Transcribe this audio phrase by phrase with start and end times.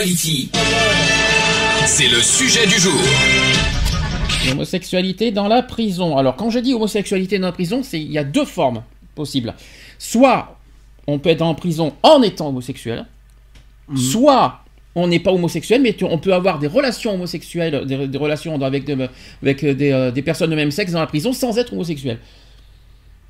[0.00, 0.48] Equality.
[1.86, 2.92] C'est le sujet du jour.
[4.48, 6.16] L'homosexualité dans la prison.
[6.16, 8.84] Alors, quand je dis homosexualité dans la prison, c'est il y a deux formes
[9.16, 9.54] possibles.
[9.98, 10.56] Soit
[11.08, 13.06] on peut être en prison en étant homosexuel,
[13.96, 14.60] soit
[14.94, 18.60] on n'est pas homosexuel, mais tu- on peut avoir des relations homosexuelles, des, des relations
[18.62, 19.08] avec, de-
[19.42, 22.18] avec euh, des, euh, des personnes de même sexe dans la prison sans être homosexuel.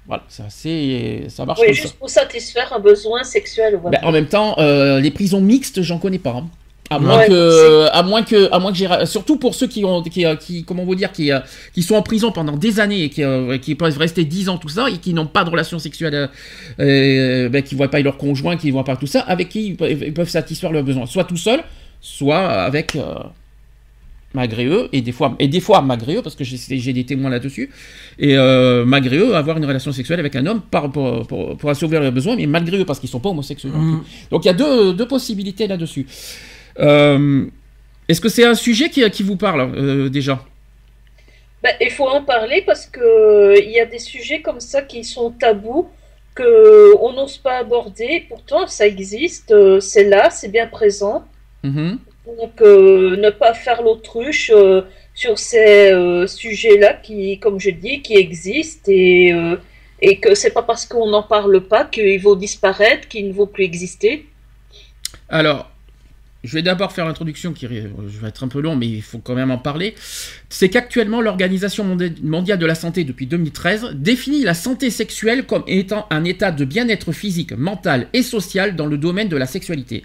[0.06, 1.82] Voilà, ça, c'est, ça marche Oui, comme ça.
[1.82, 3.78] juste pour satisfaire un besoin sexuel.
[3.80, 3.98] voilà.
[4.00, 6.30] Ben, en même temps, euh, les prisons mixtes, j'en connais pas.
[6.30, 6.48] hein.
[6.90, 9.84] À moins Ouais, que, à moins que, à moins que j'ai, surtout pour ceux qui
[9.84, 11.40] ont, qui, euh, qui comment vous dire, qui, euh,
[11.74, 14.56] qui sont en prison pendant des années et qui, euh, qui peuvent rester 10 ans
[14.58, 16.30] tout ça et qui n'ont pas de relation sexuelle,
[16.80, 19.76] euh, ben, qui voient pas leur conjoint, qui voient pas tout ça, avec qui ils
[19.76, 21.62] peuvent, satisfaire leurs besoins, soit tout seul,
[22.00, 23.14] soit avec euh,
[24.34, 27.04] malgré eux et des fois et des fois malgré eux parce que j'ai j'ai des
[27.04, 27.70] témoins là-dessus
[28.18, 31.70] et euh, malgré eux avoir une relation sexuelle avec un homme par, pour, pour, pour
[31.70, 33.72] assouvir leurs besoins mais malgré eux parce qu'ils sont pas homosexuels.
[33.72, 34.28] Plus.
[34.30, 36.06] donc il y a deux, deux possibilités là-dessus
[36.78, 40.42] est-ce que c'est un sujet qui, qui vous parle euh, déjà?
[41.62, 45.02] Ben, il faut en parler parce que euh, y a des sujets comme ça qui
[45.02, 45.88] sont tabous
[46.34, 48.24] que on n'ose pas aborder.
[48.28, 51.24] Pourtant, ça existe, euh, c'est là, c'est bien présent.
[51.64, 51.98] Mhm.
[52.38, 54.82] Donc, euh, ne pas faire l'autruche euh,
[55.14, 59.56] sur ces euh, sujets-là qui, comme je dis, qui existent et, euh,
[60.00, 63.46] et que c'est pas parce qu'on n'en parle pas qu'ils vont disparaître, qu'ils ne vont
[63.46, 64.26] plus exister.
[65.28, 65.70] Alors,
[66.44, 69.02] je vais d'abord faire l'introduction qui euh, je vais être un peu long, mais il
[69.02, 69.94] faut quand même en parler.
[70.48, 71.84] C'est qu'actuellement, l'Organisation
[72.22, 76.64] mondiale de la santé, depuis 2013, définit la santé sexuelle comme étant un état de
[76.64, 80.04] bien-être physique, mental et social dans le domaine de la sexualité.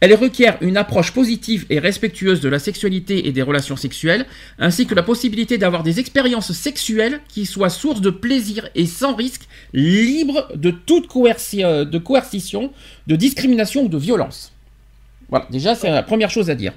[0.00, 4.26] Elle requiert une approche positive et respectueuse de la sexualité et des relations sexuelles,
[4.58, 9.16] ainsi que la possibilité d'avoir des expériences sexuelles qui soient source de plaisir et sans
[9.16, 12.72] risque, libres de toute euh, coercition,
[13.08, 14.52] de discrimination ou de violence.
[15.28, 16.72] Voilà, déjà c'est la première chose à dire.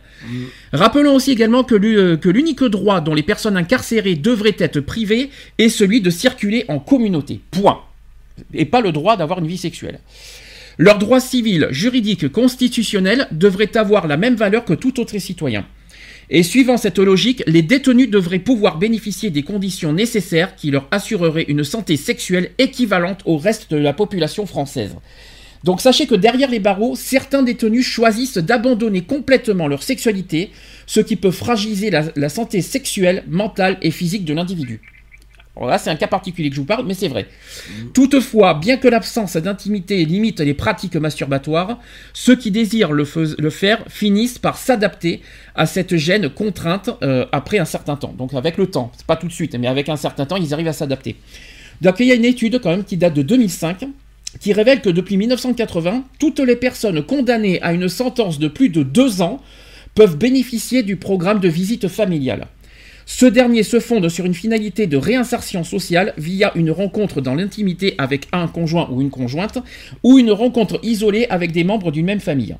[0.73, 5.29] Rappelons aussi également que euh, que l'unique droit dont les personnes incarcérées devraient être privées
[5.57, 7.39] est celui de circuler en communauté.
[7.51, 7.81] Point.
[8.53, 9.99] Et pas le droit d'avoir une vie sexuelle.
[10.77, 15.65] Leurs droits civils, juridiques, constitutionnels devraient avoir la même valeur que tout autre citoyen.
[16.29, 21.45] Et suivant cette logique, les détenus devraient pouvoir bénéficier des conditions nécessaires qui leur assureraient
[21.49, 24.95] une santé sexuelle équivalente au reste de la population française.
[25.63, 30.51] Donc sachez que derrière les barreaux, certains détenus choisissent d'abandonner complètement leur sexualité,
[30.87, 34.81] ce qui peut fragiliser la, la santé sexuelle, mentale et physique de l'individu.
[35.55, 37.27] Alors là, c'est un cas particulier que je vous parle, mais c'est vrai.
[37.93, 41.77] Toutefois, bien que l'absence d'intimité limite les pratiques masturbatoires,
[42.13, 43.03] ceux qui désirent le
[43.49, 45.21] faire finissent par s'adapter
[45.53, 48.13] à cette gêne contrainte euh, après un certain temps.
[48.17, 50.53] Donc avec le temps, c'est pas tout de suite, mais avec un certain temps, ils
[50.53, 51.17] arrivent à s'adapter.
[51.81, 53.87] Donc il y a une étude quand même qui date de 2005
[54.39, 58.83] qui révèle que depuis 1980, toutes les personnes condamnées à une sentence de plus de
[58.83, 59.41] deux ans
[59.95, 62.47] peuvent bénéficier du programme de visite familiale.
[63.05, 67.95] Ce dernier se fonde sur une finalité de réinsertion sociale via une rencontre dans l'intimité
[67.97, 69.57] avec un conjoint ou une conjointe,
[70.03, 72.55] ou une rencontre isolée avec des membres d'une même famille.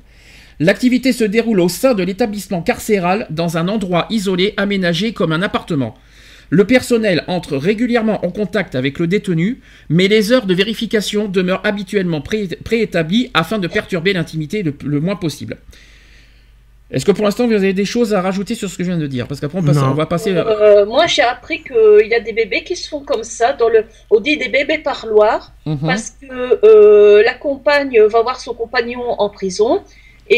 [0.60, 5.42] L'activité se déroule au sein de l'établissement carcéral dans un endroit isolé aménagé comme un
[5.42, 5.94] appartement.
[6.54, 11.62] Le personnel entre régulièrement en contact avec le détenu, mais les heures de vérification demeurent
[11.64, 15.56] habituellement pré- préétablies afin de perturber l'intimité le, le moins possible.
[16.90, 18.98] Est-ce que pour l'instant vous avez des choses à rajouter sur ce que je viens
[18.98, 19.26] de dire?
[19.26, 19.92] Parce qu'après on, passe- Non.
[19.92, 20.32] on va passer.
[20.36, 23.54] Euh, moi, j'ai appris qu'il y a des bébés qui se font comme ça.
[23.54, 25.52] Dans le, on dit des bébés parloirs.
[25.64, 25.78] Mhm.
[25.86, 26.26] parce que
[26.66, 29.80] euh, la compagne va voir son compagnon en prison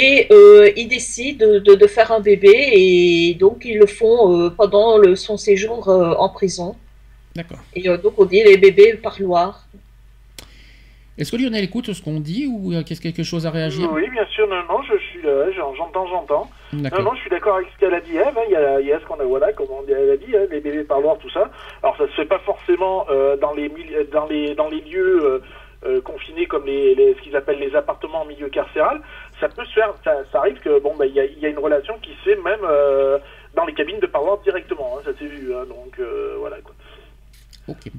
[0.02, 4.18] et euh, ils décident de, de- de faire un bébé et donc ils le font
[4.36, 6.74] euh, pendant le- son séjour euh, en prison.
[7.36, 7.58] D'accord.
[7.74, 9.58] Et euh, donc on dit les bébés parloirs.
[11.16, 13.88] Est-ce que Lionel écoute ce qu'on dit ou euh, qu'est-ce quelque chose à réagir?
[13.92, 16.50] Oui, bien sûr, non, non, je suis là, j'en- j'entends, j'entends.
[16.72, 18.36] Non, non, je suis d'accord avec ce qu'elle a dit, Eve.
[18.36, 20.16] hein, Il y a, il y a ce qu'on a, voilà, comme on- elle a
[20.16, 21.52] dit, hein, les bébés parloirs, tout ça.
[21.84, 25.20] Alors, ça se fait pas forcément euh, dans les mili- dans les dans les lieux
[25.24, 25.38] euh,
[25.86, 29.00] euh, confinés comme les, les- ce qu'ils appellent les appartements en milieu carcéral.
[29.44, 32.12] Ça peut se faire, ça, arrive que bon, bah, il y a, une relation qui
[32.12, 33.18] se fait même euh,
[33.54, 34.96] dans les cabines de parloir directement.
[34.96, 36.56] hein, ça s'est vu, hein, donc euh, voilà.
[37.68, 37.90] Ok.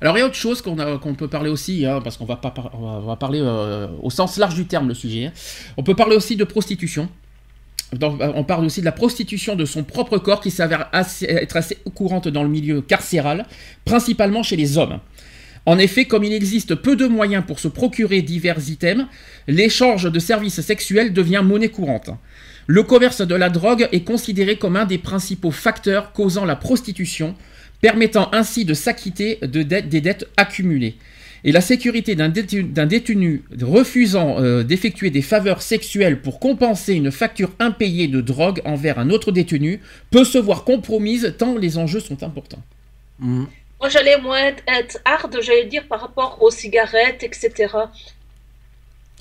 [0.00, 2.52] Alors il y a autre chose qu'on peut parler aussi, hein, parce qu'on va pas
[3.18, 5.32] parler euh, au sens large du terme le sujet.
[5.76, 7.08] On peut parler aussi de prostitution.
[8.00, 12.28] On parle aussi de la prostitution de son propre corps qui s'avère être assez courante
[12.28, 13.44] dans le milieu carcéral,
[13.84, 15.00] principalement chez les hommes.
[15.66, 19.06] En effet, comme il existe peu de moyens pour se procurer divers items,
[19.48, 22.10] l'échange de services sexuels devient monnaie courante.
[22.68, 27.34] Le commerce de la drogue est considéré comme un des principaux facteurs causant la prostitution,
[27.80, 30.96] permettant ainsi de s'acquitter des dettes accumulées.
[31.44, 37.52] Et la sécurité d'un détenu, refusant euh, d'effectuer des faveurs sexuelles pour compenser une facture
[37.58, 39.80] impayée de drogue envers un autre détenu
[40.10, 42.62] peut se voir compromise tant les enjeux sont importants.
[43.20, 43.44] Mm.
[43.80, 47.68] Moi, j'allais moins être, être hard, j'allais dire, par rapport aux cigarettes, etc.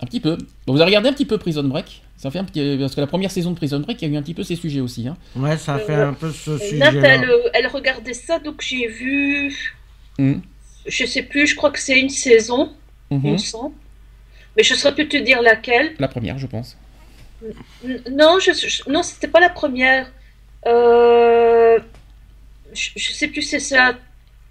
[0.01, 0.37] Un petit peu.
[0.65, 2.01] Bon, vous avez regardé un petit peu Prison Break?
[2.17, 2.77] Ça fait un petit...
[2.79, 4.43] Parce que la première saison de Prison Break, il y a eu un petit peu
[4.43, 5.07] ces sujets aussi.
[5.07, 5.17] hein.
[5.35, 6.59] Ouais, ça fait Euh, un peu ce Nat,
[6.91, 7.07] sujet-là.
[7.15, 9.75] elle, euh, elle regardait ça, donc j'ai vu.
[10.17, 10.41] Mhm.
[10.85, 12.71] Je sais plus, je crois que c'est une saison,
[13.11, 13.31] il Mhm.
[13.33, 13.75] me semble.
[14.55, 15.95] Mais je saurais plus te dire laquelle.
[15.99, 16.77] La première, je pense.
[17.83, 20.09] N- Non, je, je- non, c'était pas la première.
[20.65, 21.77] Euh,
[22.73, 23.95] je, je sais plus si c'est la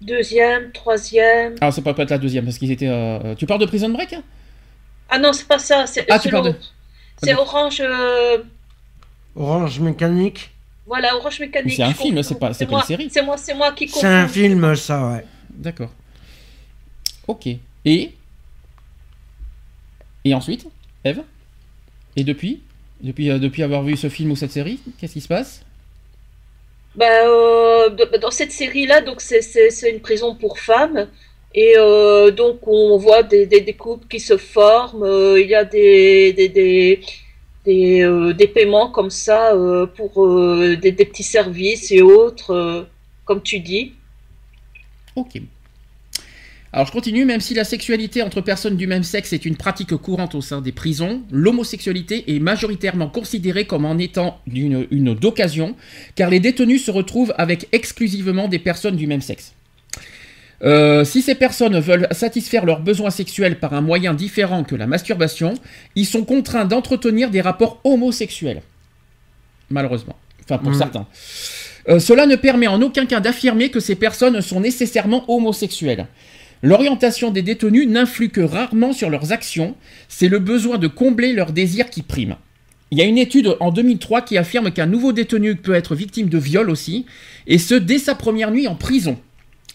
[0.01, 1.55] deuxième, troisième.
[1.61, 2.87] Ah, ça peut pas être la deuxième, parce qu'ils étaient.
[2.89, 4.23] euh, Tu parles de Prison Break hein?
[5.09, 5.85] Ah non, c'est pas ça.
[5.87, 6.55] C'est Ah, tu parles de-.
[7.23, 7.79] C'est Orange.
[7.81, 8.39] euh,
[9.35, 10.51] Orange Mécanique.
[10.87, 11.73] Voilà, Orange Mécanique.
[11.75, 13.09] C'est un film, c'est pas- c'est pas moi- une série.
[13.11, 15.25] C'est moi, c'est moi qui C'est un film, ça, ouais.
[15.49, 15.91] D'accord.
[17.27, 17.47] Ok.
[17.85, 18.11] Et?
[20.23, 20.67] Et ensuite
[21.03, 21.21] Eve?
[22.15, 22.61] Et depuis?
[23.01, 25.61] Depuis, euh, depuis avoir vu ce film ou cette série, qu'est-ce qui se passe?
[26.95, 29.41] Bah, euh, de- dans cette série-là, donc c'est-
[29.91, 31.07] une prison pour femmes.
[31.53, 35.03] Et euh, donc on voit des, des, des couples qui se forment.
[35.03, 40.91] euh, il y a des, des, des, euh, paiements comme ça euh, pour euh, des,
[41.05, 42.51] petits services et autres,
[43.25, 43.93] comme tu dis.
[45.15, 45.41] Ok.
[46.75, 49.95] Alors je continue, même si la sexualité entre personnes du même sexe est une pratique
[49.95, 55.77] courante au sein des prisons, l'homosexualité est majoritairement considérée comme en étant une, une d'occasion,
[56.15, 59.53] car les détenus se retrouvent avec exclusivement des personnes du même sexe.
[60.63, 64.85] Euh, si ces personnes veulent satisfaire leurs besoins sexuels par un moyen différent que la
[64.85, 65.53] masturbation,
[65.95, 68.61] ils sont contraints d'entretenir des rapports homosexuels.
[69.69, 70.17] Malheureusement.
[70.43, 70.77] Enfin, pour Mhm.
[70.77, 71.07] certains.
[71.87, 76.07] Euh, cela ne permet en aucun cas d'affirmer que ces personnes sont nécessairement homosexuelles.
[76.63, 79.75] L'orientation des détenus n'influe que rarement sur leurs actions,
[80.07, 82.37] c'est le besoin de combler leurs désirs qui prime.
[82.91, 86.29] Il y a une étude en 2003 qui affirme qu'un nouveau détenu peut être victime
[86.29, 87.05] de viol aussi,
[87.47, 89.17] et ce dès sa première nuit en prison.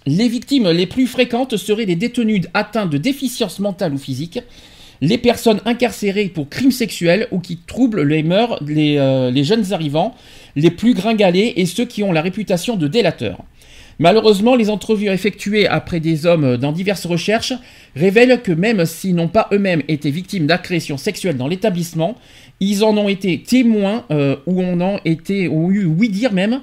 [0.07, 4.41] Les victimes les plus fréquentes seraient les détenus atteints de déficience mentale ou physique,
[5.03, 9.73] les personnes incarcérées pour crimes sexuels ou qui troublent les mœurs, les, euh, les jeunes
[9.73, 10.15] arrivants,
[10.57, 13.43] les plus gringalés et ceux qui ont la réputation de délateurs.
[14.01, 17.53] Malheureusement, les entrevues effectuées après des hommes dans diverses recherches
[17.95, 22.17] révèlent que même s'ils n'ont pas eux-mêmes été victimes d'agressions sexuelles dans l'établissement,
[22.61, 26.63] ils en ont été témoins euh, ou on en été, ont eu oui dire même.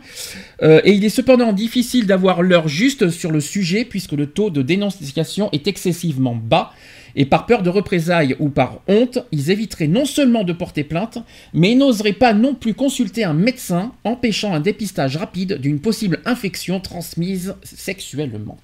[0.63, 4.49] Euh, et il est cependant difficile d'avoir l'heure juste sur le sujet puisque le taux
[4.49, 6.71] de dénonciation est excessivement bas.
[7.19, 11.17] Et par peur de représailles ou par honte, ils éviteraient non seulement de porter plainte,
[11.51, 16.79] mais n'oseraient pas non plus consulter un médecin, empêchant un dépistage rapide d'une possible infection
[16.79, 18.57] transmise sexuellement.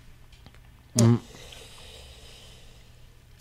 [1.01, 1.15] Mm.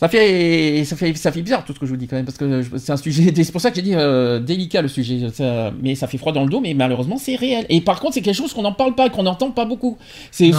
[0.02, 2.24] Ça fait, ça, fait, ça fait bizarre tout ce que je vous dis quand même,
[2.24, 5.28] parce que c'est un sujet, c'est pour ça que j'ai dit euh, délicat le sujet,
[5.32, 7.66] ça- mais ça fait froid dans le dos, mais malheureusement c'est réel.
[7.68, 9.96] Et par contre c'est quelque chose qu'on n'en parle pas, qu'on n'entend pas beaucoup.
[10.32, 10.50] C'est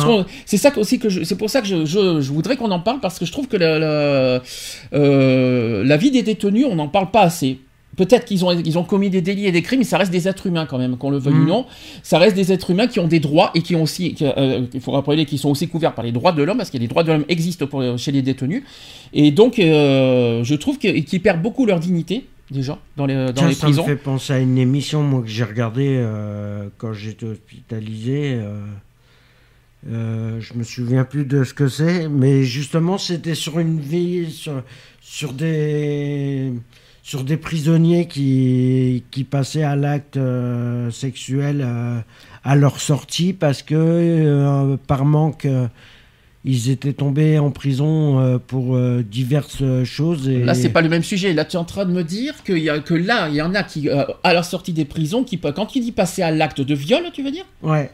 [0.46, 3.02] c'est ça aussi que c'est pour ça que je, je, je voudrais qu'on en parle,
[3.02, 4.42] parce que je trouve que la, la,
[4.94, 7.60] euh, la vie des détenus, on n'en parle pas assez.
[7.96, 10.28] Peut-être qu'ils ont, ils ont commis des délits et des crimes, mais ça reste des
[10.28, 11.48] êtres humains quand même, qu'on le veuille ou Mhm.
[11.48, 11.66] non.
[12.02, 14.66] Ça reste des êtres humains qui ont des droits et qui ont aussi, qui, euh,
[14.74, 16.88] il faut rappeler qu'ils sont aussi couverts par les droits de l'homme, parce que les
[16.88, 18.64] droits de l'homme existent pour, chez les détenus.
[19.14, 23.48] Et donc, euh, je trouve qu'ils perdent beaucoup leur dignité, déjà, dans les, dans Tiens,
[23.50, 23.84] les ça prisons.
[23.84, 28.34] me fait penser à une émission, moi, que j'ai regardée euh, quand j'étais hospitalisé.
[28.42, 28.60] euh,
[29.92, 34.32] euh, je me souviens plus de ce que c'est, mais justement, c'était sur une vie,
[34.32, 34.64] sur,
[35.02, 36.54] sur des
[37.04, 42.00] sur des prisonniers qui, qui passaient à l'acte euh, sexuel euh,
[42.46, 45.46] à leur sortie parce que euh, par manque
[46.46, 51.32] ils étaient tombés en prison pour diverses choses et Là, c'est pas le même sujet.
[51.32, 53.42] Là, tu es en train de me dire qu'il y a, que là, il y
[53.42, 56.60] en a qui, à la sortie des prisons, qui, quand tu dis passer à l'acte
[56.60, 57.46] de viol, tu veux dire?
[57.62, 57.90] Ouais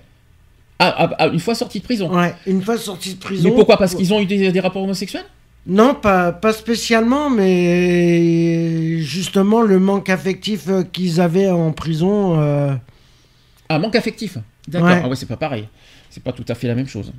[0.80, 2.12] ah, ah, ah, Une fois sorti de prison.
[2.12, 3.50] Ouais, une fois sortis de prison.
[3.50, 3.78] Mais pourquoi?
[3.78, 5.26] Parce qu'ils ont eu des, des rapports homosexuels?
[5.68, 12.40] Non, pas, pas spécialement, mais justement le manque affectif euh, qu'ils avaient en prison.
[12.42, 12.74] euh,
[13.68, 14.38] Ah, manque affectif.
[14.68, 14.88] D'accord.
[14.88, 15.02] Ouais.
[15.04, 15.68] Ah ouais, c'est pas pareil.
[16.10, 17.12] C'est pas tout à fait la même chose.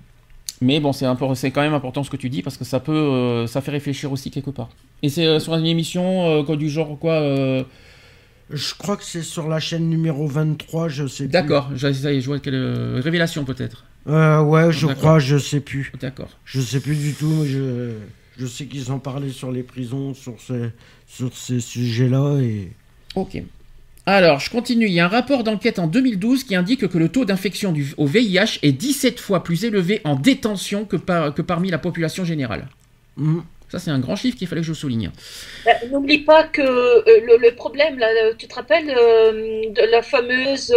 [0.61, 3.47] Mais bon, c'est quand même important ce que tu dis parce que ça peut, euh,
[3.47, 4.69] ça fait réfléchir aussi quelque part.
[5.03, 7.21] Et c'est euh, sur une émission quoi, du genre quoi
[8.51, 11.31] Je crois que c'est sur la chaîne numéro 23, je sais plus.
[11.33, 13.85] D'accord, je, vois quelle révélation peut-être.
[14.09, 15.93] Euh, ouais, je crois, je sais plus.
[16.01, 16.31] D'accord.
[16.45, 17.93] Je sais plus du tout, mais je,
[18.41, 20.71] je sais qu'ils en parlaient sur les prisons, sur ces,
[21.07, 22.39] sur ces sujets-là.
[22.41, 22.69] Et...
[23.15, 23.43] Ok.
[24.07, 24.87] Alors, je continue.
[24.87, 27.93] Il y a un rapport d'enquête en 2012 qui indique que le taux d'infection du-
[27.99, 32.25] au VIH est 17 fois plus élevé en détention que, par- que parmi la population
[32.25, 32.67] générale.
[33.17, 33.43] Mhm.
[33.69, 35.11] Ça, c'est un grand chiffre qu'il fallait que je souligne.
[35.65, 39.33] Ben, N'oublie pas que euh, le, le problème, là, tu te rappelles euh,
[39.71, 40.73] de la fameuse.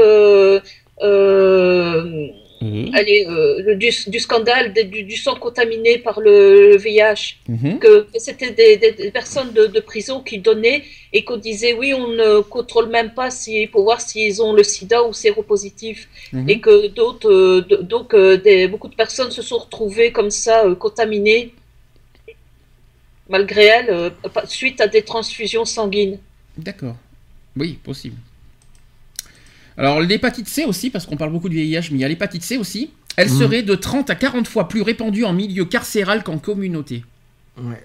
[1.02, 2.28] euh,
[2.64, 7.80] euh, allez, euh, du, du scandale du, du sang contaminé par le VIH, Mhm.
[7.80, 11.94] que c'était des, des- des personnes de, de prison qui donnaient et qu'on disait oui,
[11.94, 16.08] on ne contrôle même pas si, pour voir s'ils ont le sida ou séropositif.
[16.32, 16.50] Mhm.
[16.50, 17.62] Et que d'autres, euh,
[17.94, 21.54] donc euh, des, beaucoup de personnes se sont retrouvées comme ça, contaminées,
[23.30, 24.12] malgré elles,
[24.48, 26.18] suite à des transfusions sanguines.
[26.58, 26.96] D'accord.
[27.56, 28.18] Oui, possible.
[29.78, 32.44] Alors, l'hépatite C aussi, parce qu'on parle beaucoup du VIH, mais il y a l'hépatite
[32.44, 32.92] C aussi.
[33.18, 33.40] Elle Mhm.
[33.40, 37.04] serait de 30 à 40 fois plus répandue en milieu carcéral qu'en communauté.
[37.58, 37.84] Ouais.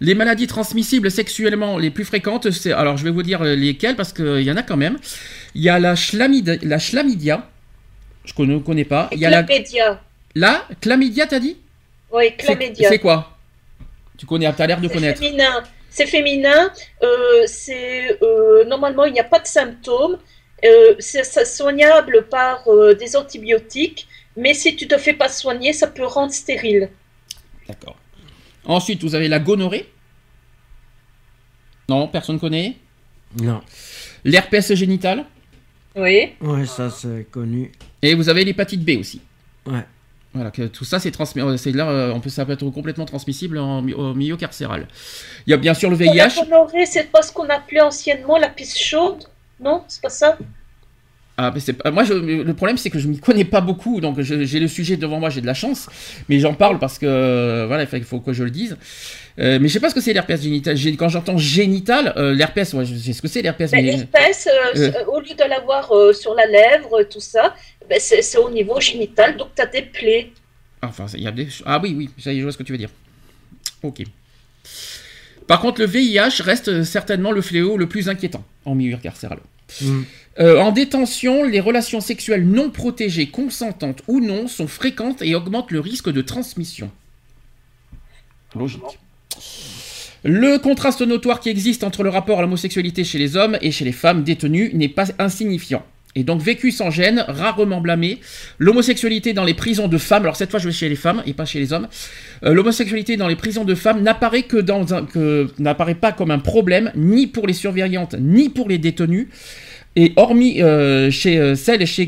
[0.00, 4.12] Les maladies transmissibles sexuellement les plus fréquentes, c'est alors je vais vous dire lesquelles parce
[4.14, 4.98] qu'il y en a quand même.
[5.54, 7.48] Il y a la, chlamydia, la chlamydia,
[8.24, 9.08] je ne connais pas.
[9.12, 10.00] Il y a la, Chlamydia.
[10.34, 11.56] la chlamydia, t'as dit?
[12.12, 12.88] Oui, chlamydia.
[12.88, 13.36] C'est quoi?
[14.16, 15.20] Tu connais, t'as l'air de C'est connaître.
[15.20, 15.62] féminin.
[15.90, 16.70] C'est féminin.
[17.02, 20.18] euh, c'est euh, normalement il n'y a pas de symptômes.
[20.64, 25.86] Euh, c'est soignable par euh, des antibiotiques, mais si tu te fais pas soigner, ça
[25.86, 26.90] peut rendre stérile.
[27.68, 27.96] D'accord.
[28.64, 29.88] Ensuite, vous avez la gonorrhée.
[31.88, 32.76] Non, personne connaît?
[33.40, 33.60] Non.
[34.24, 35.24] L'herpès génital.
[35.96, 36.32] Oui.
[36.40, 37.72] Ouais, ça c'est connu.
[38.02, 39.20] Et vous avez l'hépatite B aussi.
[39.66, 39.84] Ouais.
[40.32, 41.42] Voilà, que tout ça, c'est transmis.
[41.42, 44.86] euh, C'est là, on peut, ça peut être complètement transmissible en, au milieu carcéral.
[45.46, 46.44] Il y a bien sûr le Pour la VIH.
[46.44, 49.24] gonorrhée, c'est pas ce qu'on appelait anciennement la pisse chaude,
[49.62, 50.38] non C'est pas ça
[51.42, 54.00] Ah, mais c'est pas- moi, je- le problème, c'est que je m'y connais pas beaucoup,
[54.02, 55.88] donc j'ai le sujet devant moi, j'ai de la chance,
[56.28, 58.76] mais j'en parle parce que euh, voilà, il faut- que je le dise.
[59.38, 60.76] Euh, mais je sais pas ce que c'est l'herpès génital.
[60.98, 65.04] Quand j'entends génital, euh, l'herpès, ouais, je sais ce que c'est l'herpès, mais L'espèce, euh,
[65.06, 67.54] au lieu de l'avoir sur la lèvre, tout ça,
[67.88, 70.32] ben, c'est au niveau génital, donc tu as des plaies.
[70.82, 72.64] enfin, il y a des ah oui, oui, ça y est, je vois ce que
[72.64, 72.90] tu veux dire.
[73.82, 74.02] Ok.
[75.46, 79.38] Par contre, le VIH reste certainement le fléau le plus inquiétant en milieu carcéral.
[79.82, 80.04] Mhm.
[80.38, 85.70] Euh, en détention, les relations sexuelles non protégées, consentantes ou non, sont fréquentes et augmentent
[85.70, 86.90] le risque de transmission.
[88.56, 88.98] Logique.
[90.22, 93.84] Le contraste notoire qui existe entre le rapport à l'homosexualité chez les hommes et chez
[93.84, 95.84] les femmes détenues n'est pas insignifiant.
[96.16, 98.18] Et donc vécu sans gêne, rarement blâmé,
[98.58, 101.34] l'homosexualité dans les prisons de femmes, alors cette fois je vais chez les femmes et
[101.34, 101.86] pas chez les hommes,
[102.44, 104.84] euh, l'homosexualité dans les prisons de femmes n'apparaît que dans
[105.60, 109.28] n'apparaît pas comme un problème ni pour les surveillantes ni pour les détenus.
[109.96, 112.06] Et hormis euh, chez euh, celles chez,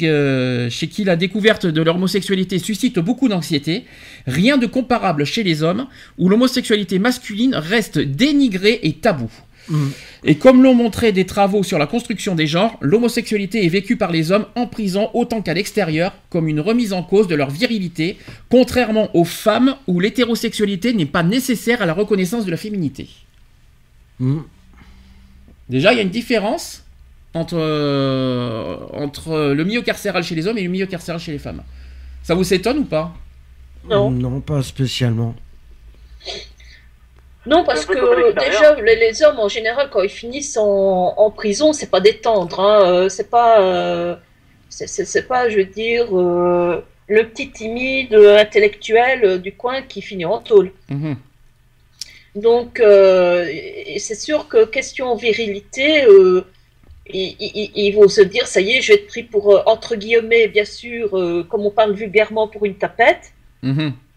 [0.71, 3.85] chez qui la découverte de leur homosexualité suscite beaucoup d'anxiété,
[4.27, 5.87] rien de comparable chez les hommes,
[6.19, 9.33] où l'homosexualité masculine reste dénigrée et taboue.
[9.69, 9.93] Mhm.
[10.25, 14.11] Et comme l'ont montré des travaux sur la construction des genres, l'homosexualité est vécue par
[14.11, 18.19] les hommes en prison autant qu'à l'extérieur, comme une remise en cause de leur virilité,
[18.49, 23.09] contrairement aux femmes où l'hétérosexualité n'est pas nécessaire à la reconnaissance de la féminité.
[24.21, 24.43] Mhm.
[25.69, 26.85] Déjà, il y a une différence
[27.35, 31.39] entre, euh, entre le milieu carcéral chez les hommes et le milieu carcéral chez les
[31.39, 31.63] femmes.
[32.23, 33.15] Ça vous s'étonne ou pas?
[33.89, 34.11] Non.
[34.11, 35.35] Non, pas spécialement.
[37.45, 38.77] Non, parce que l'extérieur.
[38.77, 42.61] déjà, les, les hommes en général, quand ils finissent en, en prison, c'est pas détendre,
[42.61, 44.15] hein, euh, c'est pas, euh,
[44.69, 50.03] c'est- pas, je veux dire, euh, le petit timide euh, intellectuel euh, du coin qui
[50.03, 50.71] finit en tôle.
[50.89, 51.17] Mhm.
[52.37, 56.45] Donc, euh, et c'est sûr que question virilité, euh,
[57.13, 59.63] ils, ils- ils vont se dire, ça y est, je vais être pris pour, euh,
[59.67, 63.33] entre guillemets, bien sûr, euh, comme on parle vulgairement, pour une tapette.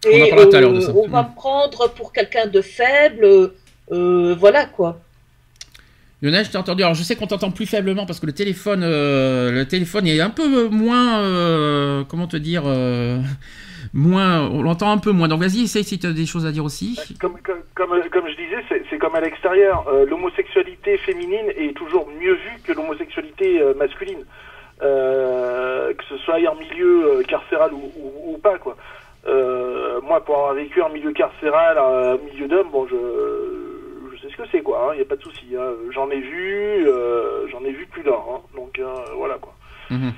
[0.07, 0.93] On en de euh, ça.
[0.95, 3.51] on va me prendre pour quelqu'un de faible,
[3.91, 4.99] euh, voilà quoi.
[6.21, 6.81] Lionel, je t'ai entendu.
[6.83, 10.19] Alors, je sais qu'on t'entend plus faiblement parce que le téléphone, euh, le téléphone est
[10.21, 13.19] un peu moins, euh, comment te dire, euh,
[13.93, 15.27] moins, on l'entend un peu moins.
[15.27, 16.97] Donc, vas-y, essaye si tu as des choses à dire aussi.
[17.19, 19.85] Comme, comme, comme, comme je disais, c'est- c'est comme à l'extérieur.
[19.87, 24.23] Euh, l'homosexualité féminine est toujours mieux vue que l'homosexualité euh, masculine.
[24.81, 28.75] Euh, que ce soit en milieu euh, carcéral ou, ou, ou pas, quoi.
[29.27, 32.95] Euh, moi, pour avoir vécu en milieu carcéral, un milieu d'hommes, bon, je,
[34.15, 34.89] je sais ce que c'est, quoi.
[34.93, 35.47] Il n'y a pas de souci.
[35.57, 35.73] hein.
[35.91, 38.11] J'en ai vu, euh, j'en ai vu plus d'un.
[38.13, 38.41] hein.
[38.55, 39.53] donc euh, voilà, quoi.
[39.89, 40.13] Mhm.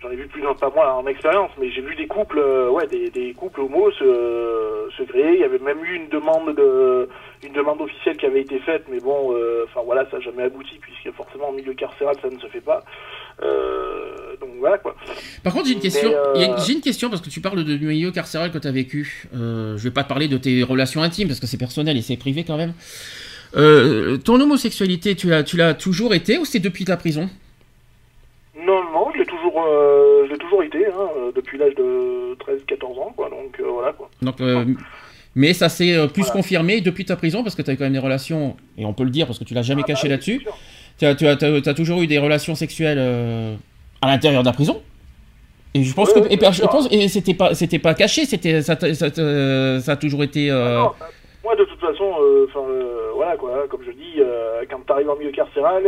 [0.00, 2.68] J'en ai vu plus d'un pas moi en expérience, mais j'ai vu des couples, euh,
[2.70, 5.34] ouais, des, des couples homos se, se créer.
[5.34, 7.08] Il y avait même eu une demande de,
[7.44, 10.42] une demande officielle qui avait été faite, mais bon, euh, enfin voilà, ça n'a jamais
[10.42, 12.82] abouti puisque forcément en milieu carcéral ça ne se fait pas.
[13.42, 14.94] Euh, donc voilà quoi.
[15.42, 16.10] Par contre, j'ai une question.
[16.12, 19.28] euh, J'ai une question parce que tu parles de milieu carcéral que tu as vécu.
[19.34, 22.02] Euh, je vais pas te parler de tes relations intimes parce que c'est personnel et
[22.02, 22.72] c'est privé quand même.
[23.54, 27.30] Ton homosexualité, tu l'as, tu l'as toujours été ou c'est depuis ta prison?
[28.58, 33.12] Non, non, je l'ai toujours, euh, je toujours été, hein, depuis l'âge de 13-14 ans,
[33.16, 33.28] quoi.
[33.30, 34.10] Donc euh, voilà quoi.
[34.22, 34.64] Donc, euh,
[35.34, 36.32] mais ça s'est plus Voilà.
[36.32, 39.04] confirmé depuis ta prison parce que tu as quand même des relations, et on peut
[39.04, 40.46] le dire parce que tu l'as jamais Ah, bah caché oui, là-dessus.
[40.98, 43.54] Tu as, tu as- t'as- t'as toujours eu des relations sexuelles euh,
[44.00, 44.82] à l'intérieur de la prison?
[45.74, 48.76] Et je pense que et, je pense et c'était pas c'était pas caché, c'était ça,
[48.80, 49.10] ça,
[49.80, 51.06] ça a toujours été euh, Non, bah,
[51.44, 54.22] moi, de toute façon, euh, enfin, euh, voilà quoi, comme je dis,
[54.70, 55.84] quand tu arrives en milieu carcéral,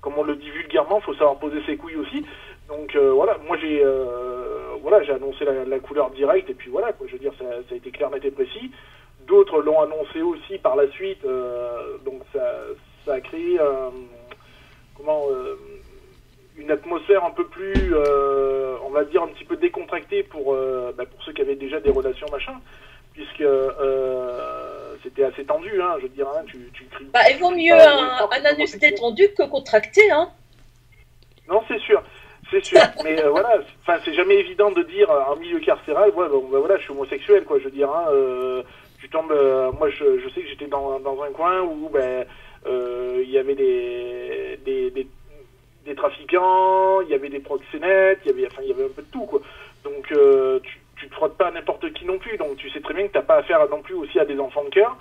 [0.00, 2.24] comme on le dit vulgairement, faut savoir poser ses couilles aussi.
[2.68, 3.82] Donc voilà, moi j'ai,
[4.82, 7.44] voilà, j'ai annoncé la, la couleur directe et puis voilà quoi, je veux dire, ça,
[7.68, 8.72] ça a été clair, net et précis.
[9.28, 11.22] D'autres l'ont annoncé aussi par la suite,
[12.04, 12.44] donc ça,
[13.06, 13.58] ça a créé,
[14.96, 15.56] comment, euh,
[16.56, 20.94] une atmosphère un peu plus, euh, on va dire un petit peu décontractée pour, euh,
[20.96, 22.60] bah, pour ceux qui avaient déjà des relations machin
[23.12, 23.44] puisque
[25.04, 27.06] c'était assez tendu, hein, je veux dire, hein, tu, tu cries.
[27.12, 30.30] Bah, il vaut mieux pas, un, anus détendu que contracté, hein.
[31.48, 32.02] Non, c'est sûr,
[32.50, 36.28] c'est sûr, mais euh, voilà, enfin, c'est jamais évident de dire en milieu carcéral, ouais,
[36.28, 38.62] bon, bah, voilà, je suis homosexuel, quoi, je veux dire, hein, euh,
[38.98, 42.26] tu tombes, euh, moi, je, je sais que j'étais dans, dans un coin où, ben,
[42.66, 48.46] il y avait des, des, des, trafiquants, il y avait des proxénètes, il y avait,
[48.46, 49.40] enfin, il y avait un peu de tout, quoi.
[49.84, 52.80] Donc, euh, tu, tu te frottes pas à n'importe qui non plus, donc tu sais
[52.80, 54.96] très bien que t'as pas affaire non plus aussi à des enfants de cœur.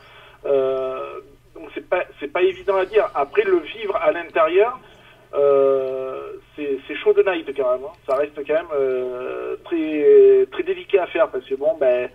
[0.46, 1.20] Euh,
[1.56, 2.04] donc c'est pas
[2.34, 3.06] pas évident à dire.
[3.16, 4.80] Après le vivre à l'intérieur,
[5.34, 7.86] euh, c'est chaud de night quand même.
[7.86, 7.94] hein.
[8.08, 12.10] Ça reste quand même euh, très très délicat à faire parce que bon ben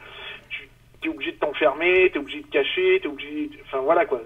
[0.50, 0.68] tu
[1.04, 4.20] es obligé de t'enfermer, t'es obligé de cacher, t'es obligé, enfin voilà quoi.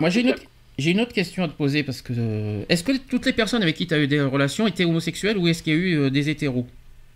[0.00, 0.42] Moi, j'ai une, autre,
[0.78, 3.62] j'ai une autre question à te poser parce que euh, est-ce que toutes les personnes
[3.62, 5.98] avec qui tu as eu des relations étaient homosexuelles ou est-ce qu'il y a eu
[5.98, 6.66] euh, des hétéros?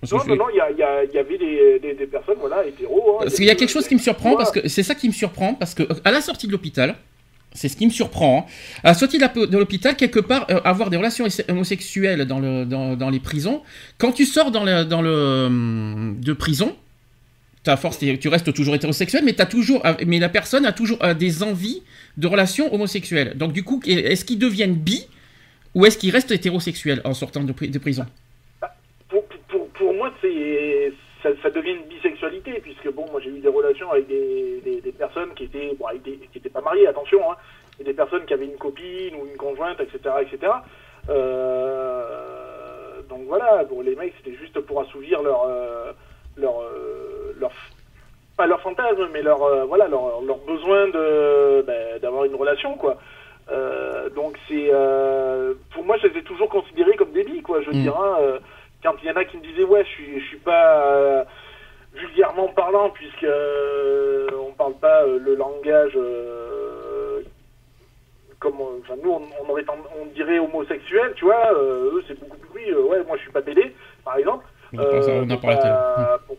[0.00, 0.80] Parce Non, non, non, il y,
[1.12, 3.18] y, y avait des, des, des personnes, voilà, hétéros.
[3.20, 3.22] hein.
[3.22, 4.44] Parce qu'il y a quelque chose qui me surprend, Voilà.
[4.44, 6.96] parce que c'est ça qui me surprend, parce que à la sortie de l'hôpital,
[7.52, 10.90] c'est ce qui me surprend, hein, à la sortie de l'hôpital, quelque part, euh, avoir
[10.90, 13.62] des relations homosexuelles dans, le, dans, dans les prisons,
[13.98, 16.74] quand tu sors dans le, dans le, hum, de prison,
[17.64, 20.98] t'as force, tu restes toujours hétérosexuel, mais, as toujours, euh, mais la personne a toujours
[21.02, 21.82] euh, des envies
[22.16, 23.36] de relations homosexuelles.
[23.36, 25.06] Donc du coup, est-ce qu'ils deviennent bi
[25.74, 28.04] ou est-ce qu'ils restent hétérosexuels en sortant de, pri- de prison?
[29.08, 30.12] Pour, pour, pour moi,
[31.22, 34.92] ça, ça devient une bisexualité, puisque bon, moi j'ai eu des relations avec des, des,
[34.92, 37.36] personnes qui étaient, bon, avec qui étaient pas mariées, attention, hein,
[37.80, 40.52] et des personnes qui avaient une copine ou une conjointe, etc., etc.
[41.08, 45.46] Euh, donc voilà, bon, les mecs, c'était juste pour assouvir leur,
[46.36, 46.54] leur,
[47.42, 47.52] leur,
[48.36, 52.76] pas leur fantasme, mais leur, euh, voilà, leur, leur besoin de, ben, d'avoir une relation,
[52.76, 52.96] quoi.
[53.50, 57.60] Euh, donc c'est, euh, pour moi, je les ai toujours considérés comme des billes, quoi.
[57.60, 57.82] Je veux Mm.
[57.82, 58.38] dire, hein,
[58.82, 61.24] quand il y en a qui me disaient ouais je suis je suis pas
[61.92, 63.26] vulgairement parlant puisque
[64.46, 65.96] on parle pas le langage
[68.40, 72.36] comme enfin nous on, on aurait tend- on dirait homosexuel tu vois eux c'est beaucoup
[72.38, 73.72] plus oui ouais moi je suis pas pédé
[74.04, 75.74] par exemple On en parle- on télé.
[76.26, 76.36] pour-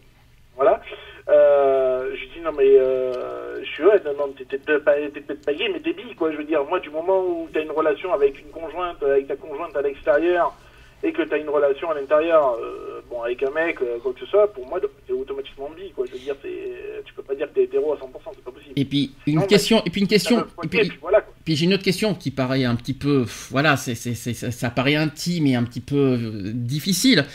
[0.55, 0.81] voilà
[1.29, 5.69] euh, je dis non mais euh, je suis ouais non, non t'es peut-être pas gay
[5.71, 8.39] mais t'es bi quoi je veux dire moi du moment où t'as une relation avec
[8.39, 10.53] une conjointe avec ta conjointe à l'extérieur
[11.03, 14.19] et que tu as une relation à l'intérieur, euh, bon, avec un mec, quoi que
[14.21, 16.05] ce soit, pour moi, t'es automatiquement bi, quoi.
[16.07, 16.35] Je veux dire,
[17.05, 17.99] tu peux pas dire que t'es hétéro à 100%,
[18.33, 18.71] c'est pas possible.
[18.75, 21.33] Et puis une question, et puis une question, et puis, voilà, quoi.
[21.43, 24.95] Puis j'ai une autre question qui paraît un petit peu, voilà, c'est, ça, ça paraît
[24.95, 26.17] intime et un petit peu
[26.53, 27.25] difficile.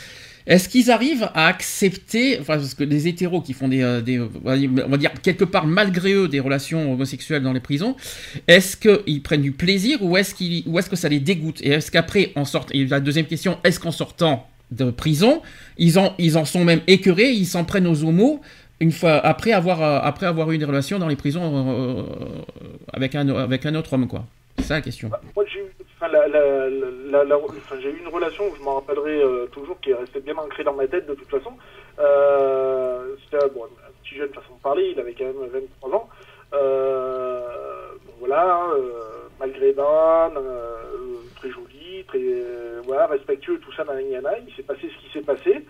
[0.47, 4.27] Est-ce qu'ils arrivent à accepter, enfin, parce que les hétéros qui font des, euh, euh,
[4.45, 7.95] on va dire quelque part malgré eux des relations homosexuelles dans les prisons,
[8.47, 10.35] est-ce qu'ils prennent du plaisir ou est-ce,
[10.67, 11.61] ou est-ce que ça les dégoûte?
[11.61, 15.41] Et est-ce qu'après, en sortant, la deuxième question, est-ce qu'en sortant de prison,
[15.77, 18.41] ils en, ils en sont même écœurés, ils s'en prennent aux homos
[18.79, 22.05] une fois après avoir, euh, après avoir eu des relations dans les prisons
[22.93, 24.25] avec, un, autre homme, quoi?
[24.57, 25.09] C'est ça la question.
[25.35, 29.21] Moi, j'ai eu, la, la, la, la- enfin, j'ai eu une relation, je m'en rappellerai
[29.21, 31.57] euh, toujours, qui est restée bien ancrée dans ma tête de toute façon.
[31.99, 36.09] Euh, c'était bon, un petit jeune façon de parler, il avait quand même 23 ans.
[36.53, 43.83] Euh, bon, voilà, euh, malgré Dan, euh, très joli, très euh, voilà, respectueux, tout ça,
[43.83, 45.65] nanana, il s'est passé ce qui s'est passé.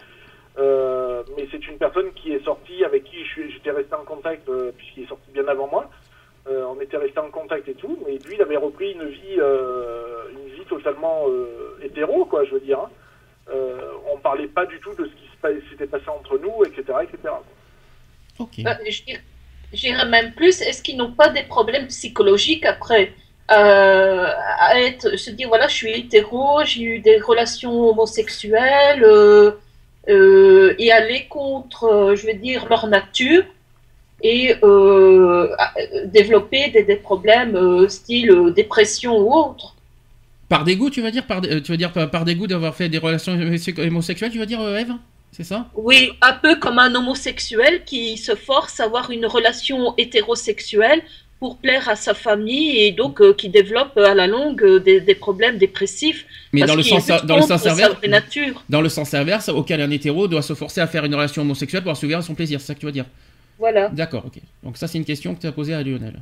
[0.58, 4.72] Euh, mais c'est une personne qui est sortie, avec qui j'étais resté en contact, euh,
[4.78, 5.90] puisqu'il est sorti bien avant moi.
[6.50, 9.38] Euh, on était resté en contact et tout, mais lui, il avait repris une vie,
[9.38, 12.80] euh, une vie totalement euh, hétéro, quoi, je veux dire.
[12.80, 12.90] hein.
[13.54, 17.34] euh, on parlait pas du tout de ce qui s'était passé entre nous, etc., etc.
[18.40, 18.64] Ok.
[18.64, 19.22] Bah, je dirais-
[19.72, 23.14] J'irais même plus, est-ce qu'ils n'ont pas des problèmes psychologiques après
[23.52, 24.26] euh,
[24.60, 29.52] à être, se dire voilà, je suis hétéro, j'ai eu des relations homosexuelles euh,
[30.08, 33.44] euh, et aller contre, je veux dire, leur nature
[34.22, 35.74] et euh, à-
[36.06, 39.76] développer des, des problèmes euh, style euh, dépression ou autre.
[40.48, 41.26] Par dégoût, tu veux dire?
[41.26, 44.40] Par, euh, tu veux dire par, par dégoût d'avoir fait des relations homose- homosexuelles, tu
[44.40, 44.94] veux dire, euh, Eve?
[45.32, 45.68] C'est ça?
[45.76, 51.02] Oui, un peu comme un homosexuel qui se force à avoir une relation hétérosexuelle
[51.40, 54.80] pour plaire à sa famille et donc euh, qui développe euh, à la longue euh,
[54.80, 56.26] des, des problèmes dépressifs.
[56.52, 57.96] Mais dans le sens, dans le sens inverse,
[58.68, 61.84] dans le sens inverse, auquel un hétéro doit se forcer à faire une relation homosexuelle
[61.84, 63.06] pour assouvir son plaisir, c'est ça que tu veux dire?
[63.60, 63.90] Voilà.
[63.90, 64.40] D'accord, ok.
[64.64, 66.16] Donc ça, c'est une question que tu as posée à Lionel.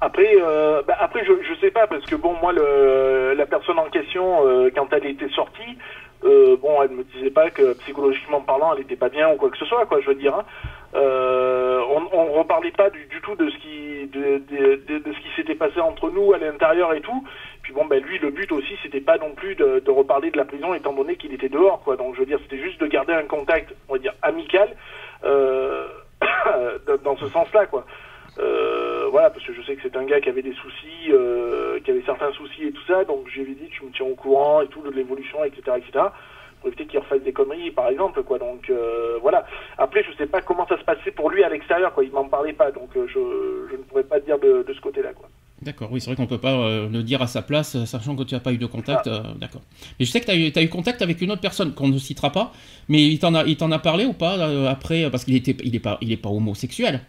[0.00, 3.78] Après, euh, bah, après je, je sais pas parce que bon moi le, la personne
[3.78, 5.78] en question euh, quand elle était sortie,
[6.24, 9.48] euh, bon elle me disait pas que psychologiquement parlant elle était pas bien ou quoi
[9.50, 10.34] que ce soit quoi je veux dire.
[10.34, 10.44] hein.
[10.94, 15.12] Euh, on, on reparlait pas du, du tout de ce qui de, de, de, de
[15.12, 17.24] ce qui s'était passé entre nous à l'intérieur et tout.
[17.62, 20.36] Puis bon ben lui le but aussi c'était pas non plus de, de reparler de
[20.36, 21.96] la prison étant donné qu'il était dehors quoi.
[21.96, 24.68] Donc je veux dire c'était juste de garder un contact on va dire amical
[25.24, 25.86] euh,
[26.86, 27.84] dans- dans ce sens-là quoi.
[28.38, 31.78] Euh, voilà, parce que je sais que c'est un gars qui avait des soucis, euh,
[31.84, 34.06] qui avait certains soucis et tout ça, donc je lui ai dit tu me tiens
[34.06, 36.06] au courant et tout de l'évolution, etc., etc.
[36.58, 38.38] Pour éviter qu'il refasse des conneries, par exemple, quoi.
[38.40, 39.46] Donc euh, voilà.
[39.78, 42.02] Après, je sais pas comment ça se passait pour lui à l'extérieur, quoi.
[42.02, 45.12] Il m'en parlait pas, donc je, je ne pourrais pas dire de, de ce côté-là,
[45.12, 45.28] quoi.
[45.62, 46.56] D'accord, oui, c'est vrai qu'on peut pas
[46.90, 49.06] le dire à sa place, sachant que tu n'as pas eu de contact.
[49.06, 49.62] euh, D'accord.
[50.00, 52.30] Mais je sais que tu as eu, contact avec une autre personne qu'on ne citera
[52.30, 52.52] pas,
[52.88, 54.34] mais il t'en a, il a parlé ou pas
[54.68, 57.00] après, parce qu'il était, il est pas, il est pas homosexuel?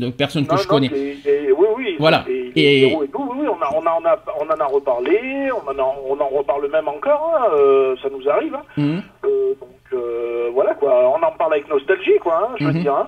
[0.00, 0.86] De personne que Non, je non, connais.
[0.88, 1.96] et- et- oui, oui.
[2.00, 2.24] Voilà.
[2.28, 4.64] Et, Et- et, et tout, oui, oui, on, a, on, en a, on en a
[4.66, 8.54] reparlé, on en, a- on en reparle même encore, hein, euh, ça nous arrive.
[8.56, 8.62] hein.
[8.76, 9.02] Mhm.
[9.24, 12.80] Euh, donc euh, voilà quoi, on en parle avec nostalgie quoi, hein, je veux Mhm.
[12.82, 13.06] dire.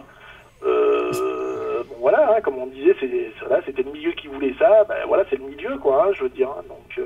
[1.88, 3.10] bon voilà, comme on disait, c'est
[3.66, 6.48] c'était le milieu qui voulait ça, ben voilà, c'est le milieu quoi, je veux dire.
[6.50, 6.62] hein.
[6.68, 7.04] donc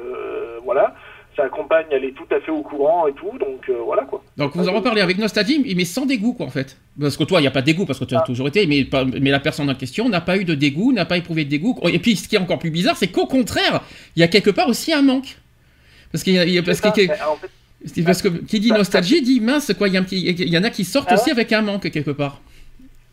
[0.64, 0.94] voilà,
[1.40, 4.22] sa compagne elle est tout à fait au courant et tout, donc euh, voilà quoi.
[4.36, 6.76] Donc vous en reparlez avec nostalgie, mais sans dégoût, quoi, en fait.
[7.00, 8.26] Parce que toi, il n'y a pas de dégoût, parce que tu as Ah.
[8.26, 8.86] toujours été, mais,
[9.20, 11.78] mais la personne en question n'a pas eu de dégoût, n'a pas éprouvé de dégoût.
[11.90, 13.82] Et puis, ce qui est encore plus bizarre, c'est qu'au contraire,
[14.16, 15.36] il y a quelque part aussi un manque.
[16.12, 17.10] Parce qu'il y a, il y a- parce que, en fait,
[17.86, 20.20] c'est parce que qui dit ça- nostalgie dit mince, quoi, il y, a un petit-
[20.20, 22.40] il y en a qui sortent Ah aussi avec un manque quelque part.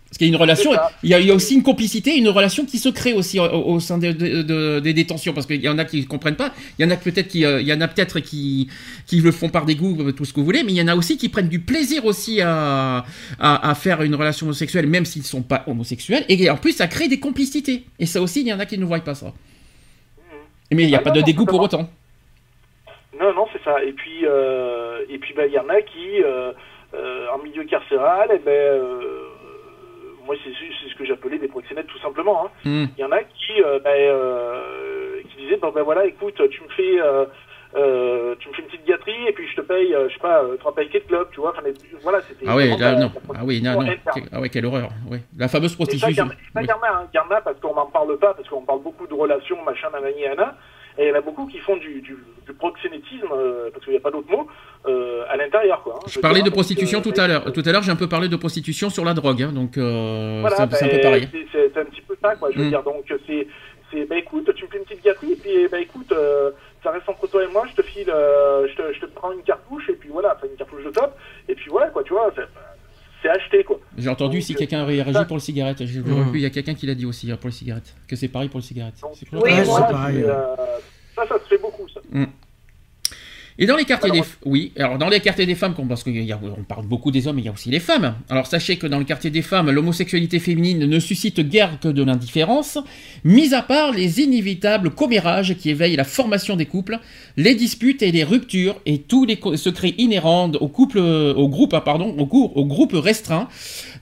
[0.10, 0.72] Parce qu'il y a une relation,
[1.04, 3.42] il y, a, il y a aussi une complicité, une relation qui se crée aussi
[3.42, 6.06] au, au sein de- de- de- des détentions, parce qu'il y en a qui ne
[6.06, 8.70] comprennent pas, il y en a peut-être qui, euh, il y en a peut-être qui,
[9.06, 10.88] qui le font par dégoût, euh, tout ce que vous voulez, mais il y en
[10.88, 13.04] a aussi qui prennent du plaisir aussi à,
[13.38, 16.72] à, à faire une relation homosexuelle, même s'ils ne sont pas homosexuels, et en plus
[16.72, 17.84] ça crée des complicités.
[18.00, 19.34] Et ça aussi, il y en a qui ne voient pas ça.
[20.72, 21.90] Mais il n'y a Ah pas non, de dégoût pour autant.
[23.20, 23.84] Non, non, c'est ça.
[23.84, 26.52] Et puis, euh, et puis, ben, il y en a qui, euh,
[26.94, 28.52] euh, en milieu carcéral, eh ben,
[30.28, 32.46] moi, c'est ce que j'appelais des proxénètes, tout simplement.
[32.46, 32.50] hein.
[32.66, 32.86] Hmm.
[32.98, 36.62] Il y en a qui, euh, ben, euh, qui disaient, bon, ben voilà, écoute, tu
[36.62, 37.26] me fais, euh,
[38.40, 40.74] tu me fais une petite gâterie et puis je te paye, je sais pas, trois
[40.76, 41.52] paquets de club, tu vois.
[41.52, 41.62] Enfin,
[42.04, 42.46] voilà, c'était.
[42.48, 43.12] Ah vraiment là, la- non.
[43.34, 43.80] la Ah oui, non.
[44.32, 44.90] Ah ouais, quelle horreur.
[45.10, 45.22] Ouais.
[45.38, 46.26] La fameuse Et prostitution.
[46.26, 46.66] a- ça, il Oui.
[46.68, 47.42] y en a, hein.
[47.44, 50.56] Parce qu'on n'en parle pas, parce qu'on parle beaucoup de relations, machin, nanani, nana.
[50.98, 53.94] Et il y en a beaucoup qui font du, du, du proxénétisme, euh, parce qu'il
[53.94, 54.48] n'y a pas d'autre mot,
[54.88, 55.96] euh, à l'intérieur, quoi.
[56.02, 56.06] hein.
[56.08, 57.52] Je parlais de prostitution euh, tout à l'heure.
[57.54, 60.40] Tout à l'heure, j'ai un peu parlé de prostitution sur la drogue, hein, donc euh,
[60.42, 61.28] Voilà, c'est un- c'est un peu ben, pareil.
[61.32, 62.50] c'est- C'est c'est un petit peu ça, quoi.
[62.52, 62.70] Je veux Mm.
[62.70, 63.48] dire, donc c'est,
[63.92, 66.52] c'est, bah écoute, tu me fais une petite gâterie, et puis bah écoute, euh,
[66.84, 69.32] ça reste entre toi et moi, je te file, euh, je, te, je te prends
[69.32, 71.16] une cartouche, et puis voilà, enfin une cartouche de top,
[71.48, 72.32] et puis voilà, quoi, tu vois,
[73.28, 73.80] c'est acheté, quoi.
[73.98, 75.80] J'ai entendu donc, si euh, quelqu'un réagit ça- pour les cigarettes.
[75.86, 76.32] J'ai vu, Mm.
[76.36, 78.50] il y a quelqu'un qui l'a dit aussi hein, pour les cigarettes, que c'est pareil
[78.50, 78.96] pour les cigarettes.
[79.02, 80.56] Donc, C'est euh, Oui, Ouais, voilà, c'est pareil, euh,
[81.16, 82.00] ça, ça se fait beaucoup, ça.
[83.60, 86.86] Et dans les quartiers des oui, alors dans les quartiers des femmes, parce qu'on parle
[86.86, 88.16] beaucoup des hommes, mais il y a aussi les femmes.
[88.30, 92.04] Alors sachez que dans le quartier des femmes, l'homosexualité féminine ne suscite guère que de
[92.04, 92.78] l'indifférence,
[93.24, 97.00] mis à part les inévitables commérages qui éveillent la formation des couples,
[97.36, 101.82] les disputes et les ruptures et tous les secrets inhérents au couple, au groupe, ah,
[101.82, 103.48] pardon, au groupe restreint.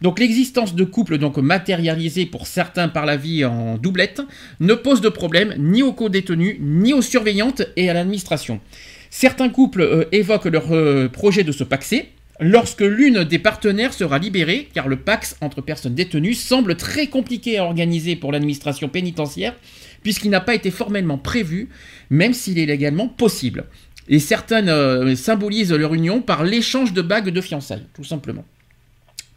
[0.01, 4.21] Donc l'existence de couples donc matérialisés pour certains par la vie en doublette
[4.59, 8.59] ne pose de problème ni aux co-détenus, ni aux surveillantes et à l'administration.
[9.17, 12.10] Certains couples euh, évoquent leur euh, projet de se paxer
[12.41, 17.58] lorsque l'une des partenaires sera libérée, car le pax entre personnes détenues semble très compliqué
[17.58, 19.56] à organiser pour l'administration pénitentiaire,
[20.04, 21.69] puisqu'il n'a pas été formellement prévu,
[22.10, 23.63] même s'il est légalement possible.
[24.10, 28.43] Et certaines euh, symbolisent leur union par l'échange de bagues de fiançailles, tout simplement.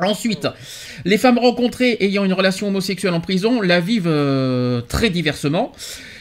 [0.00, 0.46] Ensuite,
[1.04, 5.72] les femmes rencontrées ayant une relation homosexuelle en prison la vivent euh, très diversement.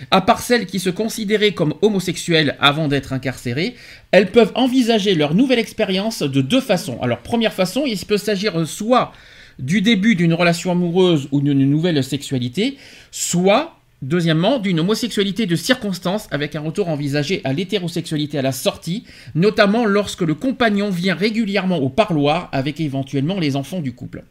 [0.10, 3.76] À part celles qui se considéraient comme homosexuelles avant d'être incarcérées,
[4.12, 7.00] elles peuvent envisager leur nouvelle expérience de deux façons.
[7.04, 9.12] Alors, première façon, il peut s'agir soit
[9.60, 12.78] du début d'une relation amoureuse ou d'une nouvelle sexualité,
[13.12, 19.05] soit Deuxièmement, d'une homosexualité de circonstance avec un retour envisagé à l'hétérosexualité à la sortie,
[19.33, 24.23] notamment lorsque le compagnon vient régulièrement au parloir avec éventuellement les enfants du couple.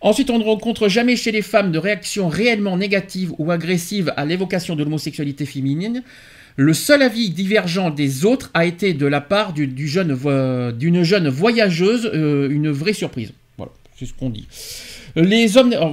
[0.00, 4.24] Ensuite, on ne rencontre jamais chez les femmes de réaction réellement négative ou agressive à
[4.24, 6.02] l'évocation de l'homosexualité féminine.
[6.56, 12.48] Le seul avis divergent des autres a été de la part d'une jeune, voyageuse euh,
[12.48, 13.32] une vraie surprise.
[13.58, 14.46] Voilà, c'est ce qu'on dit.
[15.20, 15.90] Les hommes, on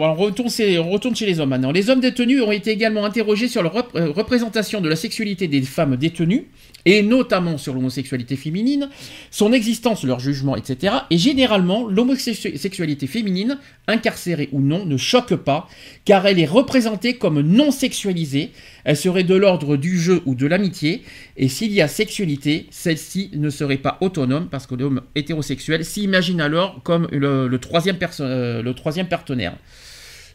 [1.15, 1.71] chez les hommes maintenant.
[1.71, 5.63] Les hommes détenus ont été également interrogés sur la euh, représentation de la sexualité des
[5.63, 6.45] femmes détenues,
[6.85, 8.89] et notamment sur l'homosexualité féminine,
[9.31, 10.95] son existence, leur jugement, etc.
[11.09, 15.67] Et généralement, l'homosexualité féminine, incarcérée ou non, ne choque pas,
[16.05, 18.51] car elle est représentée comme non sexualisée,
[18.83, 21.03] elle serait de l'ordre du jeu ou de l'amitié,
[21.37, 26.39] et s'il y a sexualité, celle-ci ne serait pas autonome, parce que l'homme hétérosexuel s'imagine
[26.39, 29.57] alors comme le, troisième, euh, troisième partenaire.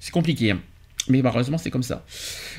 [0.00, 0.52] C'est compliqué.
[0.52, 0.60] Hein.
[1.08, 2.04] Mais malheureusement, c'est comme ça.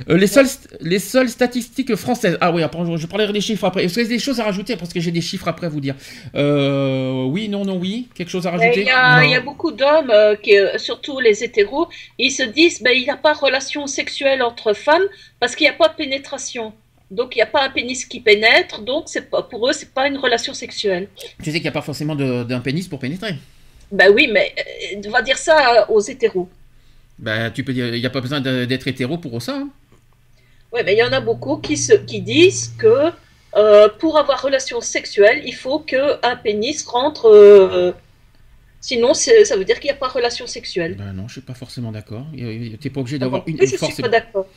[0.10, 0.48] Euh, les, seules,
[0.82, 2.38] les seules statistiques françaises.
[2.42, 3.86] Ah oui, après, je, parlerai des chiffres après.
[3.86, 4.76] Est-ce qu'il y a des choses à rajouter?
[4.76, 5.96] Parce que j'ai des chiffres après à vous dire.
[6.36, 8.10] Euh, oui, non, non, oui.
[8.16, 8.82] Quelque chose à rajouter?
[8.82, 13.04] Il y, a beaucoup d'hommes, euh, qui, surtout les hétéros, ils se disent ben, il
[13.04, 15.04] n'y a pas de relation sexuelle entre femmes
[15.40, 16.74] parce qu'il n'y a pas de pénétration.
[17.12, 20.08] Donc il n'y a pas un pénis qui pénètre, donc pas, pour eux, c'est pas
[20.08, 21.10] une relation sexuelle.
[21.44, 23.36] Tu sais qu'il n'y a pas forcément d'un pénis pour pénétrer?
[23.92, 24.56] Ben oui, mais
[25.06, 26.48] on va dire ça aux hétéros.
[27.20, 29.58] Bah, tu peux dire, il n'y a pas besoin d'être hétéro pour ça.
[29.58, 29.70] Hein.
[30.74, 33.12] Oui, mais il y en a beaucoup qui, se, qui disent que
[33.56, 37.28] euh, pour avoir relation sexuelle, il faut qu'un pénis rentre.
[37.28, 37.92] Euh,
[38.80, 40.96] sinon, ça veut dire qu'il n'y a pas relation sexuelle.
[40.96, 42.26] Ben non, je suis pas forcément d'accord.
[42.34, 44.48] Tu n'es pas obligé d'avoir une, une Je suis pas d'accord.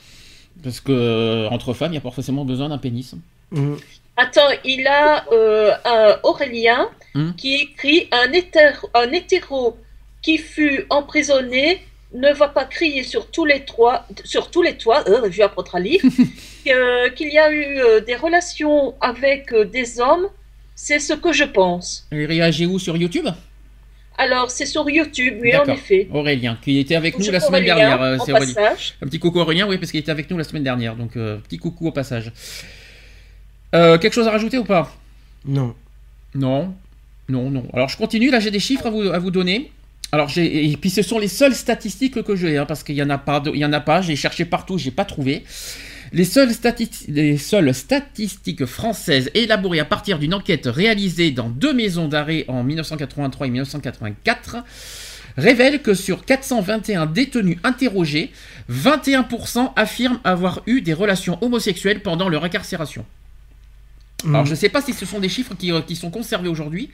[0.63, 3.15] Parce que euh, entre femmes, il n'y a pas forcément besoin d'un pénis.
[3.51, 3.75] Mmh.
[4.17, 5.25] Attends, il a
[5.85, 7.33] un Aurélien mmh.
[7.33, 8.31] qui écrit un,
[8.95, 9.77] un hétéro
[10.23, 11.83] qui fut emprisonné
[12.15, 15.43] ne va pas crier sur tous les toits, sur tous les toits, euh, je vais
[15.43, 16.01] apprendre à lire,
[17.17, 20.29] qu'il y a eu euh, des relations avec euh, des hommes,
[20.75, 22.07] c'est ce que je pense.
[22.13, 23.27] Il réagit où sur YouTube?
[24.17, 26.09] Alors, c'est sur YouTube, oui, en effet.
[26.13, 28.17] Aurélien, qui était avec nous la semaine dernière.
[28.25, 30.95] c'est Un petit coucou Aurélien, oui, parce qu'il était avec nous la semaine dernière.
[30.95, 32.31] Donc, petit coucou au passage.
[33.73, 34.95] quelque chose à rajouter ou pas?
[35.45, 35.75] Non.
[36.33, 36.75] Non.
[37.29, 37.67] Non, non.
[37.73, 38.31] Alors, je continue.
[38.31, 39.73] Là, j'ai des chiffres à vous, à vous donner.
[40.13, 43.11] Alors et puis ce sont les seules statistiques que j'ai, hein, parce qu'il y en
[43.11, 44.01] a pas, il y en a pas.
[44.01, 45.45] J'ai cherché partout, j'ai pas trouvé.
[46.13, 46.51] Les seules,
[47.09, 52.63] les seules, statistiques françaises élaborées à partir d'une enquête réalisée dans deux maisons d'arrêt en
[52.63, 54.57] 1983 et 1984
[55.37, 58.31] révèlent que sur 421 détenus interrogés,
[58.71, 63.05] 21% affirment avoir eu des relations homosexuelles pendant leur incarcération.
[64.25, 64.47] Alors mmh.
[64.47, 66.91] je ne sais pas si ce sont des chiffres qui, euh, qui sont conservés aujourd'hui,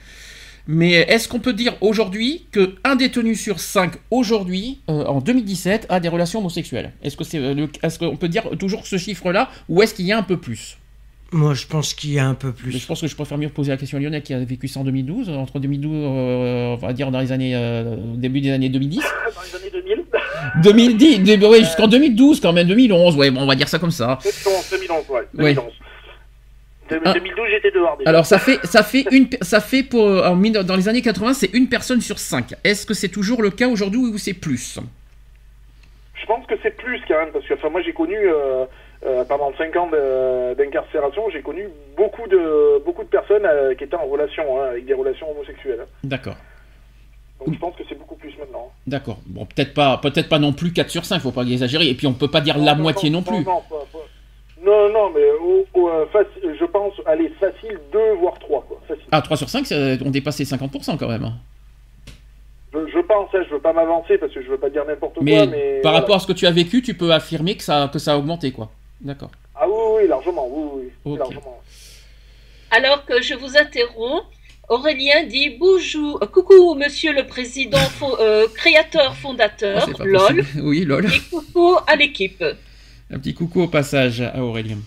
[0.67, 5.99] mais est-ce qu'on peut dire aujourd'hui qu'un détenu sur cinq aujourd'hui, euh, en 2017, a
[5.99, 6.91] des relations homosexuelles?
[7.03, 10.11] Est-ce que c'est, euh, est-ce qu'on peut dire toujours ce chiffre-là, ou est-ce qu'il y
[10.11, 10.77] a un peu plus?
[11.33, 12.77] Moi, je pense qu'il y a un peu plus.
[12.77, 14.81] je pense que je préfère mieux poser la question à Lionel qui a vécu ça
[14.81, 17.55] en 2012, entre 2012, euh, on va dire dans les années,
[18.15, 18.99] début des années 2010.
[19.01, 20.05] Dans les années 2000
[20.63, 24.19] 2010, oui, jusqu'en 2012 quand même, 2011, ouais, bon, on va dire ça comme ça.
[24.71, 25.71] 2011, ouais, 2011.
[26.99, 27.49] 2012, ah.
[27.49, 27.97] j'étais dehors.
[28.05, 31.67] Alors ça fait, ça fait une, ça fait pour dans les années 80, c'est une
[31.69, 32.53] personne sur cinq.
[32.63, 34.79] Est-ce que c'est toujours le cas aujourd'hui ou c'est plus?
[36.21, 38.65] Je pense que c'est plus quand même parce que enfin moi j'ai connu euh,
[39.05, 39.89] euh, pendant 5 ans
[40.55, 44.85] d'incarcération, j'ai connu beaucoup de beaucoup de personnes euh, qui étaient en relation hein, avec
[44.85, 45.85] des relations homosexuelles.
[46.03, 46.35] D'accord.
[47.39, 48.71] Donc je pense que c'est beaucoup plus maintenant.
[48.85, 49.17] D'accord.
[49.25, 51.87] Bon, peut-être pas, peut-être pas non plus 4 sur 5, faut pas exagérer.
[51.87, 53.43] Et puis on peut pas dire la moitié non, plus.
[53.43, 53.87] Non, pas,
[54.63, 56.05] non, non, mais euh,
[56.59, 58.65] je pense, aller facile 2 voire 3.
[58.67, 58.79] Quoi,
[59.11, 59.67] Ah, 3 sur 5,
[60.05, 61.23] on dépasse les 50% quand même.
[61.23, 61.33] Hein.
[62.73, 65.23] Je, pense, hein, je veux pas m'avancer parce que je veux pas dire n'importe quoi.
[65.23, 67.99] Mais par rapport à ce que tu as vécu, tu peux affirmer que ça, que
[67.99, 68.69] ça a augmenté, quoi.
[69.01, 69.31] D'accord.
[69.55, 71.59] Ah oui, oui, largement, oui, oui, largement.
[72.69, 74.23] Alors que je vous interromps,
[74.69, 77.77] Aurélien dit bonjour, euh, coucou monsieur le président,
[78.21, 80.45] euh, créateur, fondateur, oh, LOL.
[80.61, 81.05] Oui, LOL.
[81.07, 82.41] Et coucou à l'équipe.
[83.13, 84.77] Un petit coucou au passage à Aurélien.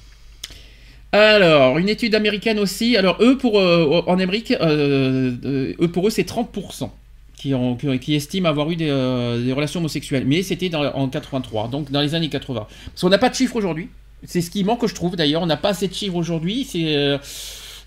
[1.12, 2.96] Alors, une étude américaine aussi.
[2.96, 6.90] Alors, eux, pour, euh, en Amérique, euh, euh, eux, pour eux, c'est 30%
[7.36, 8.90] qui, ont, qui, estiment avoir eu des,
[9.52, 10.24] relations homosexuelles.
[10.26, 12.66] Mais c'était en 83, donc dans les années 80.
[12.86, 13.90] Parce qu'on n'a pas de chiffres aujourd'hui.
[14.24, 15.42] C'est ce qui manque, je trouve, d'ailleurs.
[15.42, 16.64] On n'a pas assez de chiffres aujourd'hui.
[16.64, 17.18] C'est,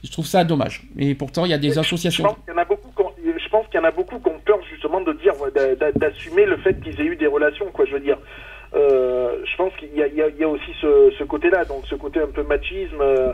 [0.03, 0.83] je trouve ça dommage.
[0.99, 2.35] Et pourtant, il y a des associations.
[2.47, 2.91] il y en a beaucoup
[3.47, 5.91] je pense qu'il y en a beaucoup qui ont peur justement de dire, d'a- d'a-
[5.93, 7.85] d'assumer le fait qu'ils aient eu des relations, quoi.
[7.85, 8.17] Je veux dire,
[8.77, 12.19] Euh, je pense qu'il y a, y y aussi ce, ce côté-là, donc ce côté
[12.21, 13.01] un peu machisme.
[13.01, 13.33] euh,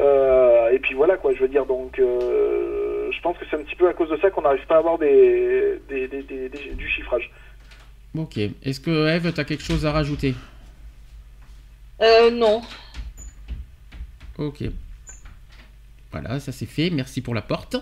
[0.00, 1.32] euh, et puis voilà, quoi.
[1.34, 4.16] Je veux dire, donc, euh, je pense que c'est un petit peu à cause de
[4.18, 7.30] ça qu'on n'arrive pas à avoir des, des, des- des- des- du chiffrage.
[8.16, 8.36] Ok.
[8.38, 10.34] Est-ce que Eve, tu as quelque chose à rajouter?
[12.02, 12.62] Euh, non.
[14.38, 14.64] Ok.
[16.12, 16.90] Voilà, ça c'est fait.
[16.90, 17.76] Merci pour la porte.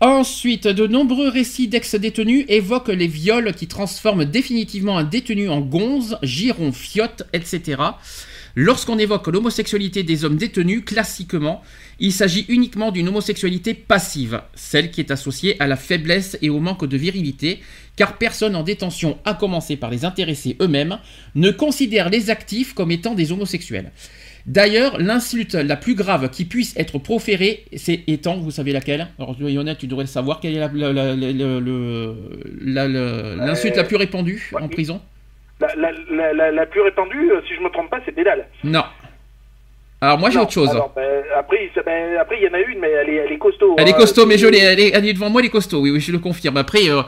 [0.00, 6.18] Ensuite, de nombreux récits d'ex-détenus évoquent les viols qui transforment définitivement un détenu en gonze,
[6.22, 7.82] giron, fiotte, etc.
[8.54, 11.62] Lorsqu'on évoque l'homosexualité des hommes détenus, classiquement,
[12.00, 16.60] il s'agit uniquement d'une homosexualité passive, celle qui est associée à la faiblesse et au
[16.60, 17.60] manque de virilité,
[17.96, 20.98] car personne en détention, à commencer par les intéressés eux-mêmes,
[21.34, 23.92] ne considère les actifs comme étant des homosexuels.
[24.48, 29.08] D'ailleurs, l'insulte la plus grave qui puisse être proférée, c'est étant, vous savez laquelle?
[29.18, 32.14] Alors, Lionel, tu devrais le savoir, quelle est la- la- la- la- le- le-
[32.64, 35.02] la- la- l'insulte la plus répandue en prison?
[35.60, 38.46] La, plus répandue, euh, si je me trompe pas, c'est pédale.
[38.64, 38.84] Non.
[40.00, 40.70] Alors, moi, j'ai autre chose.
[40.70, 43.38] alors, ben, après, ben, après, il y en a une, mais elle est, elle est
[43.38, 43.74] costaud.
[43.78, 43.96] Elle est hein.
[43.98, 45.98] costaud, mais je l'ai, elle est, elle est devant moi, elle est costaud, oui, oui,
[45.98, 46.56] je le confirme.
[46.56, 47.02] Après, euh,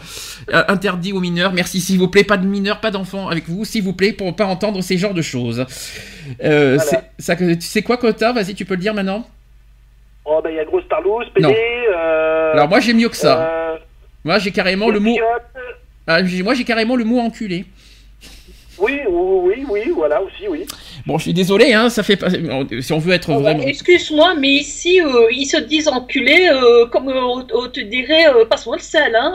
[0.53, 3.65] euh, interdit aux mineurs, merci s'il vous plaît, pas de mineurs, pas d'enfants avec vous,
[3.65, 5.65] s'il vous plaît, pour pas entendre ces genres de choses.
[6.43, 7.03] Euh, Voilà.
[7.19, 9.25] ça, tu sais quoi, Quota Vas-y, tu peux le dire maintenant
[10.25, 11.47] Oh, ben, il y a Grosse Tarlouse, PD.
[11.47, 11.55] Non.
[11.97, 13.79] Euh, Alors, moi, j'ai mieux que ça.
[14.25, 15.17] Moi, j'ai carrément le mot.
[16.09, 17.67] Ah, moi, j'ai carrément le mot enculé.
[18.79, 20.67] Oui, oui, oui, oui, voilà, aussi, oui.
[21.07, 22.29] Bon, je suis désolé, hein, ça fait pas.
[22.81, 23.65] Si on veut être Oh, bah, vraiment.
[23.65, 28.25] Excuse-moi, mais ici, euh, ils se disent enculés, euh, comme euh, on, on te dirait,
[28.49, 29.15] passe-moi le sel.
[29.15, 29.35] Hein.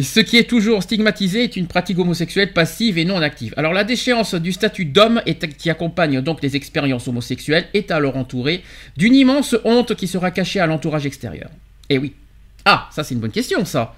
[0.00, 3.54] Ce qui est toujours stigmatisé est une pratique homosexuelle passive et non active.
[3.56, 5.22] Alors la déchéance du statut d'homme
[5.58, 8.62] qui accompagne donc les expériences homosexuelles est alors entourée
[8.96, 11.50] d'une immense honte qui sera cachée à l'entourage extérieur.
[11.90, 12.14] Eh oui.
[12.64, 13.94] Ah, ça c'est une bonne question ça.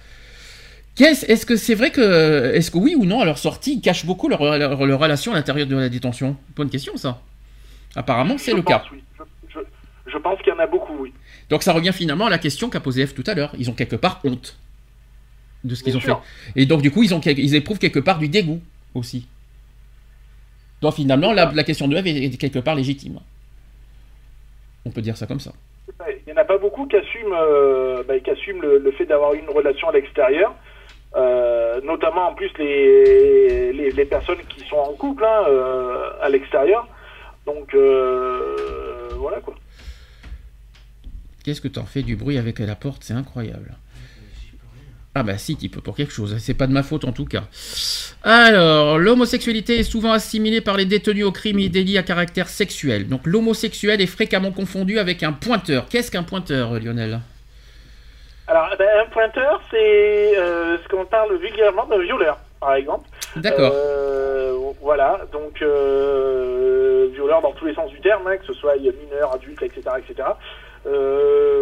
[0.97, 3.81] Qu'est-ce- Est-ce que c'est vrai que, est-ce que oui ou non à leur sortie ils
[3.81, 6.37] cachent beaucoup leur, leur- leur relation à l'intérieur de la détention?
[6.57, 7.21] Bonne question ça.
[7.95, 8.85] Apparemment c'est Je le pense, cas.
[8.93, 9.03] oui.
[9.19, 9.25] Je,
[9.61, 11.13] je- je pense qu'il y en a beaucoup, oui.
[11.51, 13.53] Donc ça revient finalement à la question qu'a posée F tout à l'heure.
[13.59, 14.57] Ils ont quelque part honte
[15.65, 16.23] de ce qu'ils ont sûr.
[16.55, 16.63] fait.
[16.63, 18.61] Et donc du coup, ils, ont, quel- ils éprouvent quelque part du dégoût
[18.95, 19.27] aussi.
[20.81, 23.19] Donc finalement, la, la question de F est, quelque part légitime.
[24.85, 25.53] On peut dire ça comme ça.
[26.09, 29.07] Il n'y en a pas beaucoup qui assument, euh, bah, qui assument le, le fait
[29.07, 30.55] d'avoir une relation à l'extérieur.
[31.17, 36.87] Euh, notamment en plus les, les, personnes qui sont en couple hein, euh, à l'extérieur.
[37.47, 39.55] Donc euh, voilà quoi.
[41.43, 43.03] Qu'est-ce que t'en fais du bruit avec la porte?
[43.03, 43.77] C'est incroyable.
[45.15, 46.37] Ah bah si, tu peux pour quelque chose.
[46.39, 47.45] C'est pas de ma faute en tout cas.
[48.23, 53.09] Alors, l'homosexualité est souvent assimilée par les détenus aux crimes et délits à caractère sexuel.
[53.09, 55.89] Donc l'homosexuel est fréquemment confondu avec un pointeur.
[55.89, 57.21] Qu'est-ce qu'un pointeur, Lionel?
[58.49, 63.09] Alors ben, un pointeur c'est euh, ce qu'on parle vulgairement d'un violeur par exemple.
[63.37, 63.73] D'accord.
[63.75, 68.77] Euh, voilà, donc euh, violeur dans tous les sens du terme, hein, que ce soit
[68.77, 69.83] mineur, adulte, etc.
[69.99, 70.29] etc.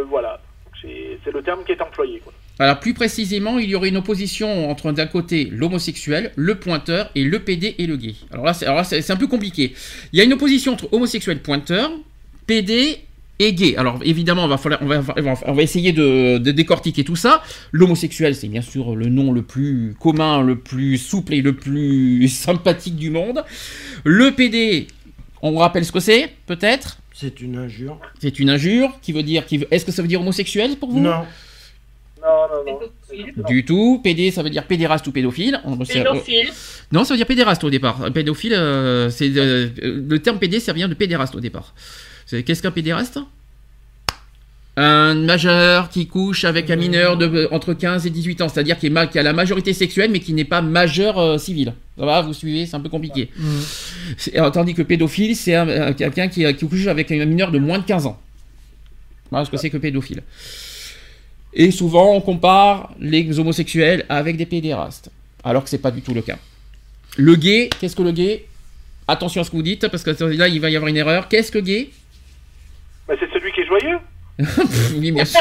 [0.08, 0.40] Voilà,
[0.82, 2.20] c'est le terme qui est employé.
[2.20, 2.32] Quoi.
[2.58, 7.24] Alors plus précisément, il y aurait une opposition entre d'un côté l'homosexuel, le pointeur et
[7.24, 8.14] le PD et le gay.
[8.30, 9.74] Alors là, c'est un peu compliqué.
[10.12, 11.90] Il y a une opposition entre homosexuel pointeur,
[12.46, 13.00] PD
[13.38, 13.76] gay.
[13.76, 15.02] Alors évidemment, on va, falloir- on va,
[15.46, 17.42] on va- essayer de, de décortiquer tout ça.
[17.72, 22.28] L'homosexuel, c'est bien sûr le nom le plus commun, le plus souple et le plus
[22.28, 23.44] sympathique du monde.
[24.04, 24.86] Le PD,
[25.42, 26.98] on rappelle ce que c'est, peut-être?
[27.12, 27.98] C'est une injure.
[28.20, 29.46] C'est une injure qui veut dire...
[29.46, 29.66] Qui veut...
[29.70, 31.00] Est-ce que ça veut dire homosexuel pour vous?
[31.00, 31.22] Non.
[32.22, 33.44] Non, non, non.
[33.46, 34.00] Du tout.
[34.02, 35.60] PD, ça veut dire pédéraste ou pédophile.
[35.86, 36.48] Pédophile.
[36.90, 38.02] Non, ça veut dire pédéraste au départ.
[38.02, 41.74] Un Pédophile, euh, c'est euh, le terme pédé, ça vient de pédéraste au départ.
[42.26, 43.18] C'est qu'est-ce qu'un pédéraste
[44.76, 48.86] Un majeur qui couche avec un mineur de entre 15 et 18 ans, c'est-à-dire qui,
[48.86, 51.74] est ma- qui a la majorité sexuelle mais qui n'est pas majeur euh, civil.
[51.98, 53.30] Ça va, vous suivez, c'est un peu compliqué.
[54.34, 57.58] Euh, Tandis que pédophile, c'est un- un- quelqu'un qui, qui couche avec un mineur de
[57.58, 58.18] moins de 15 ans.
[59.30, 60.22] Voilà ce que c'est que pédophile.
[61.52, 65.10] Et souvent, on compare les homosexuels avec des pédérastes,
[65.44, 66.36] alors que c'est pas du tout le cas.
[67.16, 68.46] Le gay, qu'est-ce que le gay?
[69.06, 71.28] Attention à ce que vous dites, parce que là, il va y avoir une erreur.
[71.28, 71.90] Qu'est-ce que gay?
[73.68, 73.98] C'est est joyeux.
[74.98, 75.40] Oui, bien sûr.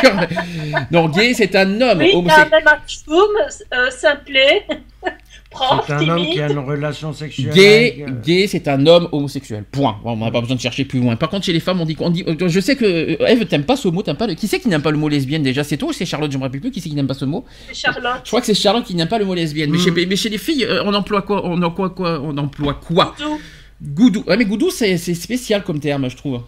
[0.91, 2.49] Non, gay, c'est un homme Oui, homosexuel.
[2.51, 3.29] même un choum,
[3.73, 4.67] euh, simplet,
[5.49, 7.53] prof, C'est un homme qui a une relation sexuelle.
[7.53, 9.63] Gay, avec, euh, gay, c'est un homme homosexuel.
[9.71, 9.97] Point.
[10.03, 11.15] Bon, on n'a pas besoin de chercher plus loin.
[11.15, 13.65] Par contre, chez les femmes, on dit, on dit, je sais que euh, Eve, t'aimes
[13.65, 14.35] pas ce mot, t'aimes pas le.
[14.35, 15.63] Qui c'est qui n'aime pas le mot lesbienne déjà?
[15.63, 16.31] C'est toi ou c'est Charlotte?
[16.31, 16.71] Je me rappelle plus.
[16.71, 18.21] Qui c'est qui n'aime pas ce mot Charlotte.
[18.23, 19.71] Je crois que c'est Charlotte qui n'aime pas le mot lesbienne.
[19.71, 22.75] Mais, chez, mais chez les filles, euh, on emploie quoi On emploie quoi On emploie
[22.75, 23.15] quoi?
[23.81, 24.23] Goudou.
[24.27, 26.41] Ouais, mais goudou, c'est c'est spécial comme terme, je trouve.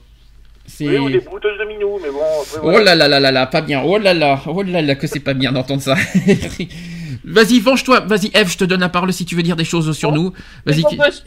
[0.68, 0.88] C'est...
[0.88, 2.20] Oui, ou des brouteuses de minou, mais bon.
[2.42, 3.82] après, Oh là là là là là, pas bien.
[3.86, 5.96] Oh là là, oh là là, que c'est pas bien d'entendre ça.
[7.24, 8.02] Vas-y, venge-toi.
[8.02, 10.34] Vas-y, Eve, je te donne la parole si tu veux dire des choses sur nous.
[10.66, 10.84] Vas-y.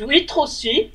[0.06, 0.88] Huîtres aussi.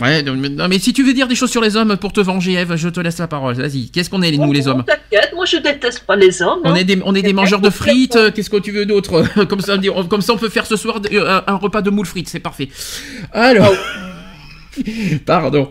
[0.00, 0.34] Ouais, non,
[0.68, 2.88] mais- si tu veux dire des choses sur les hommes pour te venger, Eve, je
[2.88, 3.54] te laisse la parole.
[3.54, 3.88] Vas-y.
[3.90, 4.84] Qu'est-ce qu'on est, nous, les Oh, hommes?
[4.84, 6.60] T'inquiète, moi je déteste pas les hommes.
[6.64, 6.74] On hein.
[6.74, 8.16] est des, on est des mangeurs de frites.
[8.16, 9.24] euh, Qu'est-ce que tu veux d'autre?
[9.48, 9.76] Comme ça,
[10.08, 12.28] comme ça, on peut faire ce soir euh, un, un repas de moules frites.
[12.28, 12.68] C'est parfait.
[13.32, 13.72] Alors,
[15.26, 15.68] pardon.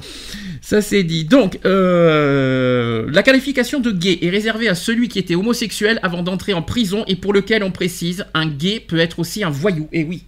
[0.66, 1.26] Ça c'est dit.
[1.26, 6.54] Donc, euh, la qualification de gay est réservée à celui qui était homosexuel avant d'entrer
[6.56, 9.88] en prison et pour lequel on précise un gay peut être aussi un voyou.
[9.94, 10.24] Et oui,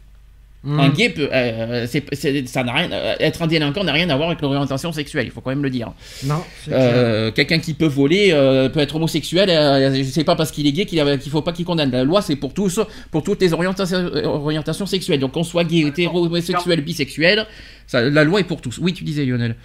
[0.64, 0.80] Hmm.
[0.80, 4.30] un gay peut, euh, ça n'a rien, euh, être un délinquant n'a rien à voir
[4.30, 5.26] avec l'orientation sexuelle.
[5.26, 5.92] Il faut quand même le dire.
[6.24, 6.44] Non.
[6.72, 8.32] Euh, Quelqu'un qui peut voler
[8.74, 9.50] peut être homosexuel.
[9.50, 11.90] Je sais pas parce qu'il est gay qu'il qu'il faut pas qu'il condamne.
[11.90, 12.80] La loi c'est pour tous,
[13.10, 15.20] pour toutes les orientations, orientations sexuelles.
[15.20, 17.48] Donc qu'on soit gay, hétéro, homosexuel, bisexuel,
[17.88, 18.78] ça, la loi est pour tous.
[18.80, 19.56] Oui, tu disais Lionel.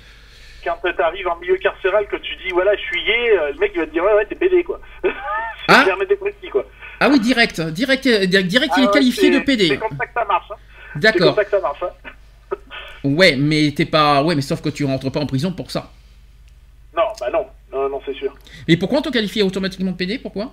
[0.64, 3.72] Quand t'arrives en milieu carcéral, que tu dis, voilà, je suis gay, euh, le mec
[3.74, 4.80] il va te dire, ouais, ouais, t'es PD, quoi.
[5.68, 5.84] Ah
[6.20, 6.66] précis, quoi.
[6.98, 9.68] Ah oui, direct, direct, euh, direct, il Ah est qualifié de PD.
[9.68, 10.50] C'est comme ça que ça marche.
[10.50, 10.56] Hein.
[10.56, 11.34] C'est comme D'accord.
[11.34, 11.82] ça que ça marche.
[11.82, 12.08] Hein.
[13.04, 15.90] Ouais, mais t'es pas, ouais, mais sauf que tu rentres pas en prison pour ça.
[16.96, 18.32] Non, bah non, non, non, c'est sûr.
[18.68, 20.52] Et pourquoi on te qualifie automatiquement de PD Pourquoi?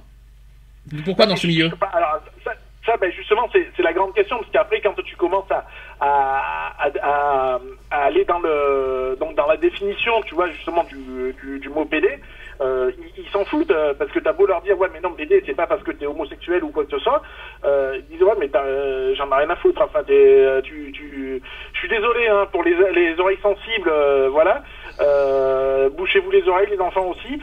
[1.05, 1.70] Pourquoi dans ce milieu?
[1.80, 2.51] Bah, alors, ça,
[2.86, 5.68] ça, ben, justement, c'est la grande question, parce qu'après, quand tu commences à,
[6.00, 7.60] à, à, à-
[7.91, 12.08] aller dans, le, donc dans la définition, tu vois, justement, du, du, du mot PD,
[12.62, 15.41] euh, ils s'en foutent, euh, parce que t'as beau leur dire, ouais, mais non, PD,
[15.45, 17.22] c'est pas parce que t'es homosexuel ou quoi que ce soit,
[17.66, 20.91] euh, ils disent, ouais, mais euh, j'en ai rien à foutre, enfin, t'es, euh, tu,
[20.93, 21.41] tu,
[21.74, 24.62] je suis désolé, hein, pour les, les oreilles sensibles, euh, voilà,
[25.97, 27.39] bouchez-vous les oreilles, les enfants aussi,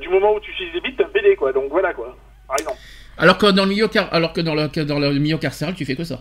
[0.00, 2.16] du moment où tu suces des bites, t'es un PD, quoi, donc voilà, quoi,
[2.46, 2.78] par exemple.
[3.18, 4.12] Alors que dans le milieu, car...
[4.12, 6.20] alors que dans le, dans le milieu carcéral, tu fais que ça.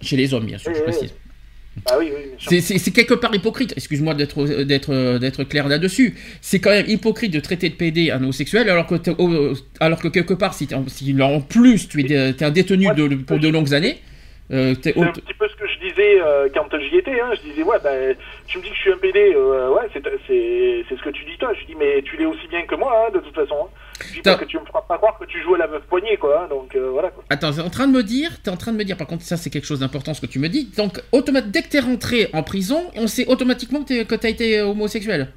[0.00, 1.14] Chez les hommes, bien sûr, Oui, je oui, précise.
[1.86, 2.60] Ah oui, oui.
[2.60, 6.14] C'est- quelque part hypocrite, excuse-moi d'être clair là-dessus.
[6.40, 9.14] C'est quand même hypocrite de traiter de PD un homosexuel alors que t'es-
[9.80, 13.74] alors que quelque part si, en plus tu es, un détenu de, pour de longues
[13.74, 13.98] années,
[14.52, 17.18] euh, C'est un petit peu ce que je disais euh, quand j'y étais.
[17.18, 17.30] Hein.
[17.42, 17.90] Je disais, ouais, bah,
[18.46, 19.32] tu me dis que je suis un PD.
[19.34, 20.00] euh, ouais, c'est
[20.96, 21.52] ce que tu dis toi.
[21.58, 23.54] Je dis, mais tu l'es aussi bien que moi, hein, de toute façon.
[23.64, 23.68] hein.
[24.12, 26.16] Dis pas que tu me feras pas croire que tu joues à la meuf poignée,
[26.16, 26.42] quoi.
[26.42, 26.46] hein.
[26.48, 27.10] donc euh, voilà.
[27.10, 27.22] Quoi.
[27.30, 29.22] Attends, t'es en train de me dire, t'es en train de me dire, par contre,
[29.22, 30.70] ça c'est quelque chose d'important ce que tu me dis.
[30.76, 35.28] Donc, automat- dès que t'es rentré en prison, on sait automatiquement que t'as été homosexuel.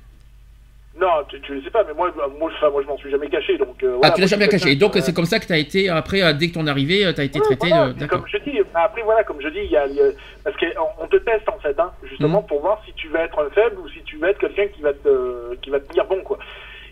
[0.99, 3.29] Non, tu, tu le sais pas, mais moi, moi, enfin, moi je m'en suis jamais
[3.29, 3.55] caché.
[3.59, 4.75] Donc, euh, ah, tu l'as jamais caché.
[4.75, 7.13] Donc, euh, c'est comme ça que t'as été, après, euh, dès que ton arrivée, euh,
[7.13, 7.67] t'as été Ouais, traité.
[7.69, 8.07] voilà, de-.
[8.07, 9.85] Comme je dis, après voilà, comme je dis, il y a,
[10.43, 12.47] parce qu'on on te teste en fait, hein, justement Mhm.
[12.47, 14.81] pour voir si tu vas être un faible ou si tu vas être quelqu'un qui
[14.81, 16.39] va te qui va te tenir bon quoi.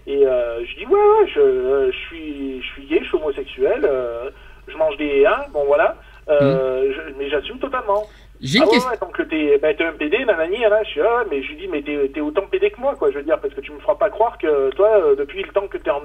[0.08, 3.18] Et euh, je dis ouais, ouais, je, euh, je suis je suis gay, je suis
[3.18, 4.30] homosexuel, euh,
[4.68, 5.96] je mange des hein, bon voilà,
[6.30, 8.04] euh, je- mais j'assume totalement.
[8.42, 8.90] J'ai Ah ouais, question.
[8.92, 11.56] ouais, donc t'es bah, t'es un PD, nanani, là, je suis ah, mais je lui
[11.56, 13.72] dis mais t'es t'es autant PD que moi quoi, je veux dire parce que tu
[13.72, 16.02] me feras pas croire que toi euh, depuis le temps que t'es en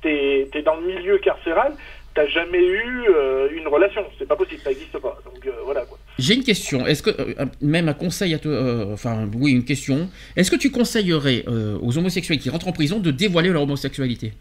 [0.00, 1.72] t'es t'es dans le milieu carcéral,
[2.14, 5.18] t'as jamais eu euh, une relation, c'est pas possible, ça existe pas.
[5.24, 5.98] Donc euh, voilà quoi.
[6.18, 6.86] J'ai une question.
[6.86, 10.08] Est-ce que euh, même un conseil à te, enfin oui, une question.
[10.36, 11.44] Est-ce que tu conseillerais
[11.80, 14.32] aux homosexuels qui rentrent en prison de dévoiler leur homosexualité?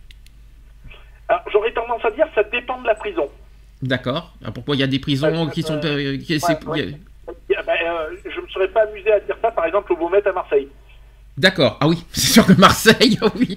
[1.51, 3.29] J'aurais tendance à dire ça dépend de la prison.
[3.81, 4.33] D'accord.
[4.53, 5.87] Pourquoi il y a des prisons qui sont, qui-
[6.37, 6.95] ouais,
[7.65, 10.31] bah, euh, je me serais pas amusé à dire ça par exemple au Beaumet à
[10.33, 10.67] Marseille.
[11.37, 11.77] D'accord.
[11.81, 13.55] Ah oui, c'est sûr que Marseille, oui.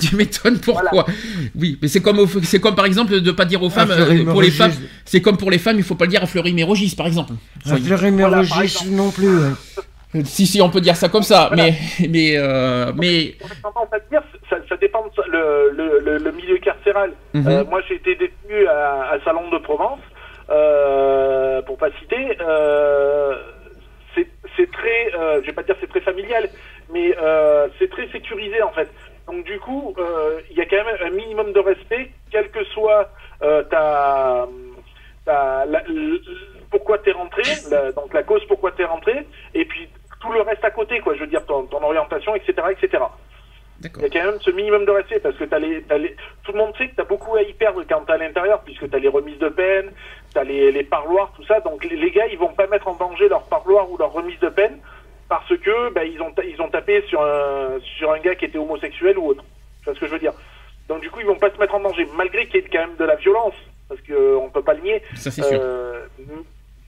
[0.00, 1.06] tu m'étonnes pourquoi.
[1.54, 4.24] Oui, mais c'est comme, au- c'est comme par exemple de pas dire aux femmes, euh,
[4.24, 4.72] pour les femmes,
[5.04, 7.32] c'est comme pour les femmes, il faut pas le dire à Fleury-Mérogis, par exemple.
[7.70, 8.50] À Fleury-Mérogis
[8.84, 9.28] Voilà, non plus.
[9.28, 9.56] hein.
[10.16, 11.70] Euh, Si, si, on peut dire ça comme ça, Voilà.
[12.00, 16.00] mais, mais, euh, mais, J'aurais tendance à dire ça, ça dépend de ça- le, le,
[16.04, 17.12] le, le milieu carcéral.
[17.32, 17.46] Mhm.
[17.46, 20.00] Euh, moi j'ai été détenu à, à Salon de Provence,
[20.50, 22.36] euh, pour pas citer.
[22.40, 23.34] Euh,
[24.56, 26.48] c'est très, euh, je vais pas dire c'est très familial,
[26.92, 28.88] mais euh, c'est très sécurisé en fait.
[29.26, 32.64] Donc du coup, euh, il y a quand même un minimum de respect, quelle que
[32.64, 33.10] soit
[33.42, 34.46] euh, ta,
[35.24, 36.20] ta la- l-
[36.70, 39.88] pourquoi t'es rentré, la- donc la cause pourquoi t'es rentré, et puis
[40.20, 41.14] tout le reste à côté, quoi.
[41.14, 43.04] Je veux dire ton, ton orientation, etc., etc.
[43.96, 46.14] Il y a quand même ce minimum de respect parce que t'as les, t'as les,
[46.42, 48.90] tout le monde sait que t'as beaucoup à y perdre quand t'es à l'intérieur puisque
[48.90, 49.90] t'as les remises de peine,
[50.34, 51.60] t'as les, les parloirs, tout ça.
[51.60, 54.38] Donc les, les gars, ils vont pas mettre en danger leur parloir ou leur remise
[54.40, 54.78] de peine
[55.30, 58.58] parce que bah, ils ont ils ont tapé sur un sur un gars qui était
[58.58, 59.44] homosexuel ou autre.
[59.78, 60.32] Tu vois ce que je veux dire?
[60.88, 62.80] Donc du coup, ils vont pas se mettre en danger malgré qu'il y ait quand
[62.86, 63.54] même de la violence
[63.88, 65.02] parce que euh, on peut pas le nier.
[65.14, 65.58] Ça c'est sûr.
[65.62, 66.04] Euh,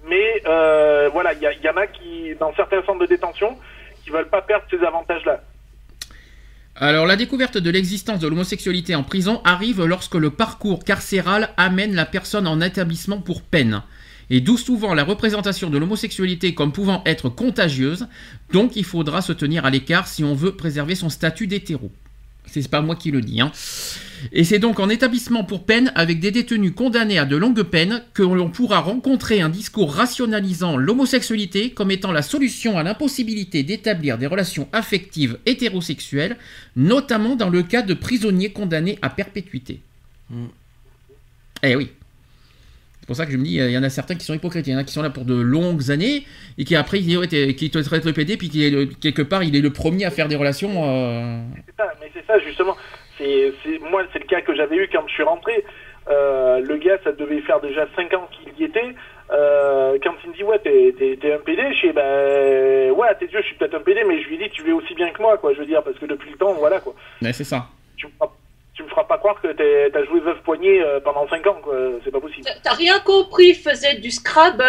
[0.09, 3.07] mais euh, voilà, il y, a- il y en a qui dans certains centres de
[3.07, 3.57] détention
[4.05, 5.41] qui veulent pas perdre ces avantages-là.
[6.75, 11.95] Alors, la découverte de l'existence de l'homosexualité en prison arrive lorsque le parcours carcéral amène
[11.95, 13.83] la personne en établissement pour peine.
[14.31, 18.07] Et d'où souvent la représentation de l'homosexualité comme pouvant être contagieuse,
[18.53, 21.91] donc il faudra se tenir à l'écart si on veut préserver son statut d'hétéro.
[22.47, 23.41] C'est pas moi qui le dis.
[23.41, 23.53] Hein.
[24.33, 28.03] Et c'est donc en établissement pour peine avec des détenus condamnés à de longues peines
[28.15, 34.19] que l'on pourra rencontrer un discours rationalisant l'homosexualité comme étant la solution à l'impossibilité d'établir
[34.19, 36.37] des relations affectives hétérosexuelles,
[36.77, 39.81] notamment dans le cas de prisonniers condamnés à perpétuité.
[40.31, 40.47] Mm.
[41.63, 41.91] Eh oui.
[43.03, 44.65] C'est pour ça que je me dis, il y en a certains qui sont hypocrites.
[44.69, 46.25] Il y en a qui sont là pour de longues années
[46.57, 49.43] et qui après, qui, ouais, te traitent le PD, puis qui est le- quelque part,
[49.43, 50.71] il est le premier à faire des relations.
[50.85, 52.77] euh, C'est ça, mais c'est ça justement.
[53.19, 53.53] C'est,
[53.91, 55.65] moi, c'est le cas que j'avais eu quand je suis rentré.
[56.11, 58.95] Euh, le gars, ça devait faire déjà 5 ans qu'il y était.
[59.33, 63.25] Euh, quand il me dit ouais t'es, un PD, je dis ben ouais à tes
[63.27, 65.23] yeux je suis peut-être un PD, mais je lui dis tu l'es aussi bien que
[65.23, 65.55] moi quoi.
[65.55, 66.95] Je veux dire parce que depuis le temps voilà quoi.
[67.23, 67.67] Ouais, c'est ça.
[67.97, 68.13] Tu me
[68.75, 71.75] tu me feras pas croire que t'as joué veuve poignée euh, pendant 5 ans quoi.
[72.05, 72.47] C'est pas possible.
[72.63, 74.65] T'as- rien compris, il faisait du Scrabble,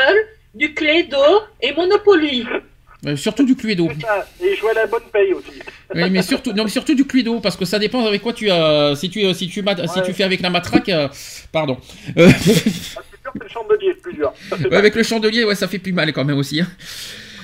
[0.54, 1.18] du Clédo
[1.62, 2.45] et Monopoly.
[3.06, 3.89] Euh, surtout du Cluedo.
[3.99, 4.26] Ça.
[4.41, 5.60] Et jouer à la bonne paye aussi.
[5.93, 8.49] Oui, mais surtout, non, mais surtout du Cluedo, parce que ça dépend avec quoi tu
[8.49, 8.95] as.
[8.95, 10.06] si tu, si tu, mat- si Ouais.
[10.06, 11.10] tu fais avec la matraque, euh,
[11.51, 11.78] pardon.
[12.18, 13.01] Euh, Ah, c'est sûr
[13.34, 14.32] que le chandelier est plus dur.
[14.72, 16.62] Ouais, avec le chandelier, ouais, ça fait plus mal quand même aussi.
[16.62, 16.68] hein.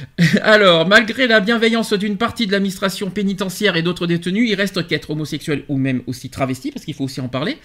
[0.41, 5.09] Alors, malgré la bienveillance d'une partie de l'administration pénitentiaire et d'autres détenus, il reste qu'être
[5.11, 7.57] homosexuel ou même aussi travesti, parce qu'il faut aussi en parler,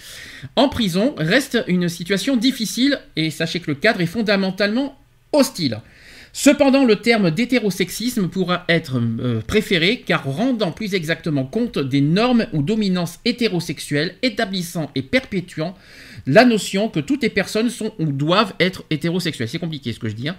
[0.56, 4.98] en prison reste une situation difficile et sachez que le cadre est fondamentalement
[5.32, 5.80] hostile.
[6.36, 12.46] Cependant, le terme d'hétérosexisme pourra être euh, préféré car rendant plus exactement compte des normes
[12.52, 15.76] ou dominances hétérosexuelles établissant et perpétuant
[16.26, 19.48] la notion que toutes les personnes sont ou doivent être hétérosexuelles.
[19.48, 20.28] C'est compliqué ce que je dis.
[20.28, 20.36] hein.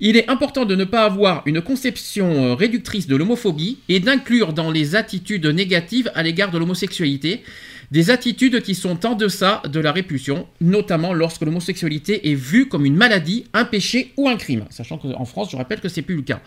[0.00, 4.52] Il est important de ne pas avoir une conception euh, réductrice de l'homophobie et d'inclure
[4.52, 7.42] dans les attitudes négatives à l'égard de l'homosexualité
[7.90, 12.86] des attitudes qui sont en deçà de la répulsion, notamment lorsque l'homosexualité est vue comme
[12.86, 14.64] une maladie, un péché ou un crime.
[14.70, 16.40] Sachant qu'en France, je rappelle que c'est plus le cas.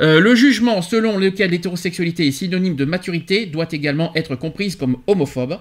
[0.00, 4.98] Euh, le jugement selon lequel l'hétérosexualité est synonyme de maturité doit également être comprise comme
[5.06, 5.60] homophobe.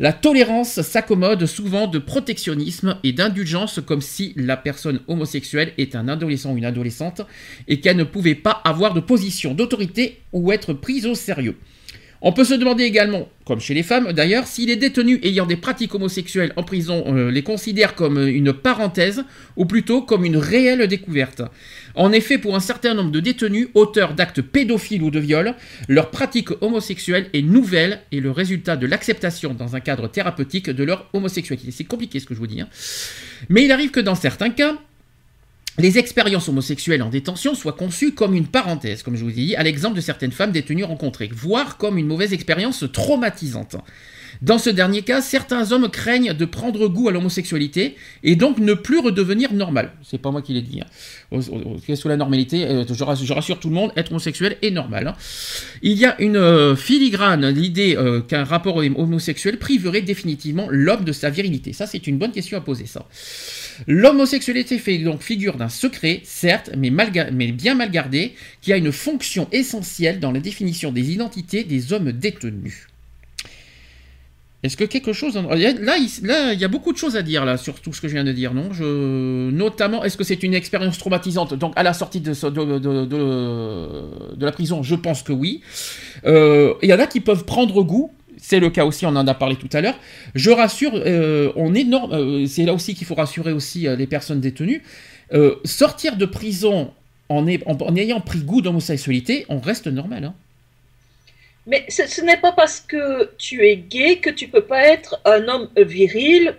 [0.00, 6.08] La tolérance s'accommode souvent de protectionnisme et d'indulgence comme si la personne homosexuelle est un
[6.08, 7.22] adolescent ou une adolescente
[7.68, 11.56] et qu'elle ne pouvait pas avoir de position d'autorité ou être prise au sérieux.
[12.26, 15.56] On peut se demander également, comme chez les femmes d'ailleurs, si les détenus ayant des
[15.56, 19.24] pratiques homosexuelles en prison euh, les considèrent comme une parenthèse
[19.56, 21.42] ou plutôt comme une réelle découverte.
[21.94, 25.54] En effet, pour un certain nombre de détenus auteurs d'actes pédophiles ou de viols,
[25.86, 30.82] leur pratique homosexuelle est nouvelle et le résultat de l'acceptation dans un cadre thérapeutique de
[30.82, 31.72] leur homosexualité.
[31.72, 32.62] C'est compliqué ce que je vous dis.
[32.62, 32.68] hein.
[33.50, 34.78] Mais il arrive que dans certains cas,
[35.78, 39.56] les expériences homosexuelles en détention soient conçues comme une parenthèse, comme je vous ai dit,
[39.56, 43.76] à l'exemple de certaines femmes détenues rencontrées, voire comme une mauvaise expérience traumatisante.
[44.42, 48.74] Dans ce dernier cas, certains hommes craignent de prendre goût à l'homosexualité et donc ne
[48.74, 49.92] plus redevenir normal.
[50.02, 50.80] C'est pas moi qui l'ai dit.
[50.80, 51.40] Hein.
[51.94, 55.06] Sous la normalité, euh, je rassure, je rassure tout le monde, être homosexuel est normal.
[55.08, 55.14] hein.
[55.82, 61.12] Il y a une euh, filigrane, l'idée euh, qu'un rapport homosexuel priverait définitivement l'homme de
[61.12, 61.72] sa virilité.
[61.72, 63.06] Ça, c'est une bonne question à poser, ça.
[63.86, 66.90] L'homosexualité fait donc figure d'un secret, certes, mais,
[67.52, 72.12] bien mal gardé, qui a une fonction essentielle dans la définition des identités des hommes
[72.12, 72.86] détenus.
[74.62, 75.36] Est-ce que quelque chose...
[75.36, 77.92] en- Là, il, là, il y a beaucoup de choses à dire là, sur tout
[77.92, 78.72] ce que je viens de dire, non?
[78.72, 79.50] Je...
[79.50, 81.52] Notamment, est-ce que c'est une expérience traumatisante?
[81.52, 82.32] Donc, à la sortie de
[84.40, 85.60] la prison, je pense que oui.
[86.24, 88.10] Euh, Il y en a qui peuvent prendre goût.
[88.46, 89.98] C'est le cas aussi, on en a parlé tout à l'heure.
[90.34, 94.06] Je rassure, euh, on est euh, c'est là aussi qu'il faut rassurer aussi euh, les
[94.06, 94.82] personnes détenues.
[95.64, 96.92] Sortir de prison
[97.30, 100.24] en, ayant pris goût d'homosexualité, on reste normal.
[100.24, 100.34] hein.
[101.66, 105.18] Mais ce, ce n'est pas parce que tu es gay que tu peux pas être
[105.24, 106.54] un homme viril.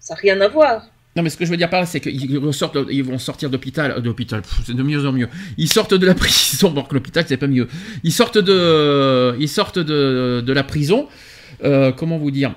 [0.00, 0.88] Ça n'a rien à voir.
[1.16, 4.00] Non, mais ce que je veux dire par là, c'est qu'ils vont sortir d'hôpital, euh,
[4.00, 5.28] d'hôpital, c'est de mieux en mieux.
[5.56, 7.68] Ils sortent de la prison, bon, l'hôpital, c'est pas mieux.
[8.04, 11.08] Ils sortent de, ils sortent de, de la prison.
[11.64, 12.54] euh, comment vous dire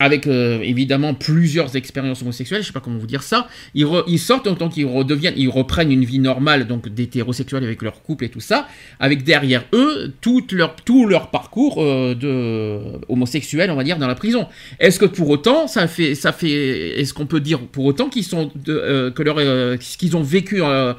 [0.00, 4.46] avec euh, évidemment plusieurs expériences homosexuelles, je sais pas comment vous dire ça, ils, sortent
[4.46, 8.28] en tant qu'ils redeviennent, ils reprennent une vie normale, donc d'hétérosexuels avec leur couple et
[8.28, 8.66] tout ça,
[8.98, 14.08] avec derrière eux tout leur, tout leur parcours euh, de homosexuel, on va dire, dans
[14.08, 14.48] la prison.
[14.80, 18.24] Est-ce que pour autant, ça fait, ça fait, est-ce qu'on peut dire pour autant qu'ils
[18.24, 20.94] sont, euh, que leur, euh, ce qu'ils ont vécu euh,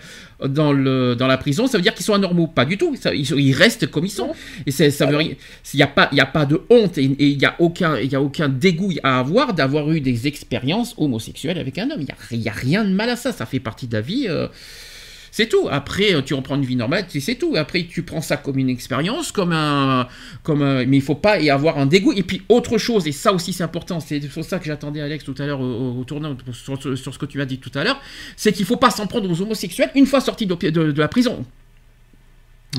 [0.47, 2.95] dans le, dans la prison, ça veut dire qu'ils sont anormaux Pas du tout.
[2.95, 4.31] Ça- ils, restent comme ils sont.
[4.65, 5.33] Et ça veut rien.
[5.73, 7.99] Il n'y a pas, il y a pas de honte et il n'y a aucun,
[7.99, 12.01] y a aucun dégoût à avoir d'avoir eu des expériences homosexuelles avec un homme.
[12.01, 13.31] Il y a, y a rien de mal à ça.
[13.31, 14.25] Ça fait partie de la vie.
[14.27, 14.47] euh,
[15.35, 15.67] c'est tout.
[15.69, 17.55] Après, euh, tu reprends une vie normale, c'est tout.
[17.57, 20.07] Après, tu prends ça comme une expérience, comme un,
[20.43, 22.13] comme mais il faut pas y avoir un dégoût.
[22.13, 25.25] Et puis autre chose, et ça aussi c'est important, c'est sur ça que j'attendais Alex
[25.25, 27.99] tout à l'heure au, tournant sur, ce que tu as dit tout à l'heure,
[28.37, 31.45] c'est qu'il faut pas s'en prendre aux homosexuels une fois sortis de la prison.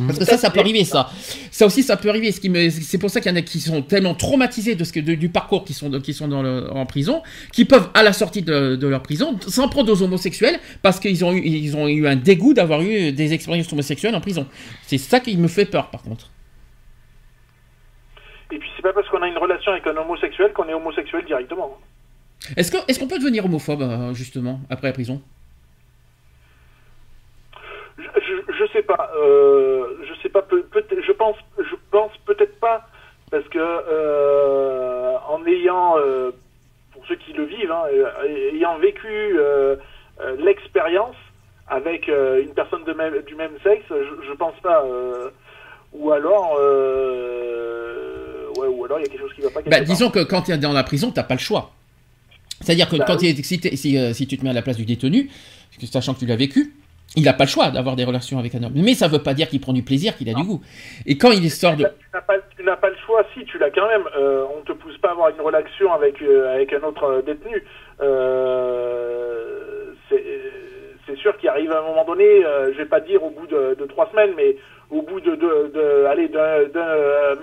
[0.06, 1.08] Parce que ça, ça peut arriver, ça.
[1.50, 2.32] Ça aussi, ça peut arriver.
[2.32, 4.84] Ce qui me, c'est pour ça qu'il y en a qui sont tellement traumatisés de
[4.84, 7.22] ce que, de- du parcours qui sont, qui sont dans le- en prison,
[7.52, 11.24] qui peuvent, à la sortie de, de leur prison, s'en prendre aux homosexuels parce qu'ils
[11.24, 14.46] ont eu, ils ont eu un dégoût d'avoir eu des expériences homosexuelles en prison.
[14.82, 16.30] C'est ça qui me fait peur, par contre.
[18.52, 21.24] Et puis c'est pas parce qu'on a une relation avec un homosexuel qu'on est homosexuel
[21.26, 21.78] directement.
[22.56, 25.20] Est-ce qu'on peut devenir homophobe, euh, justement, après la prison
[27.98, 29.05] Je, je, je sais pas.
[29.16, 30.42] Euh, je sais pas.
[30.42, 31.36] Peut, peut je pense.
[31.58, 32.86] Je pense peut-être pas
[33.30, 36.30] parce que euh, en ayant, euh,
[36.92, 39.36] pour ceux qui le vivent, hein, euh, ayant vécu
[40.38, 41.16] l'expérience
[41.68, 44.84] avec une personne de même, du même sexe, je, je pense pas.
[45.92, 46.52] ou alors,
[48.58, 49.62] ouais, ou alors il y a quelque chose qui va pas.
[49.62, 51.72] Bah, disons que quand tu es dans la prison, t'as pas le choix.
[52.60, 53.34] C'est-à-dire que Bah quand oui.
[53.42, 55.28] si, si, si tu te mets à la place du détenu,
[55.90, 56.72] sachant que tu l'as vécu,
[57.16, 58.72] il n'a pas le choix d'avoir des relations avec un homme.
[58.74, 60.60] Mais ça veut pas dire qu'il prend du plaisir, qu'il a du goût.
[61.06, 61.84] Et quand il sort de...
[61.84, 62.36] Tu n'as pas,
[62.76, 64.04] pas le choix, si tu l'as quand même.
[64.16, 67.22] Euh, on te pousse pas à avoir une relation avec euh, avec un autre euh,
[67.22, 67.62] détenu.
[68.00, 72.42] Euh, c'est sûr qu'il arrive à un moment donné,
[72.72, 74.56] je vais pas dire au bout de, de trois semaines, mais
[74.90, 76.28] au bout de, de, de allez,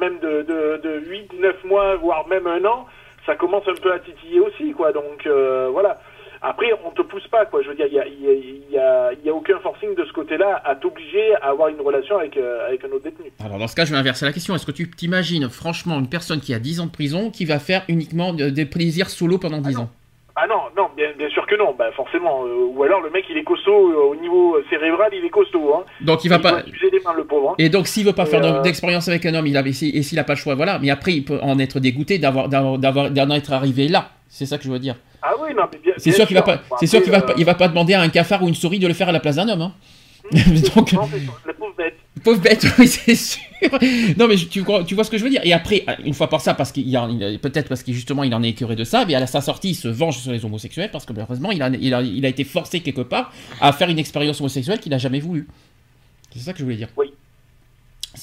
[0.01, 2.85] même de, de, de 8, 9 mois, voire même un an,
[3.25, 4.91] ça commence un peu à titiller aussi, quoi.
[4.91, 5.25] Donc
[5.71, 5.99] voilà.
[6.45, 7.61] Après, on te pousse pas, quoi.
[7.63, 9.33] Je veux dire, il y a, il y a- il y a- il y a
[9.33, 12.89] aucun forcing de ce côté-là à t'obliger à avoir une relation avec, euh, avec un
[12.89, 13.31] autre détenu.
[13.43, 14.53] Alors dans ce cas, je vais inverser la question.
[14.53, 17.59] Est-ce que tu t'imagines franchement une personne qui a 10 ans de prison qui va
[17.59, 19.89] faire uniquement de- des plaisirs solo pendant 10 ans?
[20.35, 22.43] Ah non, non, bien, bien sûr que non, bah forcément.
[22.45, 25.75] euh, ou alors le mec il est costaud euh, au niveau cérébral, il est costaud.
[25.75, 25.83] Hein.
[26.01, 26.51] Donc il va pas...
[26.53, 27.51] doit user les mains le pauvre.
[27.51, 27.55] hein.
[27.59, 29.61] Et donc s'il veut pas Et, faire de- euh, d'expérience avec un homme, il a,
[29.61, 30.79] et s'il et s'il a pas le choix, voilà.
[30.79, 34.09] Mais après, il peut en être dégoûté d'avoir, d'en être arrivé là.
[34.27, 34.95] C'est ça que je veux dire.
[35.21, 35.93] Ah oui, non, mais bien.
[35.97, 37.93] C'est sûr qu'il va pas, c'est sûr qu'il va, euh, pas- il va pas demander
[37.93, 39.61] à un cafard ou une souris de le faire à la place d'un homme.
[39.61, 39.71] Hein.
[40.31, 41.53] Donc, non, sûr, la
[42.23, 42.65] pauvre bête.
[42.79, 43.41] oui, c'est sûr.
[44.17, 45.41] Non, mais tu, vois ce que je veux dire?
[45.43, 46.91] Et après, une fois par ça, parce qu'il
[47.41, 49.75] peut-être parce qu'il justement il en est écœuré de ça, mais à sa sortie, il
[49.75, 52.43] se venge sur les homosexuels parce que malheureusement, il a, il a, il a été
[52.43, 55.47] forcé quelque part à faire une expérience homosexuelle qu'il n'a jamais voulu.
[56.31, 56.89] C'est ça que je voulais dire.
[56.97, 57.11] Oui.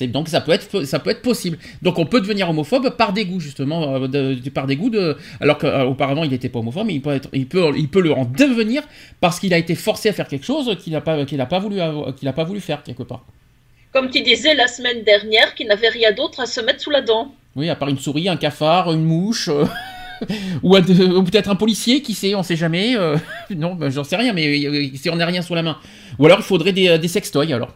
[0.08, 1.58] Donc ça peut être ça peut être possible.
[1.82, 5.58] Donc on peut devenir homophobe par dégoût justement, euh, de- de- par dégoût de alors
[5.58, 8.24] qu'auparavant il n'était pas homophobe, mais il peut être, il peut il peut le en
[8.24, 8.82] devenir
[9.20, 11.58] parce qu'il a été forcé à faire quelque chose qu'il n'a pas qu'il n'a pas
[11.58, 13.24] voulu avoir- qu'il n'a pas voulu faire quelque part.
[13.92, 17.02] Comme tu disais la semaine dernière, qu'il n'avait rien d'autre à se mettre sous la
[17.02, 17.34] dent.
[17.56, 19.48] Oui, à part une souris, un cafard, une mouche.
[19.48, 19.64] euh,
[20.62, 20.72] Ou,
[21.24, 22.96] peut-être un policier, qui sait, on sait jamais.
[22.96, 23.16] euh,
[23.50, 25.78] non, ben, j'en sais rien, mais euh, si on n'a rien sous la main.
[26.18, 27.74] Ou alors il faudrait des, des sextoys alors.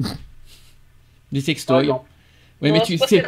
[1.32, 1.82] des sextoys.
[1.82, 2.04] exemple.
[2.60, 3.22] Oui, mais tu sais.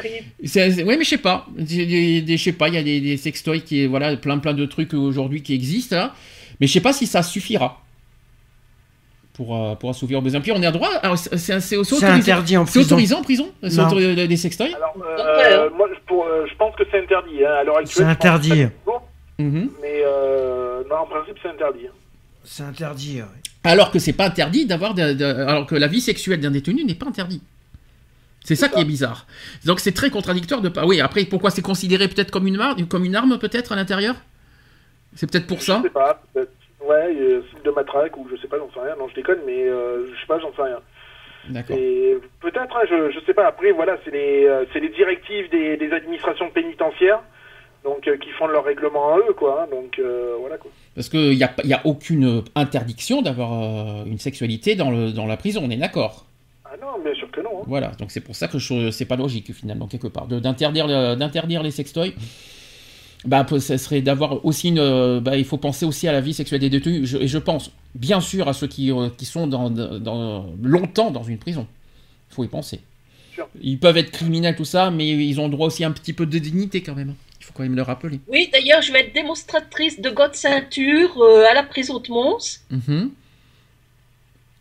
[0.83, 1.47] ouais, je sais pas.
[1.59, 4.95] Je sais pas, il y a des, des sextoys qui voilà, plein plein de trucs
[4.95, 6.15] aujourd'hui qui existent là.
[6.61, 7.83] Mais je sais pas si ça suffira
[9.37, 10.41] pour, euh, pour assouvir aux besoins.
[10.41, 10.89] Puis on est à droit.
[11.17, 12.07] C'est c'est- c'est C'est autorisé.
[12.07, 12.87] interdit en C'est prison.
[12.97, 13.87] autorisé en prison C'est Non.
[13.87, 15.71] autorisé des sextoys Alors, euh, hein.
[15.77, 17.45] moi, je- pour, euh, je pense que c'est interdit.
[17.45, 17.53] Hein.
[17.61, 18.49] À l'heure actuelle, C'est interdit.
[18.49, 18.73] c'est
[19.43, 19.71] Mhm.
[19.83, 21.87] Mais euh, non, en principe, c'est interdit.
[22.45, 23.19] C'est interdit.
[23.21, 23.27] ouais.
[23.71, 26.85] Alors que c'est pas interdit d'avoir, de- de- alors que la vie sexuelle d'un détenu
[26.85, 27.43] n'est pas interdite.
[28.45, 29.27] C'est ça C'est qui est bizarre.
[29.67, 30.87] Donc c'est très contradictoire de pas.
[30.87, 34.15] Oui, après pourquoi c'est considéré peut-être comme une arme, comme une arme peut-être à l'intérieur?
[35.17, 35.79] C'est peut-être pour ça?
[35.83, 36.23] Je sais pas.
[36.33, 36.53] peut-être.
[36.89, 38.97] Ouais, euh, de matraque ou je sais pas, j'en sais rien.
[38.99, 40.79] Non, je déconne, mais euh, je sais pas, j'en sais rien.
[41.49, 41.77] D'accord.
[41.77, 43.47] Et peut-être, hein, je, je sais pas.
[43.47, 47.21] Après, voilà, c'est les, euh, c'est les directives des, des administrations pénitentiaires,
[47.85, 49.63] donc euh, qui font leur règlement à eux, quoi.
[49.63, 49.67] hein.
[49.71, 50.71] donc euh, voilà quoi.
[50.95, 55.27] Parce qu'il n'y a, y a aucune interdiction d'avoir euh, une sexualité dans, le, dans
[55.27, 56.25] la prison, on est d'accord.
[56.65, 57.61] Ah non, bien sûr que non.
[57.61, 57.65] hein.
[57.67, 60.87] Voilà, donc c'est pour ça que je- c'est pas logique finalement quelque part de- d'interdire
[60.89, 62.13] le- d'interdire les sextoys.
[63.27, 64.79] Bah, ça serait d'avoir aussi une.
[64.79, 67.05] euh, Bah, il faut penser aussi à la vie sexuelle des détenus.
[67.09, 71.11] Je- et je pense bien sûr à ceux qui, euh, qui sont dans, dans- longtemps
[71.11, 71.67] dans une prison.
[72.31, 72.81] Il faut y penser.
[73.61, 76.25] Ils peuvent être criminels tout ça, mais ils ont droit aussi à un petit peu
[76.25, 77.15] de dignité quand même.
[77.41, 78.19] Il faut quand même le rappeler.
[78.29, 82.61] Oui, d'ailleurs, je vais être démonstratrice de God ceinture euh, à la prison de Mons.
[82.71, 83.11] Mhm.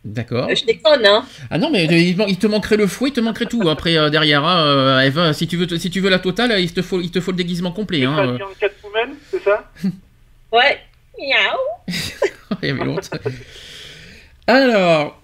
[0.06, 0.48] D'accord.
[0.48, 1.24] Euh, Je déconne, hein.
[1.50, 4.44] Ah non, mais il, te manquerait le fouet, il te manquerait tout après euh, derrière.
[4.44, 7.10] hein, euh, Eve, si tu veux, si tu veux la totale, il te faut, il
[7.10, 8.04] te faut le déguisement complet.
[8.04, 8.38] Hein, euh.
[9.30, 9.70] C'est ça?
[10.52, 10.78] Ouais.
[11.18, 11.92] Miaou.
[12.62, 13.10] Il y avait l'autre.
[14.46, 15.20] Alors,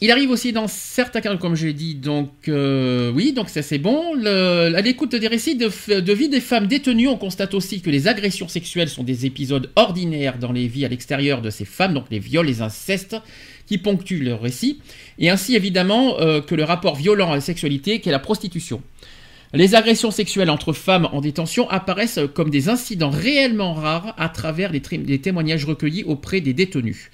[0.00, 3.62] il arrive aussi dans certains cas, comme je l'ai dit, donc euh, oui, donc ça
[3.62, 4.14] c'est bon.
[4.14, 8.08] Le- à l'écoute des récits de vie des femmes détenues, on constate aussi que les
[8.08, 12.06] agressions sexuelles sont des épisodes ordinaires dans les vies à l'extérieur de ces femmes, donc
[12.10, 13.16] les viols, les incestes,
[13.66, 14.80] qui ponctuent leur récit,
[15.18, 18.82] et ainsi évidemment euh, que le rapport violent à la sexualité qu'est la prostitution.
[19.52, 24.72] Les agressions sexuelles entre femmes en détention apparaissent comme des incidents réellement rares à travers
[24.72, 27.10] les, les témoignages recueillis auprès des détenus.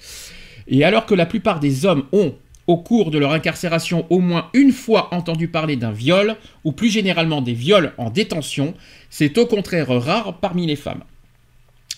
[0.67, 2.33] Et alors que la plupart des hommes ont
[2.67, 6.89] au cours de leur incarcération au moins une fois entendu parler d'un viol, ou plus
[6.89, 8.73] généralement des viols en détention,
[9.09, 11.03] c'est au contraire rare parmi les femmes.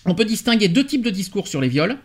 [0.04, 1.96] On peut distinguer deux types de discours sur les viols.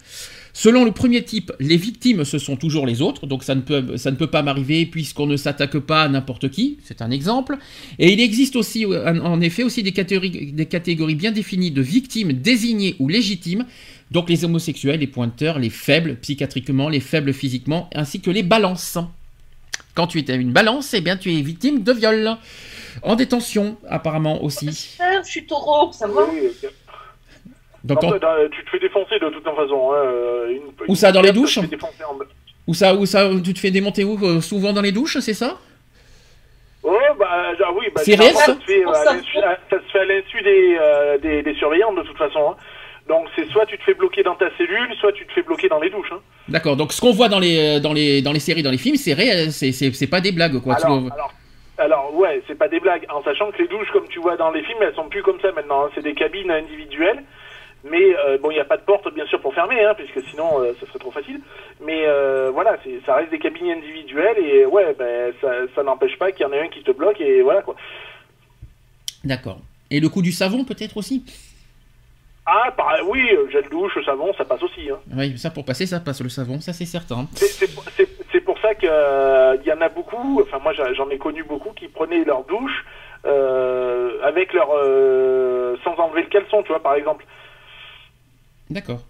[0.53, 3.97] Selon le premier type, les victimes ce sont toujours les autres, donc ça ne peut,
[3.97, 7.57] ça ne peut pas m'arriver puisqu'on ne s'attaque pas à n'importe qui, c'est un exemple.
[7.99, 12.33] Et il existe aussi en effet aussi des catégories, des catégories bien définies de victimes
[12.33, 13.65] désignées ou légitimes,
[14.11, 18.97] donc les homosexuels, les pointeurs, les faibles psychiatriquement, les faibles physiquement, ainsi que les balances.
[19.93, 22.37] Quand tu es une balance, eh bien tu es victime de viol.
[23.03, 24.67] En détention, apparemment aussi.
[24.67, 26.27] Je suis taureau, ça va?
[27.83, 29.91] Donc, Non, dans- tu te fais défoncer de toute façon.
[29.91, 29.95] Hein.
[30.05, 32.17] euh, Une, Où ça, dans les douches tu te fais défoncer en-
[32.67, 35.33] où ça, où ça, tu te fais démonter où euh, Souvent dans les douches, c'est
[35.33, 35.57] ça?
[36.83, 39.13] Oh, bah, genre, oui, bah, C'est ça ça se fait, euh, à ça.
[39.13, 42.51] l'insu- à- ça se fait à l'insu des, euh, des, des surveillants de toute façon.
[42.51, 42.55] hein.
[43.07, 45.67] Donc c'est soit tu te fais bloquer dans ta cellule, soit tu te fais bloquer
[45.69, 46.11] dans les douches.
[46.11, 46.19] Hein.
[46.47, 46.77] D'accord.
[46.77, 48.95] Donc ce qu'on voit dans les, euh, dans les, dans les séries, dans les films,
[48.95, 50.75] c'est réel, c'est, c'est, c'est pas des blagues quoi.
[50.75, 51.01] Alors,
[51.77, 54.51] alors, ouais, c'est pas des blagues, en sachant que les douches, comme tu vois dans
[54.51, 55.85] les films, elles sont plus comme ça maintenant.
[55.85, 55.89] hein.
[55.95, 57.23] C'est des cabines individuelles.
[57.83, 60.21] Mais euh, bon, il n'y a pas de porte, bien sûr, pour fermer, hein, puisque
[60.29, 61.39] sinon, euh, ça serait trop facile.
[61.83, 66.31] Mais euh, voilà, ça reste des cabines individuelles, et ouais, ben, ça, ça n'empêche pas
[66.31, 67.75] qu'il y en ait un qui te bloque, et voilà, quoi.
[69.23, 69.59] D'accord.
[69.89, 71.25] Et le coup du savon peut-être aussi?
[72.45, 74.89] Ah, par, oui, euh, gel douche, savon, ça passe aussi.
[74.89, 74.99] Hein.
[75.15, 77.27] Oui, ça pour passer, ça passe le savon, ça c'est certain.
[77.35, 77.83] C'est- pour-
[78.61, 82.43] ça qu'il y en a beaucoup, enfin moi j'en ai connu beaucoup qui prenaient leur
[82.43, 82.85] douche
[83.25, 87.25] euh, avec leur euh, sans enlever le caleçon, tu vois par exemple.
[88.71, 89.05] D'accord.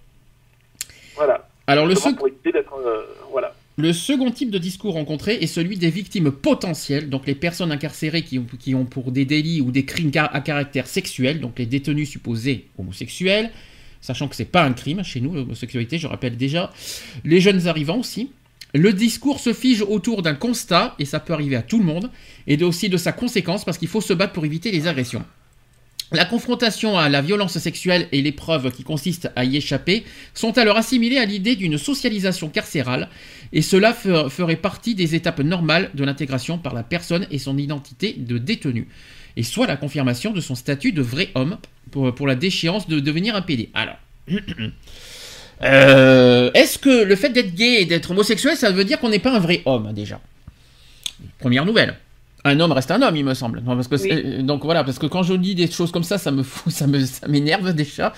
[1.16, 1.48] Voilà.
[1.68, 3.02] Alors le, sec- euh,
[3.32, 3.54] voilà.
[3.78, 8.24] le second type de discours rencontré est celui des victimes potentielles, donc les personnes incarcérées
[8.24, 11.66] qui ont, qui ont pour des délits ou des crimes à caractère sexuel, donc les
[11.68, 13.52] détenus supposés homosexuels,
[14.02, 16.72] sachant que c'est pas un crime chez nous l'homosexualité, je rappelle déjà,
[17.24, 18.32] les jeunes arrivants aussi.
[18.74, 22.10] Le discours se fige autour d'un constat, et ça peut arriver à tout le monde,
[22.48, 25.24] et aussi de sa conséquence, parce qu'il faut se battre pour éviter les agressions.
[26.14, 30.04] La confrontation à la violence sexuelle et l'épreuve qui consiste à y échapper
[30.34, 33.08] sont alors assimilées à l'idée d'une socialisation carcérale,
[33.54, 37.58] et cela fe- ferait partie des étapes normales de l'intégration par la personne et son
[37.58, 38.90] identité de détenu,
[39.38, 41.58] et soit la confirmation de son statut de vrai homme
[41.92, 43.70] pour, pour la déchéance de devenir un PD.
[43.74, 43.96] Alors,
[45.64, 49.20] euh, est-ce que le fait d'être gay et d'être homosexuel, ça veut dire qu'on n'est
[49.20, 50.20] pas un vrai homme déjà?
[51.40, 51.96] Première nouvelle.
[52.44, 53.62] Un homme reste un homme, il me semble.
[53.62, 56.04] Non, parce que c'est- euh, donc voilà, parce que quand je dis des choses comme
[56.04, 58.14] ça, ça me fout, ça me, ça m'énerve déjà.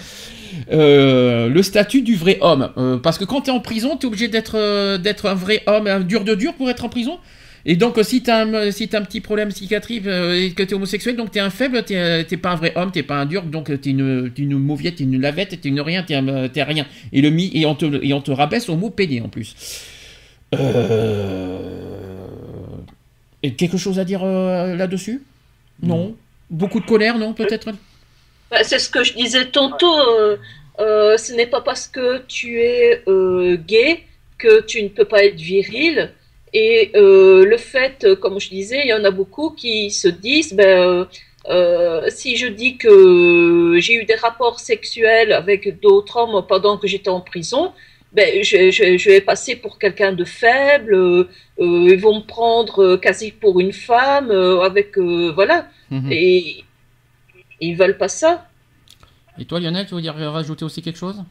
[0.72, 4.30] Euh, le statut du vrai homme, Euh, parce que quand t'es en prison, t'es obligé
[4.30, 7.18] d'être, euh, d'être un vrai homme, un dur de dur pour être en prison.
[7.66, 11.32] Et donc si t'as un, si un petit problème psychiatrique et que t'es homosexuel, donc
[11.32, 14.30] t'es un faible, t'es, pas un vrai homme, t'es pas un dur, donc t'es une,
[14.36, 16.18] t'es une mauviette, t'es une lavette, t'es une rien, t'es,
[16.64, 16.86] rien.
[17.14, 19.56] Et le mi, et on te, et on te rabaisse au mot pédé en plus.
[20.56, 22.23] Euh...
[23.44, 25.22] Et quelque chose à dire euh, là-dessus?
[25.82, 26.16] Non.
[26.50, 27.70] Beaucoup de colère, non Peut-être?
[28.50, 30.00] Bah, c'est ce que je disais tantôt.
[30.00, 30.38] euh,
[30.80, 34.04] euh, ce n'est pas parce que tu es euh, gay
[34.38, 36.12] que tu ne peux pas être viril.
[36.54, 40.54] Et euh, le fait, comme je disais, il y en a beaucoup qui se disent,
[40.54, 41.06] ben, euh,
[41.50, 46.88] euh, si je dis que j'ai eu des rapports sexuels avec d'autres hommes pendant que
[46.88, 47.72] j'étais en prison,
[48.14, 50.94] ben, je, je- je vais passer pour quelqu'un de faible.
[50.94, 51.24] euh,
[51.60, 55.68] euh, ils vont me prendre euh, quasi pour une femme, euh, avec euh, voilà.
[55.92, 56.12] Mhm.
[56.12, 56.64] Et
[57.60, 58.48] ils veulent pas ça.
[59.40, 61.24] Et toi, Lionel, tu veux dire rajouter aussi quelque chose?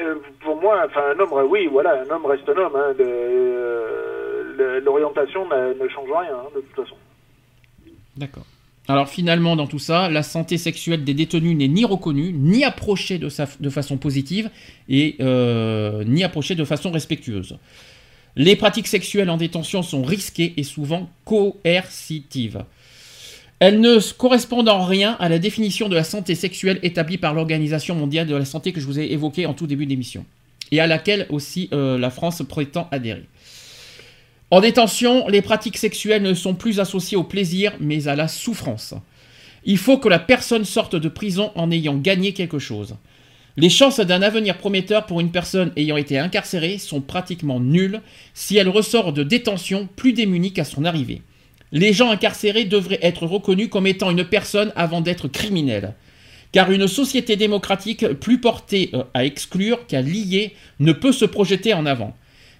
[0.00, 2.76] Euh, pour moi, enfin un homme, oui, voilà, un homme reste un homme.
[2.76, 6.96] Hein, euh, L'orientation ne change rien hein, de toute façon.
[8.16, 8.44] D'accord.
[8.90, 13.18] Alors finalement, dans tout ça, la santé sexuelle des détenus n'est ni reconnue, ni approchée
[13.18, 13.28] de,
[13.68, 14.50] façon positive,
[14.88, 17.58] et euh, ni approchée de façon respectueuse.
[18.34, 22.64] Les pratiques sexuelles en détention sont risquées et souvent coercitives.
[23.58, 27.94] Elles ne correspondent en rien à la définition de la santé sexuelle établie par l'Organisation
[27.94, 30.24] mondiale de la santé que je vous ai évoquée en tout début d'émission,
[30.70, 33.26] et à laquelle aussi euh, la France prétend adhérer.
[34.50, 38.94] En détention, les pratiques sexuelles ne sont plus associées au plaisir, mais à la souffrance.
[39.64, 42.96] Il faut que la personne sorte de prison en ayant gagné quelque chose.
[43.58, 48.00] Les chances d'un avenir prometteur pour une personne ayant été incarcérée sont pratiquement nulles
[48.32, 51.20] si elle ressort de détention plus démunie qu'à son arrivée.
[51.70, 55.94] Les gens incarcérés devraient être reconnus comme étant une personne avant d'être criminels.
[56.52, 61.74] Car une société démocratique plus portée euh, à exclure qu'à lier ne peut se projeter
[61.74, 62.16] en avant.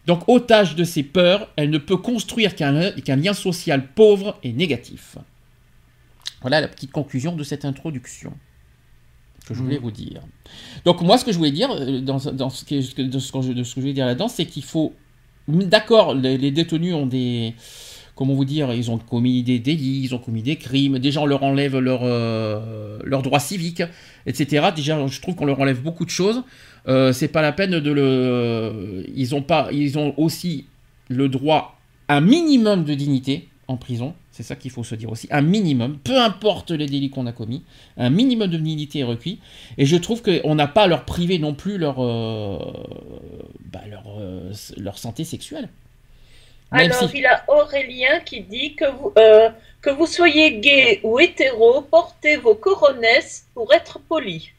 [0.09, 5.18] Donc, otage de ses peurs, elle ne peut construire qu'un lien social pauvre et négatif.
[6.40, 8.32] Voilà la petite conclusion de cette introduction
[9.46, 10.22] que je voulais vous dire.
[10.86, 13.42] Donc, moi, ce que je voulais dire, euh, dans, dans ce, que, de ce que
[13.42, 14.94] je, de ce que je voulais dire là-dedans, c'est qu'il faut
[15.46, 17.54] d'accord, les, les détenus ont des,
[18.18, 21.24] comment vous dire, ils ont commis des délits, ils ont commis des crimes, des gens
[21.24, 23.84] leur enlèvent leur, euh, leurs droits civiques,
[24.26, 24.70] etc.
[24.74, 26.42] Déjà, je trouve qu'on leur enlève beaucoup de choses.
[26.88, 29.04] Euh, c'est pas la peine de le.
[29.14, 30.66] Ils ont pas, ils ont aussi
[31.08, 34.14] le droit à un minimum de dignité en prison.
[34.32, 35.28] C'est ça qu'il faut se dire aussi.
[35.30, 37.62] Un minimum, peu importe les délits qu'on a commis,
[37.98, 39.38] un minimum de dignité est requis.
[39.76, 42.58] Et je trouve qu'on n'a pas à leur priver non plus leur, euh,
[43.70, 43.82] bah,
[44.76, 45.68] leur santé sexuelle.
[46.72, 49.48] Même Alors, si- il a Aurélien qui dit que vous, euh,
[49.80, 54.50] que vous soyez gay ou hétéro, portez vos coronesses pour être poli.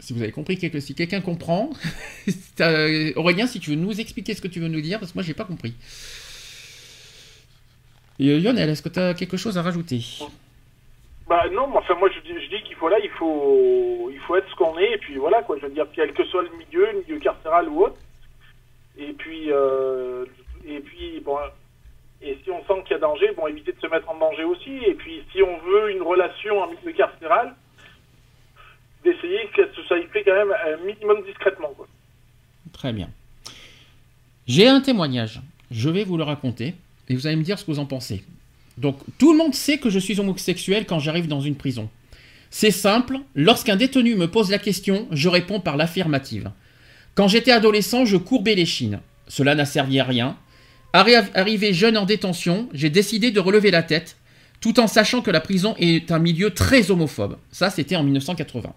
[0.00, 1.70] Si vous avez compris, quelque- si quelqu'un comprend,
[2.60, 5.16] euh, Aurélien, si tu veux nous expliquer ce que tu veux nous dire, parce que
[5.18, 5.74] moi j'ai pas compris.
[8.20, 10.00] Et, euh, Lionel, est-ce que tu as quelque chose à rajouter?
[11.28, 14.36] Bah non, enfin moi je dis, je dis qu'il faut là, il faut, il faut
[14.36, 15.56] être ce qu'on est et puis voilà quoi.
[15.60, 17.96] Je veux dire quel que soit le milieu, le milieu carcéral ou autre.
[18.98, 20.24] Et puis, euh,
[20.66, 21.36] et puis bon,
[22.20, 24.44] et si on sent qu'il y a danger, bon éviter de se mettre en danger
[24.44, 24.76] aussi.
[24.86, 27.54] Et puis si on veut une relation en milieu carcéral,
[29.04, 31.70] d'essayer que ça soit fait quand même un minimum discrètement.
[32.72, 33.08] Très bien.
[34.46, 35.40] J'ai un témoignage.
[35.70, 36.74] Je vais vous le raconter
[37.08, 38.24] et vous allez me dire ce que vous en pensez.
[38.78, 41.88] Donc, tout le monde sait que je suis homosexuel quand j'arrive dans une prison.
[42.50, 46.50] C'est simple, lorsqu'un détenu me pose la question, je réponds par l'affirmative.
[47.18, 49.00] Quand j'étais adolescent, je courbais les chines.
[49.26, 50.36] Cela n'a servi à rien.
[50.92, 54.16] Arri- Arrivé jeune en détention, j'ai décidé de relever la tête,
[54.60, 57.36] tout en sachant que la prison est un milieu très homophobe.
[57.50, 58.72] Ça, c'était en 1980.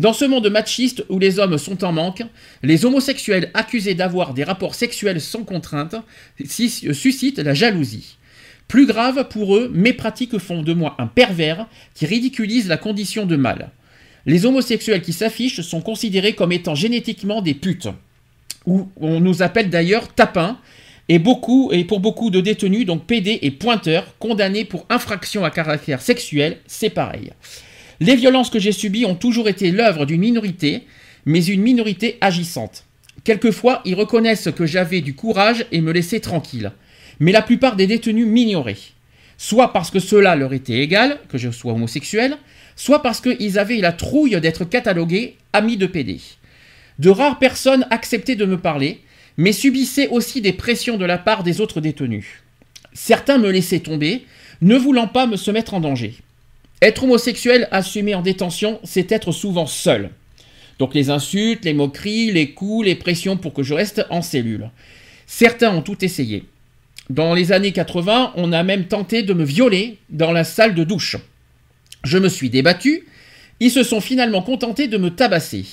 [0.00, 2.24] Dans ce monde machiste où les hommes sont en manque,
[2.64, 5.94] les homosexuels accusés d'avoir des rapports sexuels sans contrainte
[6.44, 8.16] sus- suscitent la jalousie.
[8.66, 13.26] Plus grave pour eux, mes pratiques font de moi un pervers qui ridiculise la condition
[13.26, 13.70] de mâle.
[14.30, 17.88] Les homosexuels qui s'affichent sont considérés comme étant génétiquement des putes.
[18.64, 20.56] Ou on nous appelle d'ailleurs tapins,
[21.08, 25.50] et, beaucoup, et pour beaucoup de détenus, donc PD et pointeurs, condamnés pour infraction à
[25.50, 27.32] caractère sexuel, c'est pareil.
[27.98, 30.84] Les violences que j'ai subies ont toujours été l'œuvre d'une minorité,
[31.24, 32.84] mais une minorité agissante.
[33.24, 36.70] Quelquefois, ils reconnaissent que j'avais du courage et me laissaient tranquille.
[37.18, 38.76] Mais la plupart des détenus m'ignoraient.
[39.38, 42.38] Soit parce que cela leur était égal, que je sois homosexuel,
[42.80, 46.18] soit parce qu'ils avaient la trouille d'être catalogués amis de PD.
[46.98, 49.00] De rares personnes acceptaient de me parler,
[49.36, 52.24] mais subissaient aussi des pressions de la part des autres détenus.
[52.94, 54.24] Certains me laissaient tomber,
[54.62, 56.14] ne voulant pas me se mettre en danger.
[56.80, 60.08] Être homosexuel assumé en détention, c'est être souvent seul.
[60.78, 64.70] Donc les insultes, les moqueries, les coups, les pressions pour que je reste en cellule.
[65.26, 66.44] Certains ont tout essayé.
[67.10, 70.84] Dans les années 80, on a même tenté de me violer dans la salle de
[70.84, 71.18] douche.
[72.04, 73.06] Je me suis débattu,
[73.60, 75.64] ils se sont finalement contentés de me tabasser.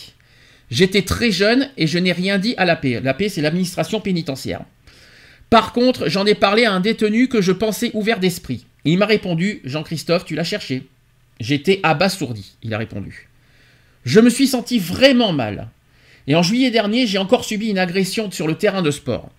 [0.70, 2.86] J'étais très jeune et je n'ai rien dit à l'AP.
[3.02, 4.62] L'AP, c'est l'administration pénitentiaire.
[5.50, 8.66] Par contre, j'en ai parlé à un détenu que je pensais ouvert d'esprit.
[8.84, 10.84] Il m'a répondu Jean-Christophe, tu l'as cherché.
[11.40, 13.30] J'étais abasourdi, il a répondu.
[14.04, 15.70] Je me suis senti vraiment mal.
[16.28, 19.30] Et en juillet dernier, j'ai encore subi une agression sur le terrain de sport.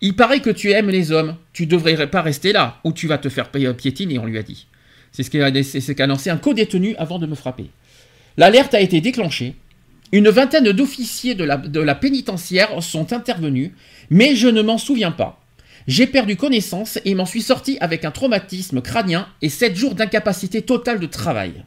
[0.00, 3.18] Il paraît que tu aimes les hommes, tu devrais pas rester là, ou tu vas
[3.18, 4.66] te faire pi- piétiner, on lui a dit.
[5.12, 7.70] C'est ce qu'a ce lancé un co-détenu avant de me frapper.
[8.36, 9.54] L'alerte a été déclenchée.
[10.10, 13.70] Une vingtaine d'officiers de la, de la pénitentiaire sont intervenus,
[14.10, 15.42] mais je ne m'en souviens pas.
[15.86, 20.62] J'ai perdu connaissance et m'en suis sorti avec un traumatisme crânien et 7 jours d'incapacité
[20.62, 21.64] totale de travail.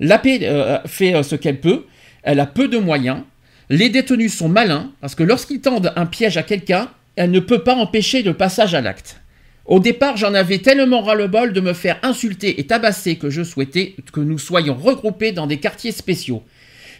[0.00, 1.86] L'AP euh, fait euh, ce qu'elle peut,
[2.22, 3.22] elle a peu de moyens,
[3.68, 7.62] les détenus sont malins parce que lorsqu'ils tendent un piège à quelqu'un, elle ne peut
[7.62, 9.21] pas empêcher le passage à l'acte.
[9.72, 13.94] Au départ, j'en avais tellement ras-le-bol de me faire insulter et tabasser que je souhaitais
[14.12, 16.42] que nous soyons regroupés dans des quartiers spéciaux.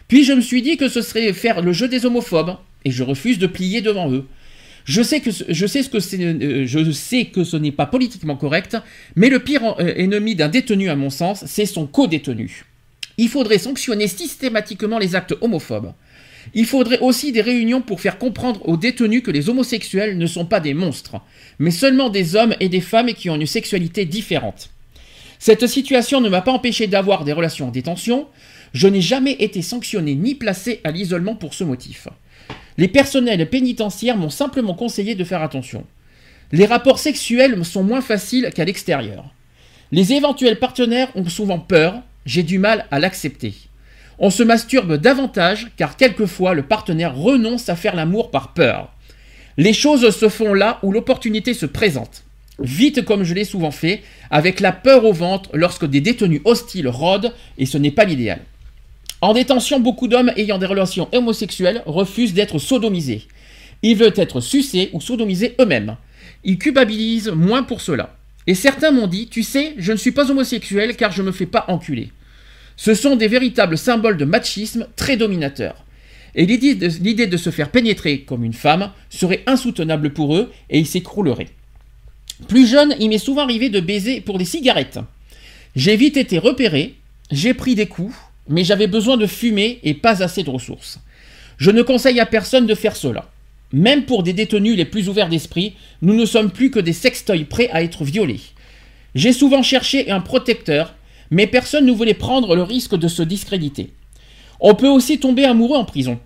[0.07, 3.03] Puis je me suis dit que ce serait faire le jeu des homophobes, et je
[3.03, 4.25] refuse de plier devant eux.
[4.85, 6.65] Je sais que ce- euh,
[7.45, 8.75] ce n'est pas politiquement correct,
[9.15, 12.65] mais le pire euh, ennemi d'un détenu, à mon sens, c'est son co-détenu.
[13.19, 15.93] Il faudrait sanctionner systématiquement les actes homophobes.
[16.53, 20.45] Il faudrait aussi des réunions pour faire comprendre aux détenus que les homosexuels ne sont
[20.45, 21.21] pas des monstres,
[21.59, 24.69] mais seulement des hommes et des femmes qui ont une sexualité différente.
[25.39, 28.27] Cette situation ne m'a pas empêché d'avoir des relations en détention.
[28.73, 32.07] Je n'ai jamais été sanctionné ni placé à l'isolement pour ce motif.
[32.77, 35.85] Les personnels pénitentiaires m'ont simplement conseillé de faire attention.
[36.51, 39.33] Les rapports sexuels sont moins faciles qu'à l'extérieur.
[39.91, 43.53] Les éventuels partenaires ont souvent peur, j'ai du mal à l'accepter.
[44.19, 48.91] On se masturbe davantage car quelquefois le partenaire renonce à faire l'amour par peur.
[49.57, 52.23] Les choses se font là où l'opportunité se présente.
[52.59, 56.87] Vite comme je l'ai souvent fait, avec la peur au ventre lorsque des détenus hostiles
[56.87, 58.41] rôdent et ce n'est pas l'idéal.
[59.21, 63.27] En détention, beaucoup d'hommes ayant des relations homosexuelles refusent d'être sodomisés.
[63.81, 65.97] Ils veulent être sucés ou sodomisés eux-mêmes.
[66.43, 68.15] Ils culpabilisent moins pour cela.
[68.47, 71.45] Et certains m'ont dit, tu sais, je ne suis pas homosexuel car je me fais
[71.45, 72.11] pas enculer.
[72.83, 75.85] Ce sont des véritables symboles de machisme très dominateurs.
[76.35, 80.85] Et l'idée de, se faire pénétrer comme une femme serait insoutenable pour eux et ils
[80.85, 81.47] s'écrouleraient.
[82.49, 84.99] Plus jeune, il m'est souvent arrivé de baiser pour des cigarettes.
[85.77, 86.95] J'ai vite été repéré,
[87.31, 88.13] j'ai pris des coups,
[88.49, 90.99] mais j'avais besoin de fumer et pas assez de ressources.
[91.55, 93.29] Je ne conseille à personne de faire cela.
[93.71, 97.45] Même pour des détenus les plus ouverts d'esprit, nous ne sommes plus que des sextoys
[97.45, 98.41] prêts à être violés.
[99.15, 100.95] J'ai souvent cherché un protecteur,
[101.33, 103.89] mais personne ne voulait prendre le risque de se discréditer.
[104.59, 106.19] On peut aussi tomber amoureux en prison.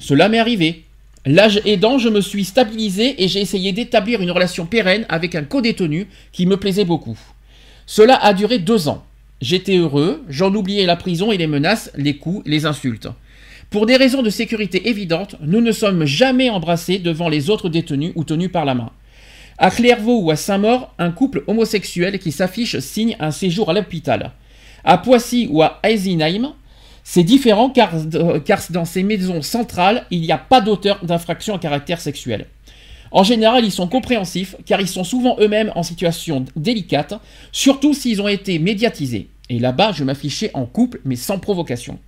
[0.00, 0.84] Cela m'est arrivé.
[1.26, 5.44] L'âge aidant, je me suis stabilisé et j'ai essayé d'établir une relation pérenne avec un
[5.44, 7.18] co-détenu qui me plaisait beaucoup.
[7.84, 9.04] Cela a duré deux ans.
[9.42, 13.08] J'étais heureux, j'en oubliais la prison et les menaces, les coups, les insultes.
[13.68, 18.12] Pour des raisons de sécurité évidentes, nous ne sommes jamais embrassés devant les autres détenus
[18.14, 18.90] ou tenus par la main.
[19.58, 24.32] À Clairvaux ou à Saint-Maur, un couple homosexuel qui s'affiche signe un séjour à l'hôpital.
[24.84, 26.52] À Poissy ou à Eisenheim,
[27.04, 27.92] c'est différent car,
[28.44, 32.46] car dans ces maisons centrales, il n'y a pas d'auteur d'infraction à caractère sexuel.
[33.10, 37.14] En général, ils sont compréhensifs car ils sont souvent eux-mêmes en situation délicate,
[37.52, 39.28] surtout s'ils ont été médiatisés.
[39.50, 41.98] Et là-bas, je m'affichais en couple mais sans provocation.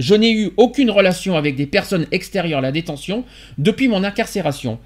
[0.00, 3.24] Je n'ai eu aucune relation avec des personnes extérieures à la détention
[3.56, 4.78] depuis mon incarcération.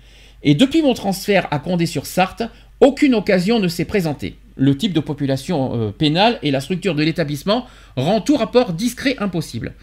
[0.42, 2.42] Et depuis mon transfert à Condé-sur-Sarthe,
[2.80, 4.36] aucune occasion ne s'est présentée.
[4.56, 9.16] Le type de population euh, pénale et la structure de l'établissement rend tout rapport discret
[9.18, 9.74] impossible.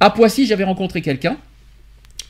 [0.00, 1.36] À Poissy, j'avais rencontré quelqu'un.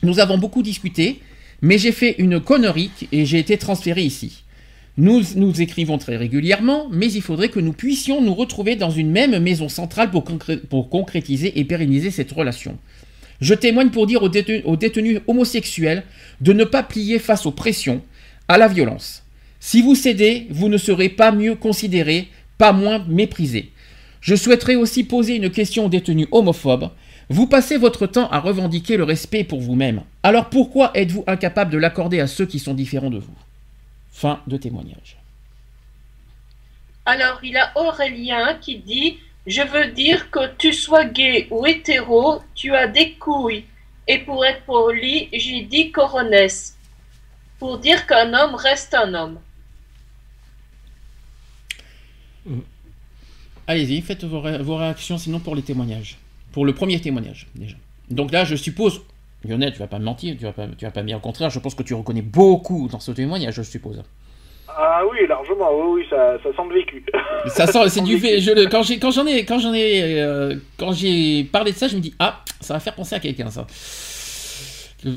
[0.01, 1.21] Nous avons beaucoup discuté,
[1.61, 4.43] mais j'ai fait une connerie et j'ai été transféré ici.
[4.97, 9.11] Nous nous écrivons très régulièrement, mais il faudrait que nous puissions nous retrouver dans une
[9.11, 12.77] même maison centrale pour, concrétiser et pérenniser cette relation.
[13.39, 16.03] Je témoigne pour dire aux détenus homosexuels
[16.41, 18.01] de ne pas plier face aux pressions,
[18.49, 19.23] à la violence.
[19.59, 23.71] Si vous cédez, vous ne serez pas mieux considéré, pas moins méprisé.
[24.21, 26.91] Je souhaiterais aussi poser une question aux détenus homophobes.
[27.29, 30.03] Vous passez votre temps à revendiquer le respect pour vous-même.
[30.23, 33.35] Alors pourquoi êtes-vous incapable de l'accorder à ceux qui sont différents de vous?
[34.11, 35.17] Fin de témoignage.
[37.05, 42.41] Alors, il a Aurélien qui dit Je veux dire que tu sois gay ou hétéro,
[42.55, 43.65] tu as des couilles.
[44.07, 46.77] Et pour être poli, j'ai dit coronesse.
[47.59, 49.39] Pour dire qu'un homme reste un homme.
[53.67, 56.17] Allez-y, faites vos, ré- vos réactions sinon pour les témoignages.
[56.51, 57.75] Pour le premier témoignage, déjà.
[58.09, 59.01] Donc là, je suppose,
[59.47, 61.21] Lionel, tu vas pas me mentir, tu vas pas, tu vas pas me dire au
[61.21, 64.01] contraire, je pense que tu reconnais beaucoup dans ce témoignage, je suppose.
[64.67, 67.03] Ah oui, largement, oui, oui, ça, ça semble vécu.
[67.47, 68.41] Ça sent, c'est du fait.
[68.41, 71.77] Je, le- quand j'ai, quand j'en ai, quand j'en ai, euh, quand j'ai parlé de
[71.77, 73.65] ça, je me dis ah, ça va faire penser à quelqu'un ça,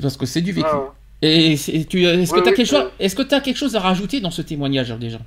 [0.01, 0.67] parce que c'est du vécu.
[0.67, 1.55] Ah, Et
[1.89, 4.21] tu, est-ce que Oui, t'as oui, quelque chose, est-ce que t'as quelque chose à rajouter
[4.21, 5.19] dans ce témoignage déjà?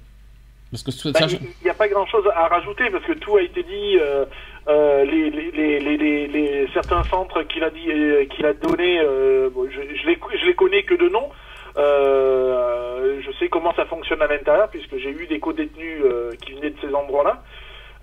[0.70, 3.42] Parce que ça, bah, Il n'y a pas grand-chose à rajouter parce que tout a
[3.42, 3.98] été dit.
[4.00, 4.24] euh,
[4.68, 8.52] euh, les, les, les, les, les- les- certains centres qu'il a dit, euh, qu'il a
[8.52, 11.30] donné, euh, bon, je, je les, je les connais que de nom.
[11.76, 16.02] Je sais comment ça fonctionne à l'intérieur puisque j'ai eu des co-détenus
[16.42, 17.42] qui venaient de ces endroits-là.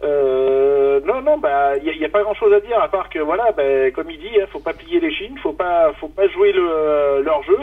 [0.03, 3.51] Euh, non, non, bah, il n'y a, pas grand-chose à dire à part que voilà,
[3.53, 6.51] bah, comme il dit, hein, faut pas plier les chines, faut pas, faut pas jouer
[6.51, 7.57] le, leur jeu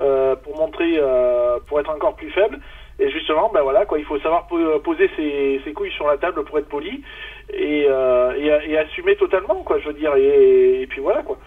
[0.00, 2.58] euh, pour montrer, euh, pour être encore plus faible.
[3.00, 6.16] Et justement, ben voilà, quoi, il faut savoir po- poser ses, ses couilles sur la
[6.18, 7.02] table pour être poli
[7.52, 10.14] et, euh, et, et assumer totalement, quoi, je veux dire.
[10.16, 11.38] Et, et puis voilà, quoi.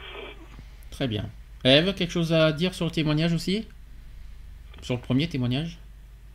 [0.92, 1.26] très bien.
[1.64, 3.68] Eve, quelque chose à dire sur le témoignage aussi?
[4.82, 5.78] Sur le premier témoignage?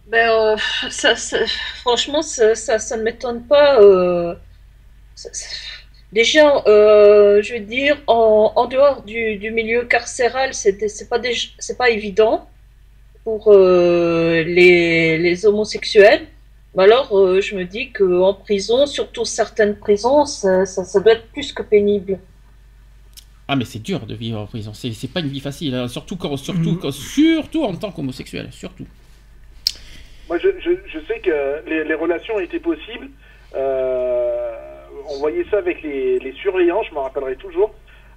[0.06, 0.56] Ben, euh,
[0.90, 1.46] ça, ça-
[1.80, 3.80] franchement, ça, ça, ça ne m'étonne pas.
[3.80, 4.34] euh,
[5.14, 5.30] ça-
[6.12, 11.20] déjà, euh, je veux dire, en, en dehors du, du milieu carcéral, c'est c'est pas,
[11.78, 12.50] pas évident
[13.24, 16.26] pour euh, les, les homosexuels.
[16.74, 21.12] Mais alors, euh, je me dis qu'en prison, surtout certaines prisons, ça, ça, ça doit
[21.12, 22.18] être plus que pénible.
[23.48, 25.86] Ah mais c'est dur de vivre en prison, c'est, c'est pas une vie facile, hein.
[25.88, 28.86] surtout quand, surtout quand- surtout en tant qu'homosexuel, surtout.
[30.28, 33.10] Moi, je, je, je sais que les, les relations étaient possibles.
[33.54, 34.52] Euh,
[35.10, 37.74] on voyait ça avec les, les surveillants, je m'en rappellerai toujours.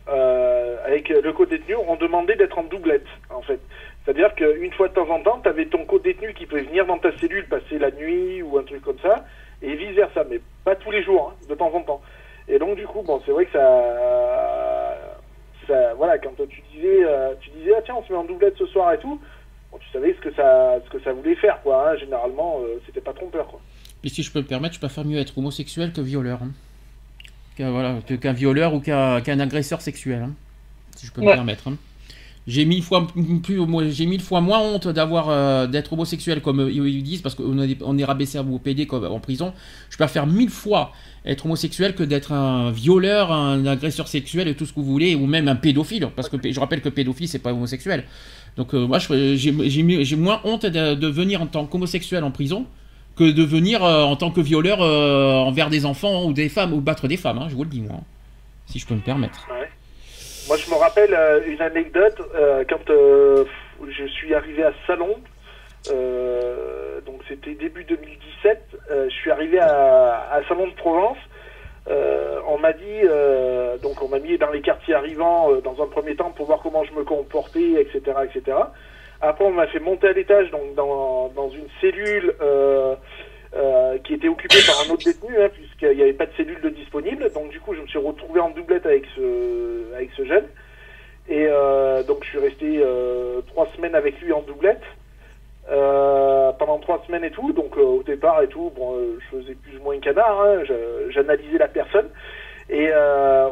[0.08, 3.60] Euh, avec le co-détenu, on demandait d'être en doublette, en fait.
[4.06, 7.00] C'est-à-dire qu'une fois de temps en temps, tu avais ton co-détenu qui pouvait venir dans
[7.00, 9.26] ta cellule passer la nuit ou un truc comme ça,
[9.64, 12.02] et vice-versa, mais pas tous les jours, hein, de temps en temps.
[12.48, 14.98] Et donc, du coup, bon, c'est vrai que ça,
[15.68, 15.94] ça.
[15.96, 18.66] Voilà, quand tu disais, euh, tu disais, ah tiens, on se met en doublette ce
[18.68, 19.20] soir et tout,
[19.72, 21.90] bon, tu savais ce que ça, ce que ça voulait faire, quoi.
[21.92, 21.98] hein.
[21.98, 23.60] Généralement, euh, c'était pas trompeur, quoi.
[24.04, 26.44] Et si je peux me permettre, je préfère mieux être homosexuel que violeur.
[26.44, 26.52] hein.
[27.58, 30.32] Qu'un, voilà, qu'un violeur ou qu'un, qu'un agresseur sexuel, hein,
[30.96, 31.34] si je peux me Ouais.
[31.34, 31.70] permettre.
[32.46, 32.52] Hein.
[32.52, 37.04] j'ai mille fois plus, j'ai mille fois moins honte d'avoir euh, d'être homosexuel comme ils
[37.04, 39.54] disent parce qu'on est, on est rabaissé vous PD comme en prison.
[39.90, 40.92] Je préfère mille fois
[41.26, 45.16] être homosexuel que d'être un violeur, un agresseur sexuel et tout ce que vous voulez,
[45.16, 48.04] ou même un pédophile, parce que je rappelle que pédophile c'est pas homosexuel.
[48.58, 52.66] Donc euh, moi j'ai moins honte de, venir en tant qu'homosexuel en prison
[53.16, 56.82] que de venir euh, en tant que violeur envers des enfants ou des femmes ou
[56.82, 57.40] battre des femmes.
[57.40, 58.02] Hein, je vous le dis moi,
[58.68, 59.48] si je peux me permettre.
[60.48, 63.46] Moi, je me rappelle euh, une anecdote euh, quand euh,
[63.90, 65.16] je suis arrivé à Salon.
[67.06, 68.62] donc, c'était début 2017.
[68.90, 71.18] je suis arrivé à, Salon de Provence.
[71.88, 73.02] on m'a dit,
[73.82, 76.84] donc on m'a mis dans les quartiers arrivants dans un premier temps pour voir comment
[76.84, 78.58] je me comportais, etc., etc.
[79.22, 82.34] Après, on m'a fait monter à l'étage, donc dans, une cellule
[84.04, 86.70] qui était occupé par un autre détenu, hein, puisqu'il n'y avait pas de cellule de
[86.70, 87.32] disponible.
[87.34, 90.46] Donc du coup, je me suis retrouvé en doublette avec ce, avec ce jeune.
[91.28, 94.84] Et euh, donc je suis resté euh, trois semaines avec lui en doublette.
[95.68, 99.84] pendant trois semaines et tout, donc au départ et tout, bon, je faisais plus ou
[99.84, 100.64] moins un canard, hein,
[101.10, 102.08] j'analysais la personne,
[102.70, 102.90] et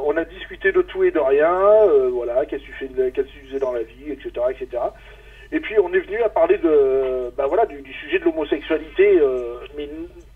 [0.06, 1.54] on a discuté de tout et de rien,
[2.12, 4.84] voilà, qu'est-ce que tu qu'est-ce que tu dans la vie, etc., etc.
[5.54, 9.60] Et puis on est venu à parler de, bah voilà, du, sujet de l'homosexualité, euh,
[9.78, 9.88] mais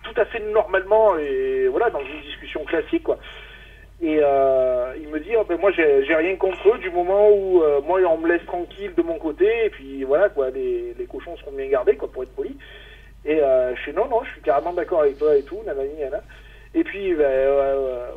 [0.07, 3.17] tout à fait normalement et voilà dans une discussion classique quoi.
[3.99, 7.63] Et euh, il me dit, oh, ben moi j'ai rien contre eux du moment où
[7.63, 11.35] euh, moi on me laisse tranquille de mon côté et puis voilà quoi, les, cochons
[11.37, 12.55] seront bien gardés quoi pour être poli.
[13.25, 16.23] Et je suis non non, je suis carrément d'accord avec toi et tout, nanani, nanana.
[16.75, 17.49] Et puis ben,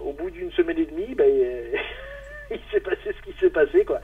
[0.05, 1.27] au bout d'une semaine et demie, ben,
[2.51, 4.01] il s'est passé ce qui s'est passé quoi.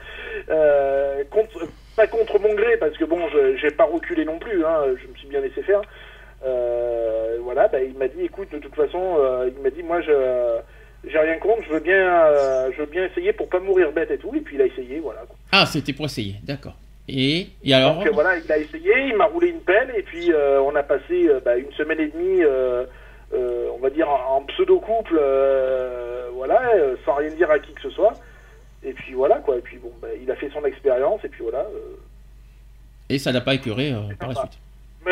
[1.29, 3.19] contre, pas contre mon gré, parce que bon,
[3.55, 5.81] j'ai pas reculé non plus, hein, je me suis bien laissé faire.
[6.45, 10.01] Euh, voilà, bah, il m'a dit, écoute, de toute façon, euh, il m'a dit, moi,
[10.01, 10.59] je
[11.07, 14.11] j'ai rien contre, je veux bien, euh, je veux bien essayer pour pas mourir bête
[14.11, 15.21] et tout, et puis il a essayé, voilà.
[15.51, 16.75] Ah, c'était pour essayer, d'accord.
[17.07, 20.31] Et, et alors Donc, voilà, il a essayé, il m'a roulé une pelle, et puis
[20.33, 22.43] on a passé bah, une semaine et demie,
[23.31, 25.21] on va dire en, pseudo couple,
[26.33, 26.61] voilà,
[27.05, 28.13] sans rien dire à qui que ce soit.
[28.83, 29.57] Et puis voilà, quoi.
[29.57, 31.65] Et puis bon, bah, il a fait son expérience, et puis voilà.
[33.07, 34.59] Et ça n'a pas écœuré par la suite.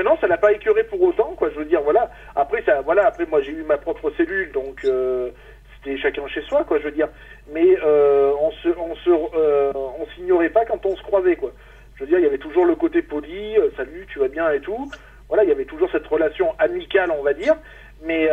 [0.04, 1.50] Non, ça n'a pas écœuré pour autant, quoi.
[1.50, 2.10] Je veux dire, voilà.
[2.36, 3.08] Après, ça, voilà.
[3.08, 5.30] Après, moi, j'ai eu ma propre cellule, donc euh,
[5.76, 6.80] c'était chacun chez soi, quoi.
[6.80, 7.10] Je veux dire.
[7.52, 11.52] Mais on se, on se, on s'ignorait pas quand on se croisait, quoi.
[11.96, 14.60] Je veux dire, il y avait toujours le côté poli, salut, tu vas bien et
[14.60, 14.92] tout.
[15.30, 17.56] Voilà, il y avait toujours cette relation amicale, on va dire.
[18.04, 18.28] Mais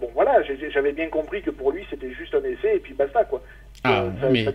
[0.00, 3.24] bon, voilà, j'avais bien compris que pour lui, c'était juste un essai et puis basta,
[3.24, 3.40] quoi.
[3.84, 4.46] Ah, mais,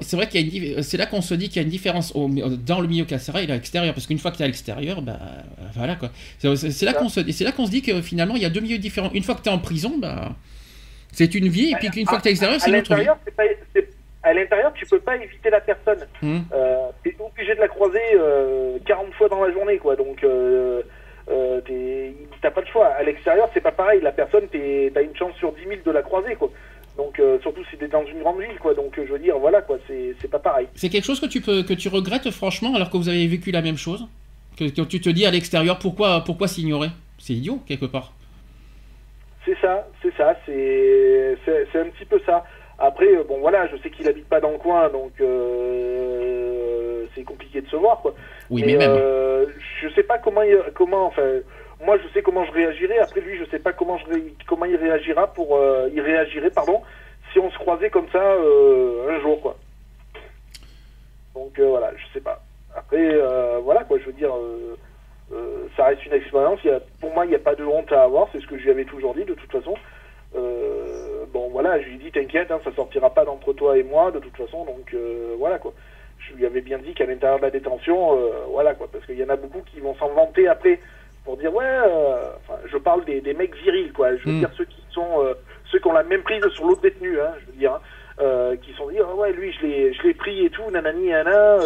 [0.00, 2.14] C'est vrai qu'il y a c'est là qu'on se dit qu'il y a une différence
[2.14, 5.02] dans le milieu carcéral et à l'extérieur, parce qu'une fois que tu es à l'extérieur,
[5.02, 5.18] bah
[5.74, 6.10] voilà quoi.
[6.38, 8.60] C'est là qu'on se, c'est là qu'on se dit que finalement il y a deux
[8.60, 9.10] milieux différents.
[9.12, 10.36] Une fois que tu es en prison, bah
[11.12, 12.94] c'est une vie, et puis une fois que tu es à l'extérieur, c'est une autre
[12.94, 13.08] vie.
[14.22, 16.06] à l'intérieur, tu peux pas éviter la personne.
[16.22, 16.44] Hum.
[16.52, 17.98] Euh, tu es obligé de la croiser
[18.86, 19.96] 40 euh, fois dans la journée, quoi.
[19.96, 20.82] Donc, euh,
[21.30, 21.60] euh,
[22.40, 22.86] t'as pas de choix.
[22.86, 24.00] À l'extérieur, c'est pas pareil.
[24.00, 26.50] La personne, t'as une chance sur 10 000 de la croiser, quoi.
[26.98, 28.74] Donc euh, surtout si t'es dans une grande ville, quoi.
[28.74, 30.66] Donc je veux dire, voilà, quoi, c'est pas pareil.
[30.74, 33.52] C'est quelque chose que tu peux que tu regrettes franchement, alors que vous avez vécu
[33.52, 34.06] la même chose?
[34.58, 36.88] Que, tu te dis à l'extérieur, pourquoi pourquoi s'ignorer?
[37.18, 38.12] C'est idiot quelque part.
[39.46, 42.44] C'est ça, c'est ça, c'est c'est un petit peu ça.
[42.80, 47.22] Après, euh, bon voilà, je sais qu'il habite pas dans le coin, donc euh, c'est
[47.22, 48.14] compliqué de se voir, quoi.
[48.50, 48.98] Oui, mais, même.
[49.80, 50.42] je sais pas comment
[50.74, 51.42] comment enfin
[51.84, 52.98] moi, je sais comment je réagirais.
[52.98, 54.04] Après, lui, je sais pas comment, je
[54.46, 56.82] comment il réagira pour, euh, il réagirait, pardon,
[57.32, 59.56] si on se croisait comme ça euh, un jour, quoi.
[61.34, 62.42] Donc euh, voilà, je sais pas.
[62.74, 63.16] Après,
[63.62, 64.32] voilà, quoi, je veux dire,
[65.76, 66.60] ça reste une expérience.
[67.00, 68.28] Pour moi, il n'y a pas de honte à avoir.
[68.32, 69.74] C'est ce que je lui avais toujours dit, de toute façon.
[71.32, 74.10] bon, voilà, je lui ai dit, t'inquiète, hein, ça sortira pas d'entre toi et moi,
[74.10, 74.64] de toute façon.
[74.64, 74.94] Donc
[75.38, 75.72] voilà, quoi.
[76.18, 78.16] Je lui avais bien dit qu'à l'intérieur de la détention,
[78.50, 80.78] voilà, quoi, parce qu'il y en a beaucoup qui vont s'en vanter après
[81.28, 82.30] pour dire ouais, euh,
[82.72, 84.16] je parle des, des, mecs virils quoi.
[84.16, 84.38] Je veux hmm.
[84.38, 85.34] dire ceux qui sont euh,
[85.70, 87.80] ceux qui ont la même prise sur l'autre détenu, hein, je veux dire, hein,
[88.18, 91.08] euh, qui sont dit ah ouais lui je l'ai je l'ai pris et tout nanani
[91.08, 91.58] nana,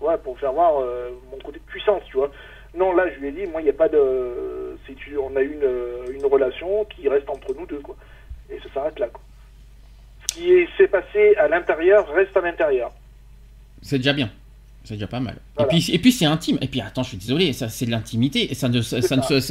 [0.00, 0.84] ouais pour faire voir
[1.30, 2.32] mon côté de puissance, tu vois.
[2.74, 5.40] Non là je lui ai dit moi il n'y a pas de c'est on a
[5.40, 5.68] une
[6.10, 7.94] une relation qui reste entre nous deux quoi
[8.50, 9.22] et ça s'arrête là quoi.
[10.22, 12.90] Ce qui s'est passé à l'intérieur reste à l'intérieur.
[13.82, 14.30] C'est déjà bien.
[14.86, 15.34] C'est déjà pas mal.
[15.58, 16.58] Et puis, et puis c'est intime.
[16.60, 18.52] Et puis attends, je suis désolé, ça c'est de l'intimité.
[18.52, 18.94] Et ça ne, ça,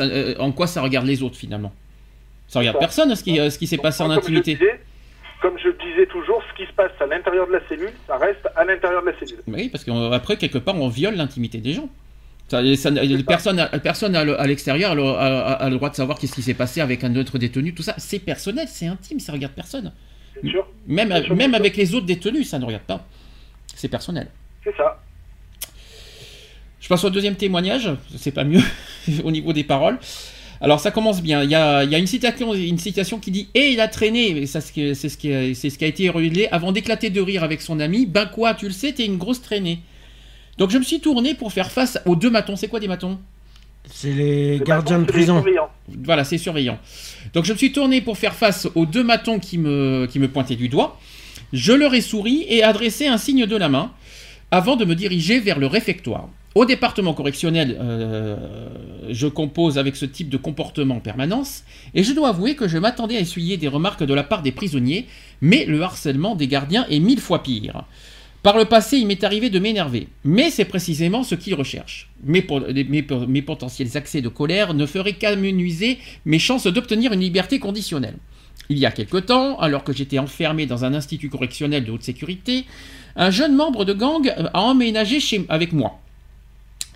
[0.03, 1.73] euh, en quoi ça regarde les autres finalement?
[2.47, 4.57] Ça regarde personne ce qui, euh, ce qui s'est passé en intimité.
[5.41, 8.47] Comme je, disais toujours, ce qui se passe à l'intérieur de la cellule, ça reste
[8.55, 9.39] à l'intérieur de la cellule.
[9.45, 11.89] Oui, parce qu'après quelque part on viole l'intimité des gens.
[12.47, 12.61] Ça,
[13.27, 17.13] personne, personne à l'extérieur a, le droit de savoir qu'est-ce qui s'est passé avec un
[17.17, 17.73] autre détenu.
[17.73, 19.91] Tout ça, c'est personnel, c'est intime, ça regarde personne.
[20.43, 20.65] Sûr.
[20.87, 23.03] Même, même avec les autres détenus, ça ne regarde pas.
[23.75, 24.27] C'est personnel.
[24.63, 24.94] C'est ça.
[26.85, 28.61] Je passe au deuxième témoignage, c'est pas mieux
[29.23, 29.97] au niveau des paroles.
[30.61, 31.41] Alors ça commence bien.
[31.41, 34.71] Il y a, une, citation, une citation qui dit Et il a traîné, c'est ce,
[34.71, 38.05] qui, ce, ce qui a été révélé, avant d'éclater de rire avec son ami.
[38.05, 39.79] Ben quoi, tu le sais, t'es une grosse traînée.
[40.59, 42.55] Donc je me suis tourné pour faire face aux deux matons.
[42.55, 43.17] C'est quoi des matons?
[43.91, 45.43] C'est les gardiens de prison.
[46.03, 46.77] Voilà, c'est surveillant.
[47.33, 50.27] Donc je me suis tourné pour faire face aux deux matons qui me, qui me
[50.27, 50.99] pointaient du doigt.
[51.51, 53.91] Je leur ai souri et adressé un signe de la main
[54.51, 56.29] avant de me diriger vers le réfectoire.
[56.55, 58.37] Au département correctionnel, euh,
[59.09, 62.77] je compose avec ce type de comportement en permanence, et je dois avouer que je
[62.77, 65.05] m'attendais à essuyer des remarques de la part des prisonniers,
[65.41, 67.83] mais le harcèlement des gardiens est mille fois pire.
[68.41, 72.09] Par le passé, il m'est arrivé de m'énerver, mais c'est précisément ce qu'ils recherchent.
[72.23, 78.15] Mes, potentiels accès de colère ne feraient qu'amenuiser mes chances d'obtenir une liberté conditionnelle.
[78.69, 82.03] Il y a quelque temps, alors que j'étais enfermé dans un institut correctionnel de haute
[82.03, 82.63] sécurité,
[83.17, 85.99] un jeune membre de gang a emménagé chez, avec moi.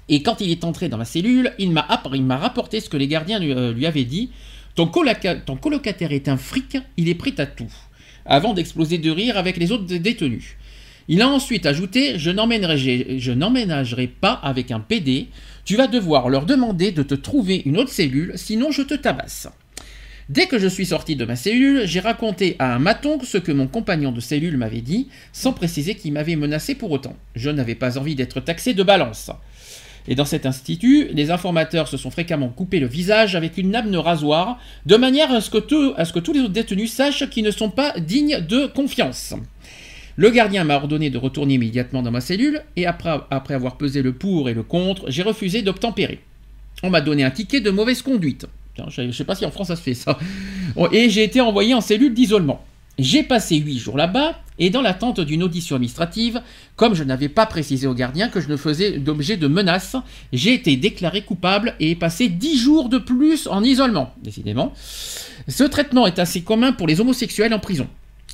[0.09, 3.39] Et quand il est entré dans ma cellule, il m'a rapporté ce que les gardiens
[3.39, 4.31] lui, euh, avaient dit.
[4.75, 7.71] Ton, colocataire est un fric, il est prêt à tout.
[8.25, 10.55] Avant d'exploser de rire avec les autres détenus.
[11.07, 15.27] Il a ensuite ajouté Je n'emménagerai pas avec un PD.
[15.65, 19.47] Tu vas devoir leur demander de te trouver une autre cellule, sinon je te tabasse.
[20.29, 23.51] Dès que je suis sorti de ma cellule, j'ai raconté à un maton ce que
[23.51, 27.15] mon compagnon de cellule m'avait dit, sans préciser qu'il m'avait menacé pour autant.
[27.35, 29.31] Je n'avais pas envie d'être taxé de balance.
[30.09, 33.91] Et dans cet institut, les informateurs se sont fréquemment coupés le visage avec une lame
[33.91, 37.69] de rasoir, de manière à ce que, tous les autres détenus sachent qu'ils ne sont
[37.69, 39.35] pas dignes de confiance.
[40.15, 44.01] Le gardien m'a ordonné de retourner immédiatement dans ma cellule, et après, après avoir pesé
[44.01, 46.19] le pour et le contre, j'ai refusé d'obtempérer.
[46.81, 48.47] On m'a donné un ticket de mauvaise conduite.
[48.87, 50.17] je ne sais pas si en France ça se fait ça.
[50.91, 52.65] Et j'ai été envoyé en cellule d'isolement.
[52.99, 56.41] J'ai passé huit jours là-bas, et dans l'attente d'une audition administrative,
[56.75, 59.95] comme je n'avais pas précisé au gardien que je ne faisais d'objet de menace,
[60.33, 64.73] j'ai été déclaré coupable et passé dix jours de plus en isolement, décidément.
[65.47, 67.87] Ce traitement est assez commun pour les homosexuels en prison.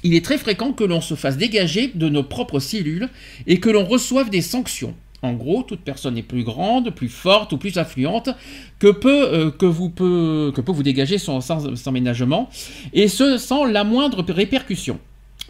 [0.04, 3.10] Il est très fréquent que l'on se fasse dégager de nos propres cellules
[3.46, 4.96] et que l'on reçoive des sanctions.
[5.26, 8.30] En gros, toute personne est plus grande, plus forte ou plus influente
[8.78, 12.48] que peut, euh, vous, dégager sans, sans, ménagement,
[12.94, 15.00] et ce sans la moindre répercussion.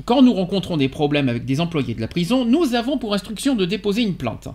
[0.06, 3.56] Quand nous rencontrons des problèmes avec des employés de la prison, nous avons pour instruction
[3.56, 4.48] de déposer une plainte.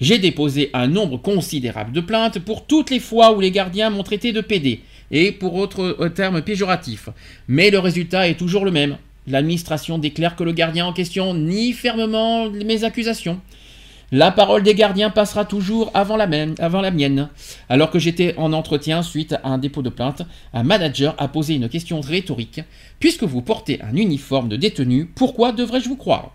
[0.00, 4.02] J'ai déposé un nombre considérable de plaintes pour toutes les fois où les gardiens m'ont
[4.02, 4.80] traité de PD,
[5.10, 7.08] et pour autres euh, termes péjoratifs.
[7.48, 8.98] Mais le résultat est toujours le même.
[9.26, 13.40] L'administration déclare que le gardien en question nie fermement mes accusations.
[14.10, 17.28] La parole des gardiens passera toujours avant la, mienne.
[17.68, 20.22] Alors que j'étais en entretien suite à un dépôt de plainte,
[20.54, 22.62] un manager a posé une question rhétorique.
[23.00, 26.32] Puisque vous portez un uniforme de détenu, pourquoi devrais-je vous croire?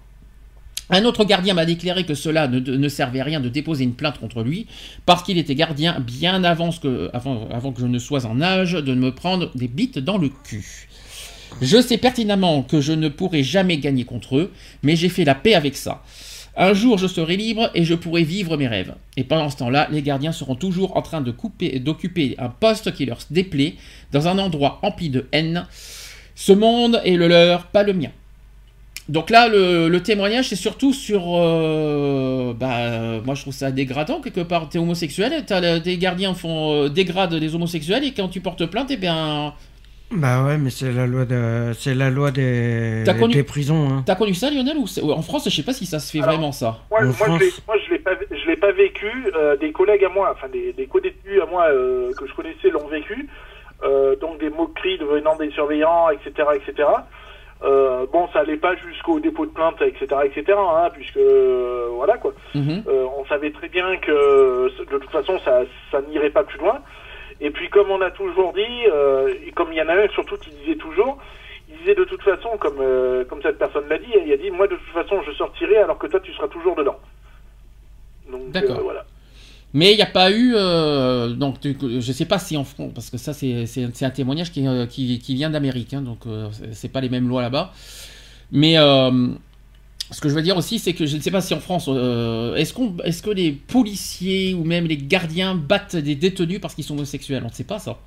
[0.92, 4.20] Un autre gardien m'a déclaré que cela ne, servait à rien de déposer une plainte
[4.20, 4.68] contre lui,
[5.08, 8.94] parce qu'il était gardien bien avant que, avant que je ne sois en âge de
[8.94, 10.90] me prendre des bites dans le cul.
[11.62, 14.52] Je sais pertinemment que je ne pourrai jamais gagner contre eux,
[14.84, 16.04] mais j'ai fait la paix avec ça.
[16.56, 18.94] Un jour, je serai libre et je pourrai vivre mes rêves.
[19.18, 22.94] Et pendant ce temps-là, les gardiens seront toujours en train de couper, d'occuper un poste
[22.94, 23.76] qui leur déplaît
[24.12, 25.66] dans un endroit empli de haine.
[26.36, 28.12] Ce monde est le leur, pas le mien.
[29.10, 31.24] Donc là, le, témoignage, c'est surtout sur...
[31.36, 34.70] Euh, bah, moi, je trouve ça dégradant, quelque part.
[34.70, 35.44] T'es homosexuel,
[35.84, 39.54] des gardiens font, euh, dégradent les homosexuels, et quand tu portes plainte, eh bien,
[40.12, 43.90] bah ouais, mais c'est la loi de, c'est la loi des, des prisons.
[43.90, 44.04] Hein.
[44.06, 46.52] T'as connu ça, Lionel ou En France, je sais pas si ça se fait vraiment
[46.52, 46.78] ça.
[46.92, 49.32] Moi, moi je l'ai pas, je l'ai pas vécu.
[49.36, 52.70] Euh, des collègues à moi, enfin des, des co-détenus à moi euh, que je connaissais
[52.70, 53.28] l'ont vécu.
[53.84, 56.88] Euh, donc des moqueries venant des surveillants, etc., etc.
[57.62, 60.58] bon, ça allait pas jusqu'au dépôt de plainte, etc., etc.
[60.58, 61.20] Hein, puisque
[61.92, 62.34] voilà quoi.
[62.54, 62.84] Mhm.
[62.88, 65.62] on savait très bien que de toute façon, ça,
[65.92, 66.80] ça n'irait pas plus loin.
[67.42, 70.08] Et puis comme on a toujours dit, euh, et comme il y en a un
[70.10, 71.18] surtout qui disait toujours,
[71.70, 74.52] il disait de toute façon, comme, euh, comme cette personne l'a dit, il a dit,
[74.52, 77.00] moi de toute façon je sortirai alors que toi tu seras toujours dedans.
[78.32, 78.80] Donc D'accord.
[78.80, 79.06] Euh, voilà.
[79.74, 80.52] Mais il n'y a pas eu,
[81.36, 84.64] donc je ne sais pas si en France, parce que ça c'est un témoignage qui,
[84.88, 86.20] qui, qui vient d'Amérique, hein, donc
[86.74, 87.72] c'est pas les mêmes lois là-bas.
[88.52, 88.78] Mais
[90.14, 91.90] ce que je veux dire aussi, c'est que je ne sais pas si en France,
[91.92, 96.76] euh, est-ce qu'on, est-ce que les policiers ou même les gardiens battent des détenus parce
[96.76, 97.42] qu'ils sont homosexuels?
[97.44, 97.98] On ne sait pas ça.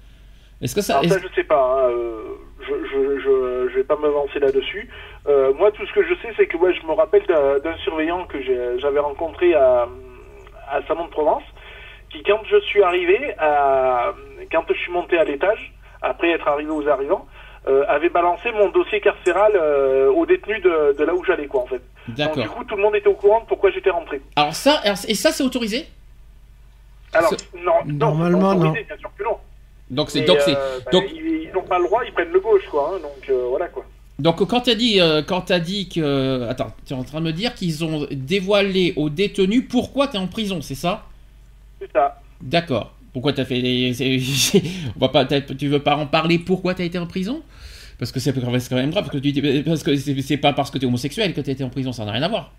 [0.62, 1.60] Est-ce que ça, ça je ne sais pas.
[1.60, 2.22] Hein, euh,
[2.60, 3.18] je,
[3.72, 4.88] je, vais pas m'avancer là-dessus.
[5.26, 8.24] Euh, moi, tout ce que je sais, c'est que ouais, je me rappelle d'un surveillant
[8.26, 8.38] que
[8.78, 9.88] j'avais rencontré à,
[10.70, 11.42] à Salon de Provence,
[12.10, 14.14] qui quand je suis arrivé, à,
[14.50, 17.26] quand je suis monté à l'étage, après être arrivé aux arrivants,
[17.88, 19.52] avait balancé mon dossier carcéral
[20.14, 21.82] aux détenus de, de là où j'allais, quoi, en fait.
[22.08, 22.42] Donc D'accord.
[22.44, 24.20] du coup, tout le monde était au courant de pourquoi j'étais rentré.
[24.36, 25.86] Alors ça, et ça c'est autorisé?
[27.12, 28.60] Alors, non, non, Normalement, pas non.
[28.70, 29.36] autorisé, Bien sûr que non.
[29.90, 32.40] Donc c'est donc c'est euh, bah, donc- ils n'ont pas le droit, ils prennent le
[32.40, 32.92] gauche, quoi.
[32.94, 33.84] hein, donc euh, voilà, quoi.
[34.18, 37.26] donc quand t'as dit euh, quand t'as dit que attends, tu es en train de
[37.26, 41.04] me dire qu'ils ont dévoilé aux détenus pourquoi t'es en prison, c'est ça?
[41.80, 42.20] C'est ça.
[42.40, 42.92] D'accord.
[43.12, 43.94] Pourquoi t'as fait les...
[44.96, 47.42] On va pas, tu veux pas en parler pourquoi t'as été en prison?
[47.98, 50.70] Parce que c'est quand même grave, parce que, tu dis- parce que c'est pas parce
[50.70, 52.50] que t'es homosexuel que t'as été en prison, ça n'a rien à voir.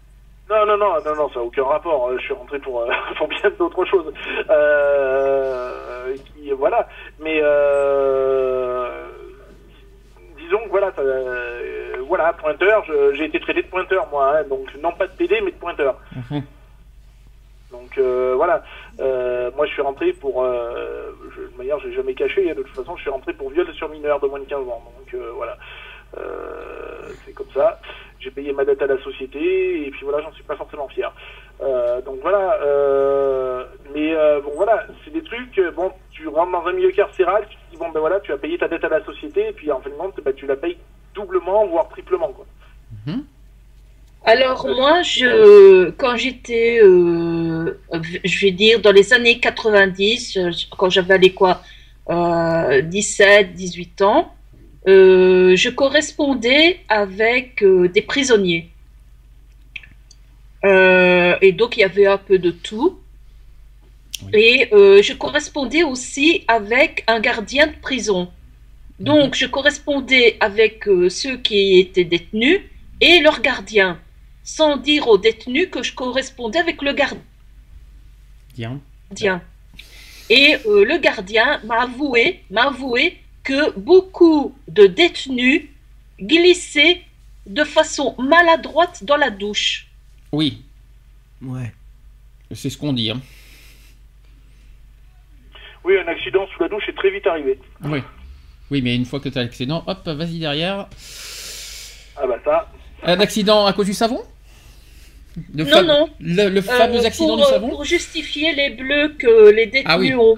[0.50, 2.08] Non, non, non, non, non, ça n'a aucun rapport.
[2.08, 2.88] Euh, Je suis rentré pour, euh,
[3.18, 4.12] pour bien d'autres choses.
[4.50, 6.88] Euh, qui, voilà.
[7.20, 8.90] Mais euh,
[10.38, 11.02] disons que voilà, ça,
[12.08, 12.84] voilà, pointeur.
[13.16, 14.38] J'ai été traité de pointeur, moi.
[14.40, 16.00] hein, donc non pas de PD, mais de pointeur.
[16.32, 16.42] Mhm.
[17.72, 18.00] Donc
[18.36, 18.64] voilà.
[19.00, 20.44] Euh, moi, je suis rentré pour.
[20.44, 22.50] Euh, je, de manière, j'ai jamais caché.
[22.50, 24.60] hein, de toute façon, je suis rentré pour viol sur mineur de moins de 15
[24.60, 24.84] ans.
[24.98, 25.58] Donc euh, voilà.
[26.18, 27.80] Euh, c'est comme ça.
[28.20, 31.12] J'ai payé ma dette à la société et puis voilà, j'en suis pas forcément fier.
[31.60, 32.60] Donc voilà.
[33.94, 35.60] mais bon voilà, c'est des trucs.
[35.76, 38.38] Bon, tu rentres dans un milieu carcéral, tu te dis bon ben voilà, tu as
[38.38, 40.56] payé ta dette à la société et puis en fin de compte, ben, tu la
[40.56, 40.78] payes
[41.14, 42.46] doublement voire triplement quoi.
[44.28, 47.80] Alors moi, je, quand j'étais, euh,
[48.26, 51.62] je vais dire, dans les années 90, euh, quand j'avais allé quoi,
[52.10, 54.36] euh, 17, 18 ans,
[54.86, 58.70] euh, je correspondais avec euh, des prisonniers.
[60.66, 63.00] Euh, et donc il y avait un peu de tout.
[64.24, 64.32] Oui.
[64.34, 68.30] Et euh, je correspondais aussi avec un gardien de prison.
[69.00, 72.60] Donc je correspondais avec euh, ceux qui étaient détenus
[73.00, 73.98] et leurs gardiens
[74.48, 76.96] sans dire aux détenus que je correspondais avec le
[78.56, 78.80] Tiens.
[79.12, 79.42] gardien.
[80.30, 85.66] Et euh, le gardien m'a avoué, m'a avoué que beaucoup de détenus
[86.22, 87.02] glissaient
[87.46, 89.88] de façon maladroite dans la douche.
[90.32, 90.62] Oui,
[91.42, 91.74] Ouais.
[92.54, 93.12] c'est ce qu'on dit.
[93.12, 93.22] hein.
[95.84, 97.60] Oui, un accident sous la douche est très vite arrivé.
[97.84, 98.00] Oui.
[98.72, 100.88] Oui, mais une fois que t'as l'accident, hop, vas-y derrière.
[102.16, 102.72] Ah bah ça.
[103.04, 104.22] Un accident à cause du savon?
[105.54, 106.10] Le Non, non.
[106.20, 109.66] Le, le fameux Euh, accident pour, du euh, savon Pour justifier les bleus que les
[109.68, 110.14] détenus Ah oui.
[110.16, 110.36] ont.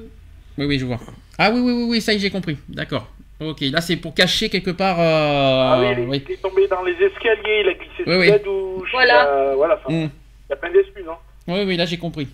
[0.58, 1.00] Oui, oui, je vois.
[1.38, 2.58] Ah oui, oui, oui, oui ça y est, j'ai compris.
[2.68, 3.08] D'accord.
[3.40, 5.00] Ok, là c'est pour cacher quelque part.
[5.00, 6.24] euh, ah oui, il est, oui.
[6.28, 8.28] il est tombé dans les escaliers, il a glissé sous Oui, oui.
[8.28, 8.90] la douche.
[8.92, 9.28] Voilà.
[9.28, 9.80] euh, voilà.
[9.82, 10.10] enfin, Mm.
[10.50, 11.06] Il y a plein d'excuses.
[11.10, 11.18] Hein.
[11.48, 12.28] Oui, oui, là j'ai compris.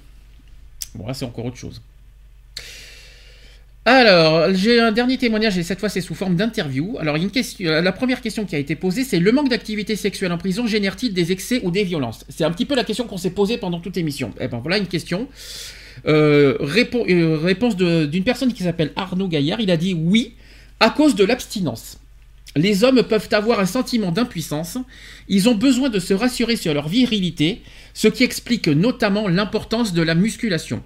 [0.96, 1.80] Bon, là c'est encore autre chose.
[3.88, 6.98] Alors, j'ai un dernier témoignage et cette fois c'est sous forme d'interview.
[7.00, 10.40] Alors, question, la première question qui a été posée, c'est le manque d'activité sexuelle en
[10.40, 12.26] prison génère-t-il des excès ou des violences?
[12.28, 14.34] C'est un petit peu la question qu'on s'est posée pendant toute l'émission.
[14.40, 15.28] Eh ben voilà une question.
[16.08, 19.62] Euh, euh, réponse d'une personne qui s'appelle Arnaud Gaillard.
[19.62, 20.34] Il a dit oui,
[20.80, 22.00] à cause de l'abstinence.
[22.56, 24.80] Les hommes peuvent avoir un sentiment d'impuissance.
[25.28, 27.62] Ils ont besoin de se rassurer sur leur virilité,
[27.94, 30.82] ce qui explique notamment l'importance de la musculation.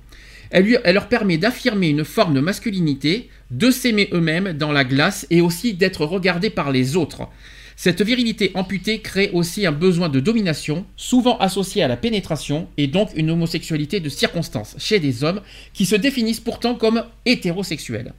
[0.51, 5.41] Elle, leur permet d'affirmer une forme de masculinité, de s'aimer eux-mêmes dans la glace et
[5.41, 7.27] aussi d'être regardés par les autres.
[7.75, 12.87] Cette virilité amputée crée aussi un besoin de domination, souvent associé à la pénétration, et
[12.87, 15.41] donc une homosexualité de circonstance chez des hommes
[15.73, 18.13] qui se définissent pourtant comme hétérosexuels.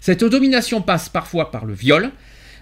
[0.00, 2.10] Cette domination passe parfois par le viol.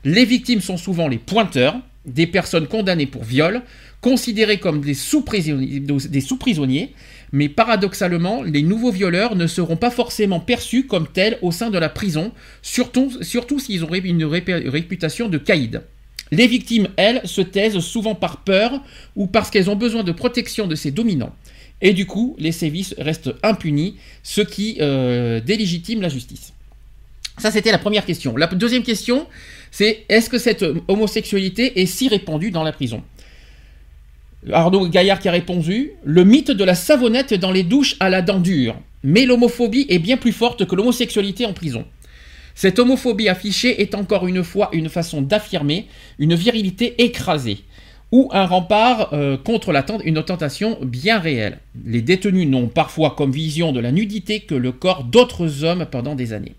[0.05, 1.77] Les victimes sont souvent les pointeurs,
[2.07, 3.63] des personnes condamnées pour viol,
[4.01, 6.95] considérées comme des sous-prisonniers,
[7.35, 11.79] mais paradoxalement, les nouveaux violeurs ne seront pas forcément perçus comme tels au sein de
[11.79, 12.31] la prison,
[12.63, 13.11] surtout,
[13.59, 15.83] s'ils ont une réputation de caïd.
[16.31, 18.81] Les victimes, elles, se taisent souvent par peur
[19.17, 21.35] ou parce qu'elles ont besoin de protection de ces dominants.
[21.83, 26.53] Et du coup, les sévices restent impunis, ce qui euh, délégitime la justice.
[27.39, 28.37] Ça, c'était la première question.
[28.37, 29.27] La deuxième question,
[29.73, 33.03] c'est est-ce que cette homosexualité est si répandue dans la prison?
[34.53, 38.23] Arnaud Gaillard qui a répondu Le mythe de la savonnette dans les douches à la
[38.23, 38.77] dent dure.
[39.03, 41.85] Mais l'homophobie est bien plus forte que l'homosexualité en prison.
[42.55, 45.87] Cette homophobie affichée est encore une fois une façon d'affirmer
[46.19, 47.59] une virilité écrasée
[48.13, 51.59] ou un rempart euh, contre la tent- une tentation bien réelle.
[51.85, 56.15] Les détenus n'ont parfois comme vision de la nudité que le corps d'autres hommes pendant
[56.15, 56.55] des années.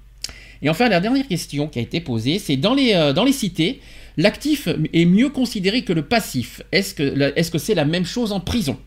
[0.61, 3.81] Et enfin, la dernière question qui a été posée, c'est dans les, euh, cités,
[4.17, 6.61] l'actif est mieux considéré que le passif.
[6.71, 8.77] Est-ce que que c'est la même chose en prison?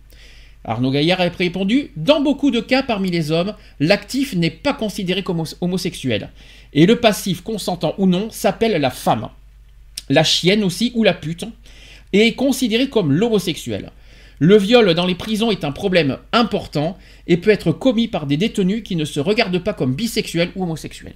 [0.64, 5.22] Arnaud Gaillard a répondu Dans beaucoup de cas parmi les hommes, l'actif n'est pas considéré
[5.22, 6.30] comme hom- homosexuel.
[6.72, 9.28] Et le passif, consentant ou non, s'appelle la femme.
[10.10, 11.44] La chienne aussi, ou la pute,
[12.12, 13.90] et est considéré comme l'homosexuel.
[14.40, 16.96] Le viol dans les prisons est un problème important
[17.26, 20.62] et peut être commis par des détenus qui ne se regardent pas comme bisexuels ou
[20.62, 21.14] homosexuels.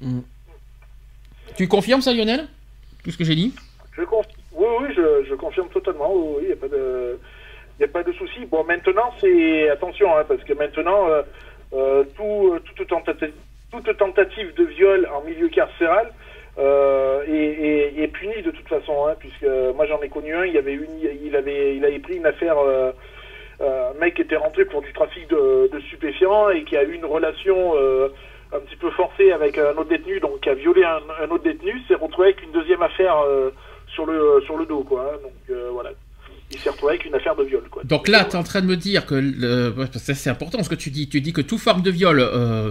[0.00, 0.20] Mm.
[1.56, 2.46] Tu confirmes ça, Lionel?
[3.04, 3.54] Tout ce que j'ai dit?
[3.96, 6.12] Je conf- Oui, oui, je, je confirme totalement.
[6.14, 7.18] Oui, il n'y a pas de,
[7.80, 8.44] y a pas de souci.
[8.46, 11.22] Bon, maintenant, c'est attention, hein, parce que maintenant, euh,
[11.72, 16.12] euh, tout, toute, tentative, de viol en milieu carcéral
[16.58, 20.44] euh, est, est, punie de toute façon, hein, puisque moi j'en ai connu un.
[20.44, 22.56] Il avait une, il avait, il avait pris une affaire.
[23.60, 27.04] Un mec était rentré pour du trafic de, de stupéfiants et qui a eu une
[27.04, 27.74] relation
[28.54, 31.44] un petit peu forcée avec un autre détenu, donc qui a violé un, un autre
[31.44, 33.50] détenu, s'est retrouvé avec une deuxième affaire euh,
[33.94, 35.12] sur le sur le dos, quoi.
[35.12, 35.18] hein.
[35.22, 35.90] donc euh, voilà.
[36.50, 37.82] Il s'est retrouvé avec une affaire de viol, quoi.
[37.84, 40.70] Donc là, tu es en train de me dire que le- ça, c'est important ce
[40.70, 41.06] que tu dis.
[41.06, 42.70] Tu dis que toute forme de viol, euh,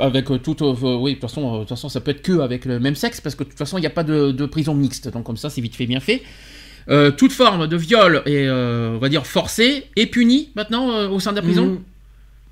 [0.00, 2.22] avec euh, toute, euh, oui, de toute façon, euh, de toute façon, ça peut être
[2.22, 4.30] que avec le même sexe, parce que de toute façon, il n'y a pas de,
[4.32, 5.08] de prison mixte.
[5.12, 6.22] Donc comme ça, c'est vite fait, bien fait.
[6.88, 11.08] Euh, toute forme de viol et euh, on va dire forcé est punie maintenant euh,
[11.10, 11.66] au sein de la prison?
[11.66, 11.80] Mhm.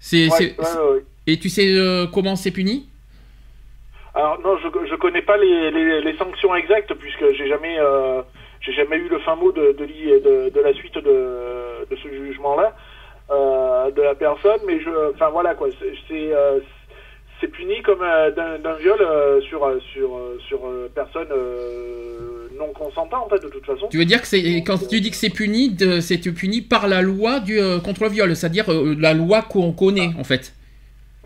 [0.00, 1.04] C'est, Ouais, c'est- ouais, ouais, ouais.
[1.28, 2.88] Et tu sais euh, comment c'est puni?
[4.14, 8.22] Alors non, je je connais pas les, les, les sanctions exactes puisque j'ai jamais euh,
[8.62, 12.08] j'ai jamais eu le fin mot de de, de, de la suite de, de ce
[12.08, 12.74] jugement-là
[13.30, 15.68] euh, de la personne, mais je enfin voilà quoi,
[16.08, 18.00] c'est puni comme
[18.34, 18.98] d'un viol
[19.42, 20.18] sur sur
[20.48, 20.60] sur
[20.94, 21.28] personne
[22.58, 23.88] non consentante de toute façon.
[23.90, 27.02] Tu veux dire que c'est quand tu dis que c'est puni, c'est puni par la
[27.02, 28.64] loi du contre le viol, c'est-à-dire
[28.98, 30.54] la loi qu'on connaît en fait.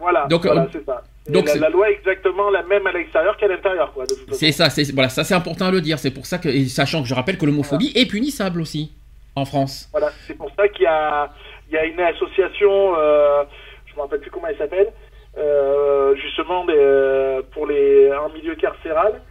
[0.03, 1.03] Voilà, Donc, voilà euh, c'est ça.
[1.29, 4.05] Donc la, la loi est exactement la même à l'extérieur qu'à l'intérieur quoi.
[4.33, 5.99] C'est ça, c'est voilà, ça c'est important à le dire.
[6.01, 8.91] C'est pour ça que, et sachant que je rappelle que l'homophobie est punissable aussi
[9.37, 9.89] en France.
[9.93, 11.31] Voilà, c'est pour ça qu'il y a,
[11.69, 13.45] il y a une association, euh,
[13.87, 14.93] je me rappelle plus comment elle s'appelle,
[15.39, 19.23] euh, justement des, euh, pour les en milieu carcéral,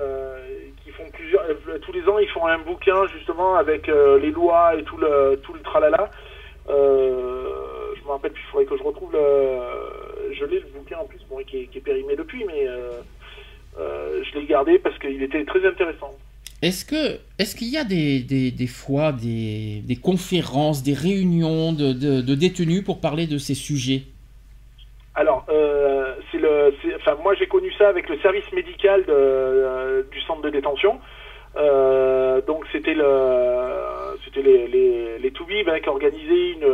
[0.00, 0.38] euh,
[0.82, 4.74] qui font plusieurs, euh, tous les ans ils font un bouquin justement avec les lois
[4.74, 6.10] et tout le tout le tralala.
[6.68, 9.58] Je me rappelle plus, il faudrait que je retrouve le,
[10.38, 13.00] je l'ai le bouquin en plus, bon, qui est, qui est périmé depuis, mais euh,
[13.78, 16.14] euh, je l'ai gardé parce qu'il était très intéressant.
[16.62, 21.72] Est-ce que est-ce qu'il y a des, des, des fois des, des conférences, des réunions
[21.72, 24.02] de, de, de détenus pour parler de ces sujets?
[25.14, 29.12] Alors, euh, c'est le, c'est- enfin, moi j'ai connu ça avec le service médical de,
[29.12, 30.98] euh, du centre de détention.
[31.58, 33.10] Euh, donc c'était le,
[34.24, 36.64] c'était les les, les Toubib, hein, qui organisaient une,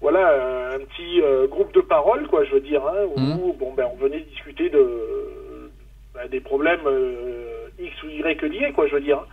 [0.00, 3.52] voilà, un petit euh, groupe de parole, quoi, je veux dire, hein, où Mhm.
[3.58, 5.70] bon ben on venait discuter de
[6.14, 9.24] ben, des problèmes euh, X ou Y liés, quoi, je veux dire.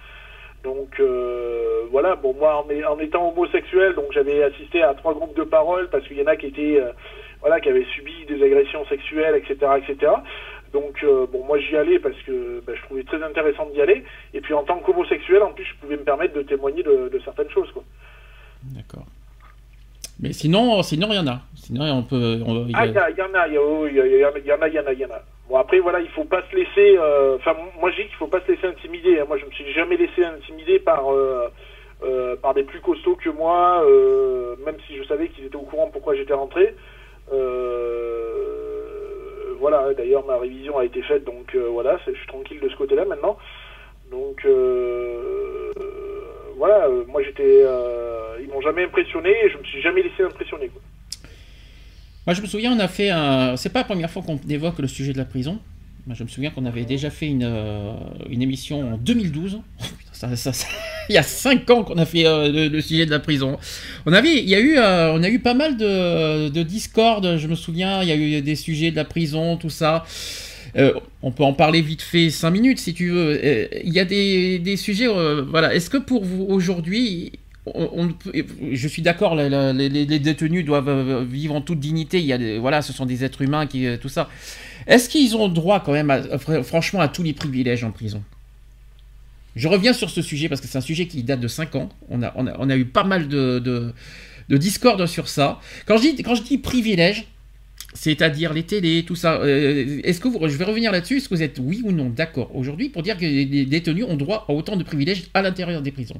[0.63, 5.43] Donc euh, voilà, bon moi en, étant homosexuel, donc j'avais assisté à trois groupes de
[5.43, 6.91] parole parce qu'il y en a qui étaient euh,
[7.41, 10.11] voilà qui avaient subi des agressions sexuelles, etc., etc.
[10.73, 14.03] Donc euh, bon moi j'y allais parce que ben, je trouvais très intéressant d'y aller.
[14.33, 17.19] Et puis en tant qu'homosexuel, en plus je pouvais me permettre de témoigner de, de
[17.19, 17.83] certaines choses quoi.
[18.63, 19.05] D'accord.
[20.19, 21.39] Mais sinon, sinon il y en a.
[21.55, 22.39] Sinon on peut.
[22.45, 23.83] on- il y a- Ah il y, a- il y en a, il y, en
[23.83, 25.21] a, il y en a, il y en a, il y en a.
[25.49, 26.97] Bon après voilà, il faut pas se laisser.
[26.97, 29.19] euh, Enfin moi je dis qu'il faut pas se laisser intimider.
[29.19, 29.25] hein.
[29.27, 31.47] Moi je me suis jamais laissé intimider par euh,
[32.03, 33.83] euh, par des plus costauds que moi,
[34.65, 36.75] même si je savais qu'ils étaient au courant pourquoi j'étais rentré.
[39.59, 43.05] Voilà, d'ailleurs ma révision a été faite, donc voilà, je suis tranquille de ce côté-là
[43.05, 43.37] maintenant.
[44.11, 45.71] Donc euh,
[46.57, 50.23] voilà, euh, moi j'étais, euh, ils m'ont jamais impressionné, et je me suis jamais laissé
[50.23, 50.67] impressionner.
[50.69, 50.81] Quoi.
[52.25, 53.55] Moi, je me souviens, on a fait un.
[53.55, 55.59] C'est pas la première fois qu'on évoque le sujet de la prison.
[56.05, 57.93] Moi, je me souviens qu'on avait déjà fait une, euh,
[58.29, 59.59] une émission en 2012.
[59.61, 60.67] Oh, putain, ça- ça- ça-
[61.09, 63.57] Il y a 5 ans qu'on a fait euh, le, le sujet de la prison.
[64.05, 67.37] On avait, il y a eu, euh, on a eu pas mal de, de Discord.
[67.37, 70.03] Je me souviens, il y a eu des sujets de la prison, tout ça.
[70.75, 73.39] Euh, on peut en parler vite fait 5 minutes si tu veux.
[73.43, 75.07] Euh, Il y a des, des sujets.
[75.07, 75.73] euh, voilà.
[75.73, 77.31] Est-ce que pour vous aujourd'hui,
[78.71, 82.19] je suis d'accord, les, détenus doivent vivre en toute dignité.
[82.19, 84.29] Il y a voilà, ce sont des êtres humains qui tout ça.
[84.87, 88.23] Est-ce qu'ils ont droit quand même, à- fr- franchement, à tous les privilèges en prison?
[89.55, 91.89] Je reviens sur ce sujet parce que c'est un sujet qui date de 5 ans.
[92.09, 93.91] On a, on a, a eu pas mal de, de,
[94.49, 95.59] de discord sur ça.
[95.87, 97.25] Quand je dis, quand je dis privilèges,
[97.93, 99.41] c'est-à-dire les télés, tout ça.
[99.41, 101.17] euh, Est-ce que vous, je vais revenir là-dessus.
[101.17, 104.15] Est-ce que vous êtes oui ou non d'accord aujourd'hui pour dire que les détenus ont
[104.15, 106.19] droit à autant de privilèges à l'intérieur des prisons?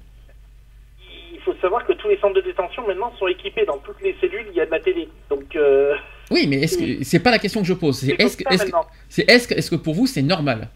[1.33, 4.15] Il faut savoir que tous les centres de détention maintenant sont équipés dans toutes les
[4.19, 5.07] cellules, il y a de la télé.
[5.29, 5.93] Donc euh,
[6.31, 8.63] Oui, mais est-ce que c'est pas la question que je pose C'est est-ce que, est-ce
[8.65, 8.85] que, maintenant.
[9.07, 10.67] c'est est-ce que, est-ce que pour vous c'est normal?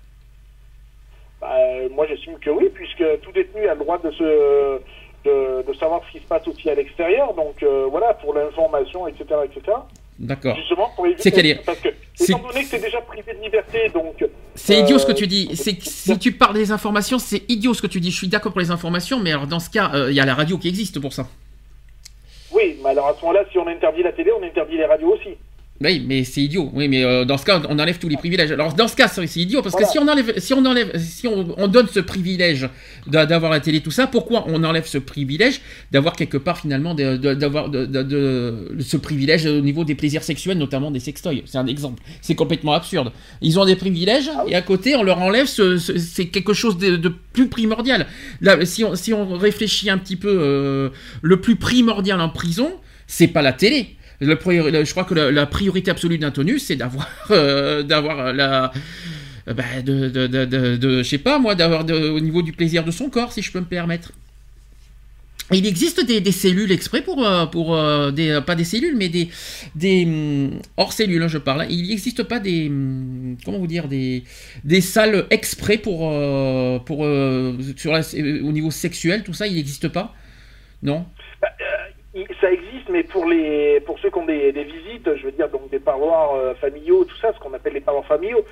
[1.42, 4.80] Bah, euh, moi j'estime que oui, puisque tout détenu a le droit de se
[5.26, 7.34] de, de savoir ce qui se passe aussi à l'extérieur.
[7.34, 9.78] Donc euh, voilà, pour l'information, etc., etc.
[10.22, 10.56] D'accord.
[10.56, 14.24] Justement pour éviter C'est parce que étant donné que c'est déjà privé de liberté, donc
[14.54, 15.50] C'est idiot ce que Euh, tu dis.
[15.56, 18.12] C'est que si tu parles des informations, c'est idiot ce que tu dis.
[18.12, 20.26] Je suis d'accord pour les informations, mais alors dans ce cas, euh, il y a
[20.26, 21.28] la radio qui existe pour ça.
[22.54, 25.16] oui, mais alors à ce moment-là, si on interdit la télé, on interdit les radios
[25.16, 25.30] aussi.
[25.84, 26.70] Oui, mais c'est idiot.
[26.74, 28.52] Oui, mais euh, dans ce cas, on enlève tous les privilèges.
[28.52, 31.28] Alors dans ce cas, c'est idiot parce que si on enlève, si on enlève, si
[31.28, 32.70] on, on donne ce privilège
[33.08, 35.60] d'a- d'avoir la télé, tout ça, pourquoi on enlève ce privilège
[35.92, 40.58] d'avoir quelque part finalement d'avoir de, de- de- ce privilège au niveau des plaisirs sexuels,
[40.60, 41.42] notamment des sextoys?
[41.46, 42.02] C'est un exemple.
[42.22, 43.12] C'est complètement absurde.
[43.42, 46.78] Ils ont des privilèges et à côté, on leur enlève ce, ce- c'est quelque chose
[46.78, 48.06] de, de plus primordial.
[48.42, 50.90] Là, si on, si on réfléchit un petit peu, euh,
[51.24, 52.70] le plus primordial en prison,
[53.08, 53.96] c'est pas la télé.
[54.22, 58.72] Je crois que la, priorité absolue d'un tenu, c'est d'avoir, euh, d'avoir la,
[59.48, 60.28] euh, bah, de, de,
[60.76, 63.52] de, je sais pas moi, d'avoir au niveau du plaisir de son corps, si je
[63.52, 64.12] peux me permettre.
[65.54, 69.10] Il existe des, cellules exprès pour, euh, pour euh, des, euh, pas des cellules, mais
[69.10, 69.30] des,
[69.76, 71.66] des hum, hors cellules, hein, je parle.
[71.70, 74.24] Il n'existe pas des, hum, comment vous dire, des,
[74.64, 79.90] des salles exprès pour, euh, pour euh, euh, au niveau sexuel, tout ça, il n'existe
[79.90, 80.16] pas,
[80.84, 81.06] non?
[81.44, 81.81] Il-
[82.42, 85.48] Ça existe, mais pour les pour ceux qui ont des, des visites, je veux dire
[85.50, 88.44] donc des parloirs euh, familiaux, tout ça, ce qu'on appelle les parloirs familiaux,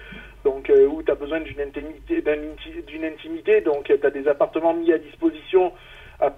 [0.45, 4.09] donc euh, où tu as besoin d'une intimité, d'un inti- d'une intimité, donc tu as
[4.11, 5.73] des appartements mis à disposition
[6.21, 6.29] à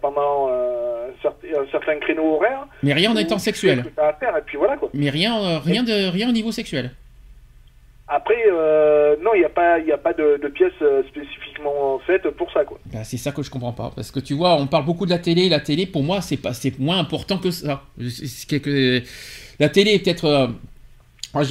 [0.00, 2.66] pendant euh, un, certain, un certain créneau horaire.
[2.82, 3.84] Mais rien en étant sexuel.
[3.96, 4.88] à faire, et puis voilà quoi.
[4.92, 6.90] Mais rien, euh, rien, de, rien au niveau sexuel.
[8.08, 11.98] Après, euh, non, il n'y a pas, y a pas de, de pièces euh, spécifiquement
[12.06, 12.78] faites pour ça quoi.
[12.92, 13.90] Bah, c'est ça que je comprends pas.
[13.96, 15.48] Parce que tu vois, on parle beaucoup de la télé.
[15.48, 17.82] La télé, pour moi, c'est pas, c'est moins important que ça.
[19.58, 20.24] La télé est peut-être.
[20.26, 20.46] euh,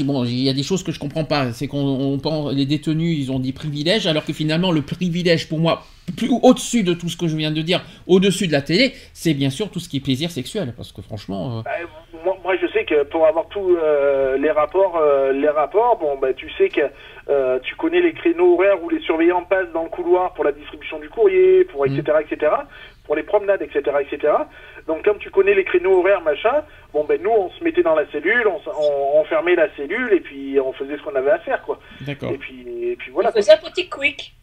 [0.04, 1.52] bon, il y a des choses que je comprends pas.
[1.52, 5.50] C'est qu'on on pense les détenus, ils ont des privilèges, alors que finalement, le privilège,
[5.50, 8.62] pour moi, plus au-dessus de tout ce que je viens de dire, au-dessus de la
[8.62, 10.74] télé, c'est bien sûr tout ce qui est plaisir sexuel.
[10.78, 11.72] Parce que franchement, euh, Bah,
[12.90, 16.70] sais que pour avoir tous euh, les rapports, euh, les rapports, bon, bah, tu sais
[16.70, 16.82] que
[17.30, 20.52] euh, tu connais les créneaux horaires où les surveillants passent dans le couloir pour la
[20.52, 22.52] distribution du courrier, pour etc., etc.,
[23.06, 24.34] pour les promenades, etc., etc.
[24.88, 26.64] Donc, comme tu connais les créneaux horaires, machin,
[26.94, 30.12] bon, ben nous, on se mettait dans la cellule, on, on, on fermait la cellule
[30.14, 31.80] et puis on faisait ce qu'on avait à faire, quoi.
[32.02, 32.32] d'accord.
[32.32, 33.30] Et puis, et puis voilà.
[33.30, 33.42] On quoi.
[33.42, 34.34] faisait un petit quick.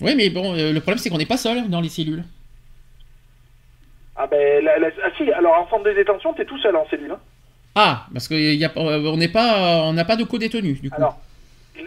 [0.00, 2.22] Oui, mais bon, euh, le problème, c'est qu'on n'est pas seul dans les cellules.
[4.18, 6.86] Ah ben, la- la- ah si, alors en centre de détention, t'es tout seul en
[6.88, 7.10] cellule.
[7.12, 7.20] Hein.
[7.76, 10.96] Ah, parce qu'on n'est pas, on n'a pas de co-détenus, du coup.
[10.96, 11.18] Alors,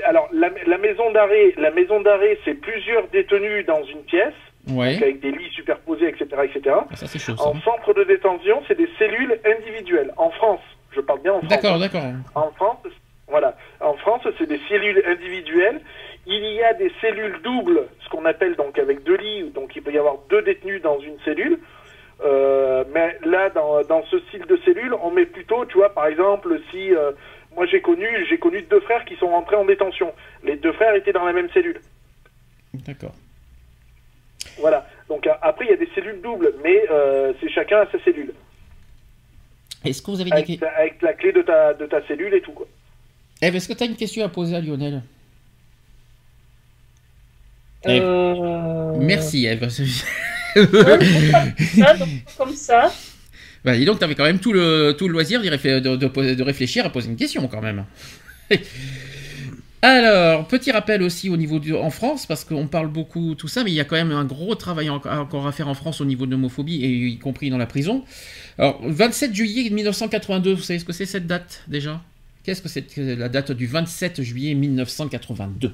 [0.06, 4.34] alors la, la maison d'arrêt, la maison d'arrêt, c'est plusieurs détenus dans une pièce.
[4.72, 4.94] ouais.
[4.94, 6.76] donc avec des lits superposés, etc., etc.
[6.92, 7.44] Ah, Ça, chaud, ça.
[7.44, 10.14] En centre de détention, c'est des cellules individuelles.
[10.18, 10.62] En France,
[10.96, 11.50] je parle bien en France.
[11.50, 11.80] D'accord, hein.
[11.80, 12.04] d'accord.
[12.36, 12.78] En France,
[13.28, 13.56] voilà.
[13.82, 15.82] En France, c'est des cellules individuelles.
[16.28, 19.82] Il y a des cellules doubles, ce qu'on appelle donc avec deux lits, donc il
[19.82, 21.58] peut y avoir deux détenus dans une cellule.
[22.26, 26.08] Euh, mais là, dans, dans ce style de cellule, on met plutôt, tu vois, par
[26.08, 27.12] exemple, si euh,
[27.56, 30.14] moi j'ai connu, j'ai connu deux frères qui sont rentrés en détention.
[30.44, 31.80] Les deux frères étaient dans la même cellule.
[32.74, 33.16] D'accord.
[34.60, 34.86] Voilà.
[35.08, 38.00] Donc a- après, il y a des cellules doubles, mais euh, c'est chacun à sa
[38.04, 38.34] cellule.
[39.86, 42.34] Est-ce que vous avez des Avec, ta- avec la clé de ta, de ta cellule
[42.34, 42.68] et tout, quoi.
[43.42, 45.02] Eve, est-ce que tu as une question à poser à Lionel?
[47.86, 48.04] Eve.
[48.04, 48.98] Euh...
[49.00, 49.70] Merci, Eve.
[50.56, 51.96] Ça,
[52.38, 52.94] comme ça.
[53.64, 56.34] bah, dis donc, tu avais quand même tout le, tout le loisir réfé- de, de-
[56.34, 57.86] de réfléchir à poser une question, quand même.
[59.82, 63.72] Alors, petit rappel aussi au niveau en France, parce qu'on parle beaucoup tout ça, mais
[63.72, 66.06] il y a quand même un gros travail en- encore à faire en France au
[66.06, 68.04] niveau de l'homophobie, y compris dans la prison.
[68.58, 72.02] Alors, 27 juillet 1982, vous savez ce que c'est cette date déjà?
[72.44, 75.74] Qu'est-ce que c'est la date du 27 juillet 1982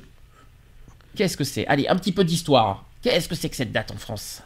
[1.15, 1.65] Qu'est-ce que c'est?
[1.65, 2.85] Allez, un petit peu d'histoire.
[3.01, 4.43] Qu'est-ce que c'est que cette date en France?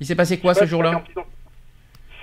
[0.00, 1.04] Il s'est passé quoi ce jour-là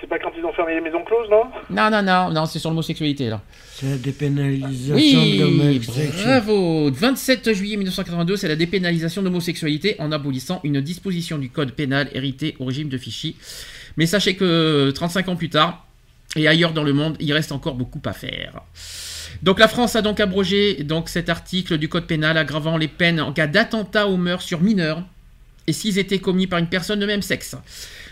[0.00, 1.44] C'est pas quand ils ont fermé les maisons closes, non?
[1.70, 3.40] Non, non, non, non, c'est sur l'homosexualité là.
[3.72, 6.22] C'est la dépénalisation de l'homosexualité.
[6.24, 11.72] bravo 27 juillet 1982, c'est la dépénalisation de l'homosexualité en abolissant une disposition du code
[11.72, 13.36] pénal héritée au régime de Vichy.
[13.96, 15.86] Mais sachez que 35 ans plus tard,
[16.36, 18.60] et ailleurs dans le monde, il reste encore beaucoup à faire.
[19.42, 23.20] Donc la France a donc abrogé donc, cet article du code pénal aggravant les peines
[23.20, 25.04] en cas d'attentat aux mœurs sur mineurs
[25.68, 27.54] et s'ils étaient commis par une personne de même sexe.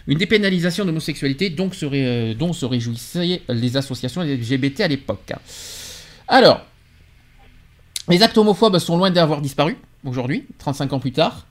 [0.06, 5.32] Une dépénalisation de l'homosexualité euh, dont se réjouissaient les associations LGBT à l'époque.
[6.28, 6.64] Alors,
[8.08, 11.46] les actes homophobes sont loin d'avoir disparu aujourd'hui, 35 ans plus tard.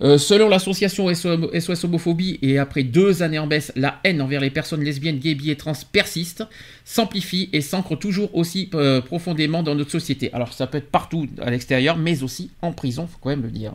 [0.00, 4.50] Euh, selon l'association SOS Homophobie, et après deux années en baisse, la haine envers les
[4.50, 6.44] personnes lesbiennes, gays, bi et trans persiste,
[6.84, 10.32] s'amplifie et s'ancre toujours aussi euh, profondément dans notre société.
[10.32, 13.50] Alors ça peut être partout à l'extérieur, mais aussi en prison, faut quand même le
[13.50, 13.72] dire.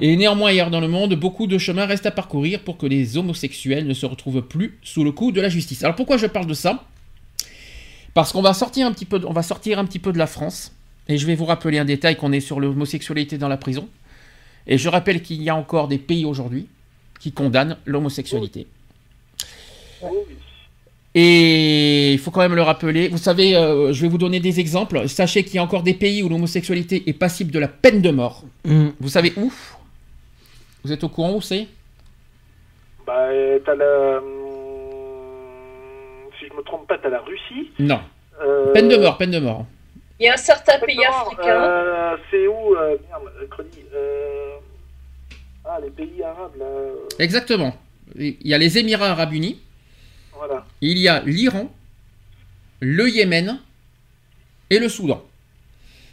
[0.00, 3.16] Et néanmoins, ailleurs dans le monde, beaucoup de chemin reste à parcourir pour que les
[3.16, 5.84] homosexuels ne se retrouvent plus sous le coup de la justice.
[5.84, 6.84] Alors pourquoi je parle de ça?
[8.14, 10.26] Parce qu'on va sortir un petit peu, de- va sortir un petit peu de la
[10.26, 10.72] France,
[11.08, 13.88] et je vais vous rappeler un détail qu'on est sur l'homosexualité dans la prison.
[14.66, 16.66] Et je rappelle qu'il y a encore des pays aujourd'hui
[17.20, 18.66] qui condamnent l'homosexualité.
[20.02, 20.34] Oh, oui.
[21.20, 23.08] Et il faut quand même le rappeler.
[23.08, 25.08] Vous savez, euh, je vais vous donner des exemples.
[25.08, 28.10] Sachez qu'il y a encore des pays où l'homosexualité est passible de la peine de
[28.10, 28.44] mort.
[28.64, 28.88] Mm.
[29.00, 29.52] Vous savez où?
[30.84, 31.66] Vous êtes au courant où c'est?
[33.04, 34.18] Bah, euh, t'as la.
[34.18, 34.24] hum,
[36.38, 37.70] Si je me trompe pas, t'as la Russie.
[37.80, 38.00] Non.
[38.40, 39.66] Euh, Peine de mort, peine de mort.
[40.20, 41.62] Il y a un certain pays africain.
[41.64, 44.56] euh, c'est où euh, Merde, euh, Crony, euh,
[45.64, 46.64] Ah, les pays arabes, là.
[46.64, 47.74] euh, Exactement.
[48.14, 49.60] Il y a les Émirats arabes unis,
[50.80, 51.72] Il y a l'Iran,
[52.80, 53.58] le Yémen
[54.70, 55.24] et le Soudan.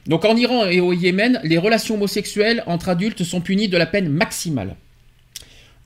[0.07, 3.85] Donc en Iran et au Yémen, les relations homosexuelles entre adultes sont punies de la
[3.85, 4.76] peine maximale.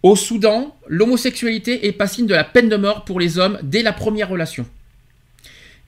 [0.03, 3.93] Au Soudan, l'homosexualité est passible de la peine de mort pour les hommes dès la
[3.93, 4.65] première relation.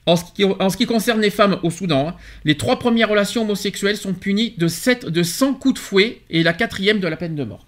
[0.04, 3.08] En ce, qui, en ce qui concerne les femmes au Soudan, hein, les trois premières
[3.08, 7.06] relations homosexuelles sont punies de, 7, de 100 coups de fouet et la quatrième de
[7.06, 7.64] la peine de mort.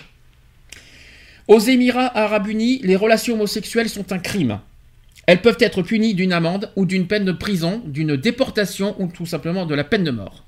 [1.47, 4.59] Aux Émirats arabes unis, les relations homosexuelles sont un crime.
[5.27, 9.27] Elles peuvent être punies d'une amende ou d'une peine de prison, d'une déportation ou tout
[9.27, 10.45] simplement de la peine de mort.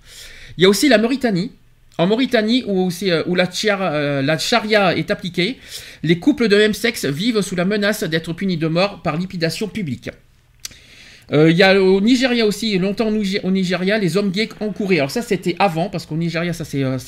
[0.58, 1.52] Il y a aussi la Mauritanie.
[1.98, 5.56] En Mauritanie, où, euh, euh, la charia est appliquée,
[6.02, 9.66] les couples de même sexe vivent sous la menace d'être punis de mort par lipidation
[9.68, 10.10] publique.
[11.32, 14.98] Euh, Il y a au Nigeria aussi, longtemps au Nigeria, les hommes gays encouraient.
[14.98, 16.64] Alors ça c'était avant, parce qu'au Nigeria, ça,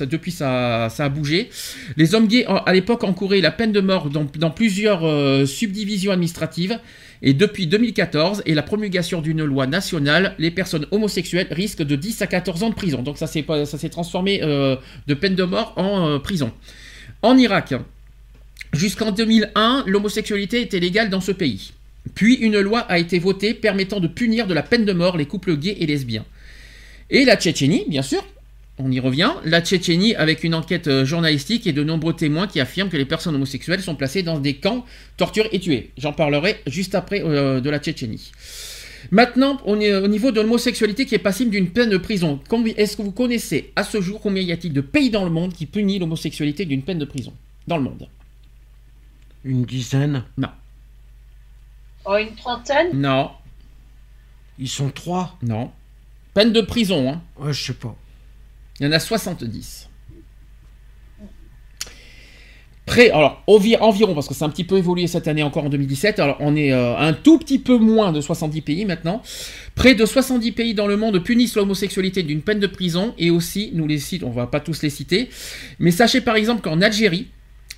[0.07, 1.51] depuis ça, a bougé.
[1.97, 6.81] Les hommes gays à l'époque encouraient la peine de mort dans, plusieurs subdivisions administratives.
[7.23, 12.23] Et depuis 2014 et la promulgation d'une loi nationale, les personnes homosexuelles risquent de 10
[12.23, 13.03] à 14 ans de prison.
[13.03, 13.45] Donc ça s'est,
[13.89, 14.77] transformé euh,
[15.07, 16.53] de peine de mort en euh, prison.
[17.23, 17.75] En Irak,
[18.73, 21.73] jusqu'en 2001, l'homosexualité était légale dans ce pays.
[22.15, 25.27] Puis une loi a été votée permettant de punir de la peine de mort les
[25.27, 26.25] couples gays et lesbiens.
[27.11, 28.25] Et la Tchétchénie, bien sûr,
[28.79, 32.61] on y revient, la Tchétchénie avec une enquête euh, journalistique et de nombreux témoins qui
[32.61, 34.85] affirment que les personnes homosexuelles sont placées dans des camps,
[35.17, 35.91] torturées et tuées.
[35.97, 38.31] J'en parlerai juste après euh, de la Tchétchénie.
[39.11, 42.41] Maintenant, on est au niveau de l'homosexualité qui est passible d'une peine de prison.
[42.77, 45.53] Est-ce que vous connaissez à ce jour combien y a-t-il de pays dans le monde
[45.53, 47.33] qui punit l'homosexualité d'une peine de prison?
[47.67, 48.09] Dans le monde
[49.45, 50.25] Une dizaine?
[50.37, 50.49] Non.
[52.05, 52.91] En une trentaine?
[52.95, 53.31] Non.
[54.59, 55.39] Ils sont trois?
[55.43, 55.71] Non.
[56.35, 57.23] Peine de prison, hein.
[57.39, 57.97] Ouais, je sais pas.
[58.81, 59.89] Il y en a 70.
[62.87, 65.69] Près, alors envi- environ, parce que c'est un petit peu évolué cette année encore en
[65.69, 69.21] 2017, alors on est euh, un tout petit peu moins de 70 pays maintenant.
[69.75, 73.73] Près de 70 pays dans le monde punissent l'homosexualité d'une peine de prison, et aussi,
[73.75, 75.29] nous les citons, on va pas tous les citer,
[75.79, 77.27] mais sachez par exemple qu'en Algérie,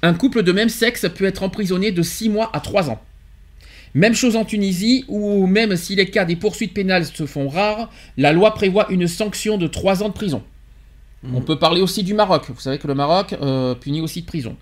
[0.03, 3.01] un couple de même sexe peut être emprisonné de 6 mois à 3 ans.
[3.95, 7.91] Même chose en Tunisie, où même si les cas des poursuites pénales se font rares,
[8.17, 10.45] la loi prévoit une sanction de 3 ans de prison.
[11.35, 12.45] On peut parler aussi du Maroc.
[12.49, 14.57] Vous savez que le Maroc euh, punit aussi de prison.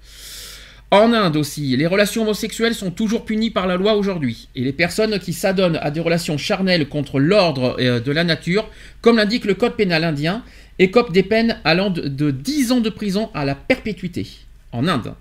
[0.90, 4.48] En Inde aussi, les relations homosexuelles sont toujours punies par la loi aujourd'hui.
[4.56, 8.68] Et les personnes qui s'adonnent à des relations charnelles contre l'ordre euh, de la nature,
[9.02, 10.42] comme l'indique le code pénal indien,
[10.78, 14.26] écopent des peines allant de, de 10 ans de prison à la perpétuité.
[14.72, 15.14] En Inde.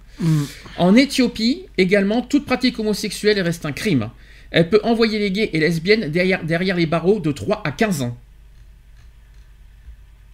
[0.78, 4.10] En Éthiopie, également, toute pratique homosexuelle reste un crime.
[4.52, 8.02] Elle peut envoyer les gays et lesbiennes derrière, derrière les barreaux de 3 à 15
[8.02, 8.18] ans.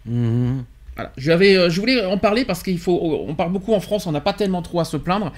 [0.06, 0.64] Mhm.
[1.00, 4.22] Euh, je voulais en parler parce qu'il faut, on parle beaucoup en France, on n'a
[4.22, 5.32] pas tellement trop à se plaindre.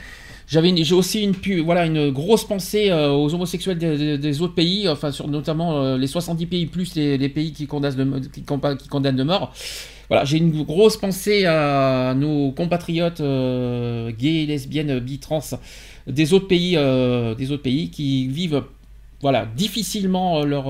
[0.47, 1.33] J'avais, j'ai aussi une,
[1.63, 6.05] voilà, une grosse pensée euh, aux homosexuels des, autres pays, enfin sur notamment euh, les
[6.05, 9.53] 70 pays plus les, pays qui condamnent, de, qui, condamnent de mort.
[10.07, 15.39] Voilà, j'ai une grosse pensée à nos compatriotes gays, lesbiennes, bi, trans
[16.05, 18.61] des autres pays, des autres pays qui vivent,
[19.21, 20.69] voilà, difficilement leur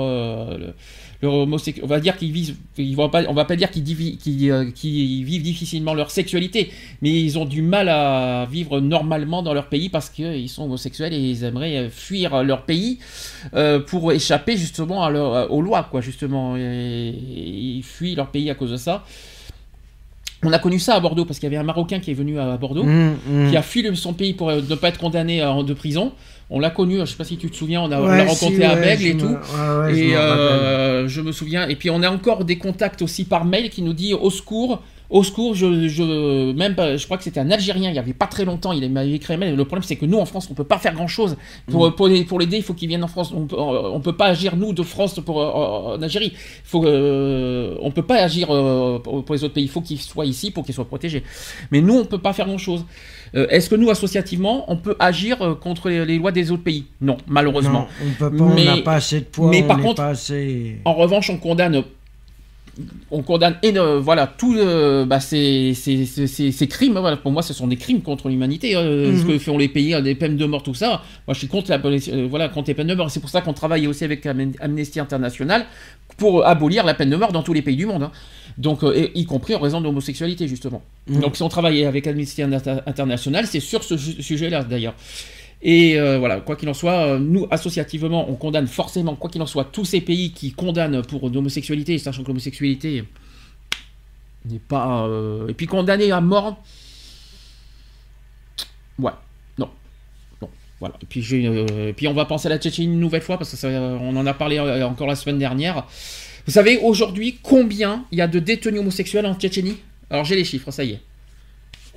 [0.58, 0.74] le-
[1.22, 4.18] leur on va dire qu'ils vivent, ils vont pas, on va pas dire qu'ils divi-
[4.18, 6.72] qu'ils, euh, qu'ils vivent difficilement leur sexualité,
[7.02, 11.14] mais ils ont du mal à vivre normalement dans leur pays parce qu'ils sont homosexuels
[11.14, 13.00] et ils aimeraient euh, fuir leur pays
[13.54, 16.56] euh, pour échapper justement à leur- aux lois, quoi, justement.
[16.58, 17.14] Et,
[17.78, 19.04] ils fuient leur pays à cause de ça.
[20.44, 22.38] On a connu ça à Bordeaux parce qu'il y avait un Marocain qui est venu
[22.40, 23.50] à Bordeaux Mhm, mhm.
[23.50, 26.12] qui a fui son pays pour ne pas être condamné euh, de prison.
[26.50, 28.46] On l'a connu, je sais pas si tu te souviens, on a, on l'a si,
[28.46, 29.26] rencontré à Bègle je et tout.
[29.26, 30.36] ouais, je et rappelle.
[30.36, 31.68] euh, je me souviens.
[31.68, 34.82] Et puis on a encore des contacts aussi par mail qui nous dit au secours.
[35.18, 38.14] Au secours, je, je même pas- je crois que c'était un Algérien, il y avait
[38.14, 39.56] pas très longtemps, il m'avait écrit un mail.
[39.56, 41.38] Le problème, c'est que nous en France, on peut pas faire grand chose
[41.72, 41.96] pour Mm.
[41.96, 42.58] pour les- pour l'aider.
[42.58, 43.32] Il faut qu'il vienne en France.
[43.34, 46.34] On peut, on peut pas agir nous de France pour euh, en Algérie.
[46.66, 49.64] Faut, euh, on peut pas agir euh, pour les autres pays.
[49.64, 51.24] Il faut qu'ils soient ici pour qu'ils soient protégés.
[51.72, 52.84] Mais nous, on peut pas faire grand chose.
[53.34, 56.86] Est-ce que nous, associativement, on peut agir contre les, les lois des autres pays?
[57.02, 57.88] Non, malheureusement.
[58.02, 60.08] Non, on peut pas, on n'a pas assez de poids, mais on par contre- pas
[60.10, 60.78] assez...
[60.86, 61.84] En revanche, on condamne
[63.12, 63.56] on condamne
[64.02, 64.56] voilà tous
[65.06, 66.98] bah, ces, ces, ces, ces, crimes.
[67.00, 68.76] Voilà, pour moi, ce sont des crimes contre l'humanité.
[68.76, 69.28] Hein, Ce mhm.
[69.28, 71.02] que font les pays, hein, des peines de mort, tout ça.
[71.28, 71.78] Moi, je suis contre la,
[72.28, 73.10] voilà contre les peines de mort.
[73.10, 75.66] C'est pour ça qu'on travaille aussi avec Amnesty International
[76.18, 78.04] pour abolir la peine de mort dans tous les pays du monde.
[78.04, 78.12] Hein.
[78.58, 80.82] Donc, y compris en raison de l'homosexualité justement.
[81.08, 81.22] Mhm.
[81.22, 84.96] Donc, si on travaille avec Amnesty International, c'est sur ce sujet-là d'ailleurs.
[85.68, 89.42] Et euh, voilà, quoi qu'il en soit, euh, nous, associativement, on condamne forcément, quoi qu'il
[89.42, 93.04] en soit, tous ces pays qui condamnent pour l'homosexualité, sachant que l'homosexualité
[94.46, 95.08] n'est pas...
[95.08, 96.64] Euh, et puis condamné à mort...
[99.00, 99.12] Ouais,
[99.58, 99.72] non.
[100.40, 100.94] Non, voilà.
[101.02, 101.22] Et puis,
[101.98, 104.60] puis on va penser à la Tchétchénie une nouvelle fois, parce qu'on en a parlé
[104.60, 105.88] encore la semaine dernière.
[106.46, 109.78] Vous savez, aujourd'hui, combien il y a de détenus homosexuels en Tchétchénie?
[110.12, 111.02] Alors j'ai les chiffres, ça y est.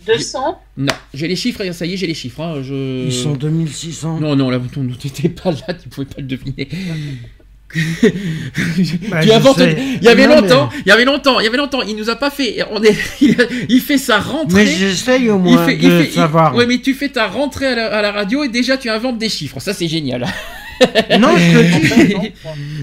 [0.07, 2.41] 200 Non, j'ai les chiffres, ça y est, j'ai les chiffres.
[2.41, 3.07] Hein, je...
[3.07, 4.21] Ils sont 2600.
[4.21, 6.69] Non, non, là, tu n'étais pas là, tu pouvais pas le deviner.
[9.11, 9.61] bah, tu inventes...
[9.61, 11.83] Il y avait longtemps, il y avait longtemps, il y avait longtemps.
[11.83, 12.65] Il nous a pas fait.
[12.71, 12.97] On est,
[13.69, 14.65] il, fait sa rentrée.
[14.65, 16.55] Mais j'essaye au moins il fait, de savoir.
[16.55, 19.19] Oui, mais tu fais ta rentrée à la, à la, radio et déjà tu inventes
[19.19, 19.61] des chiffres.
[19.61, 20.27] Ça c'est génial.
[21.19, 22.33] Non, je te dis.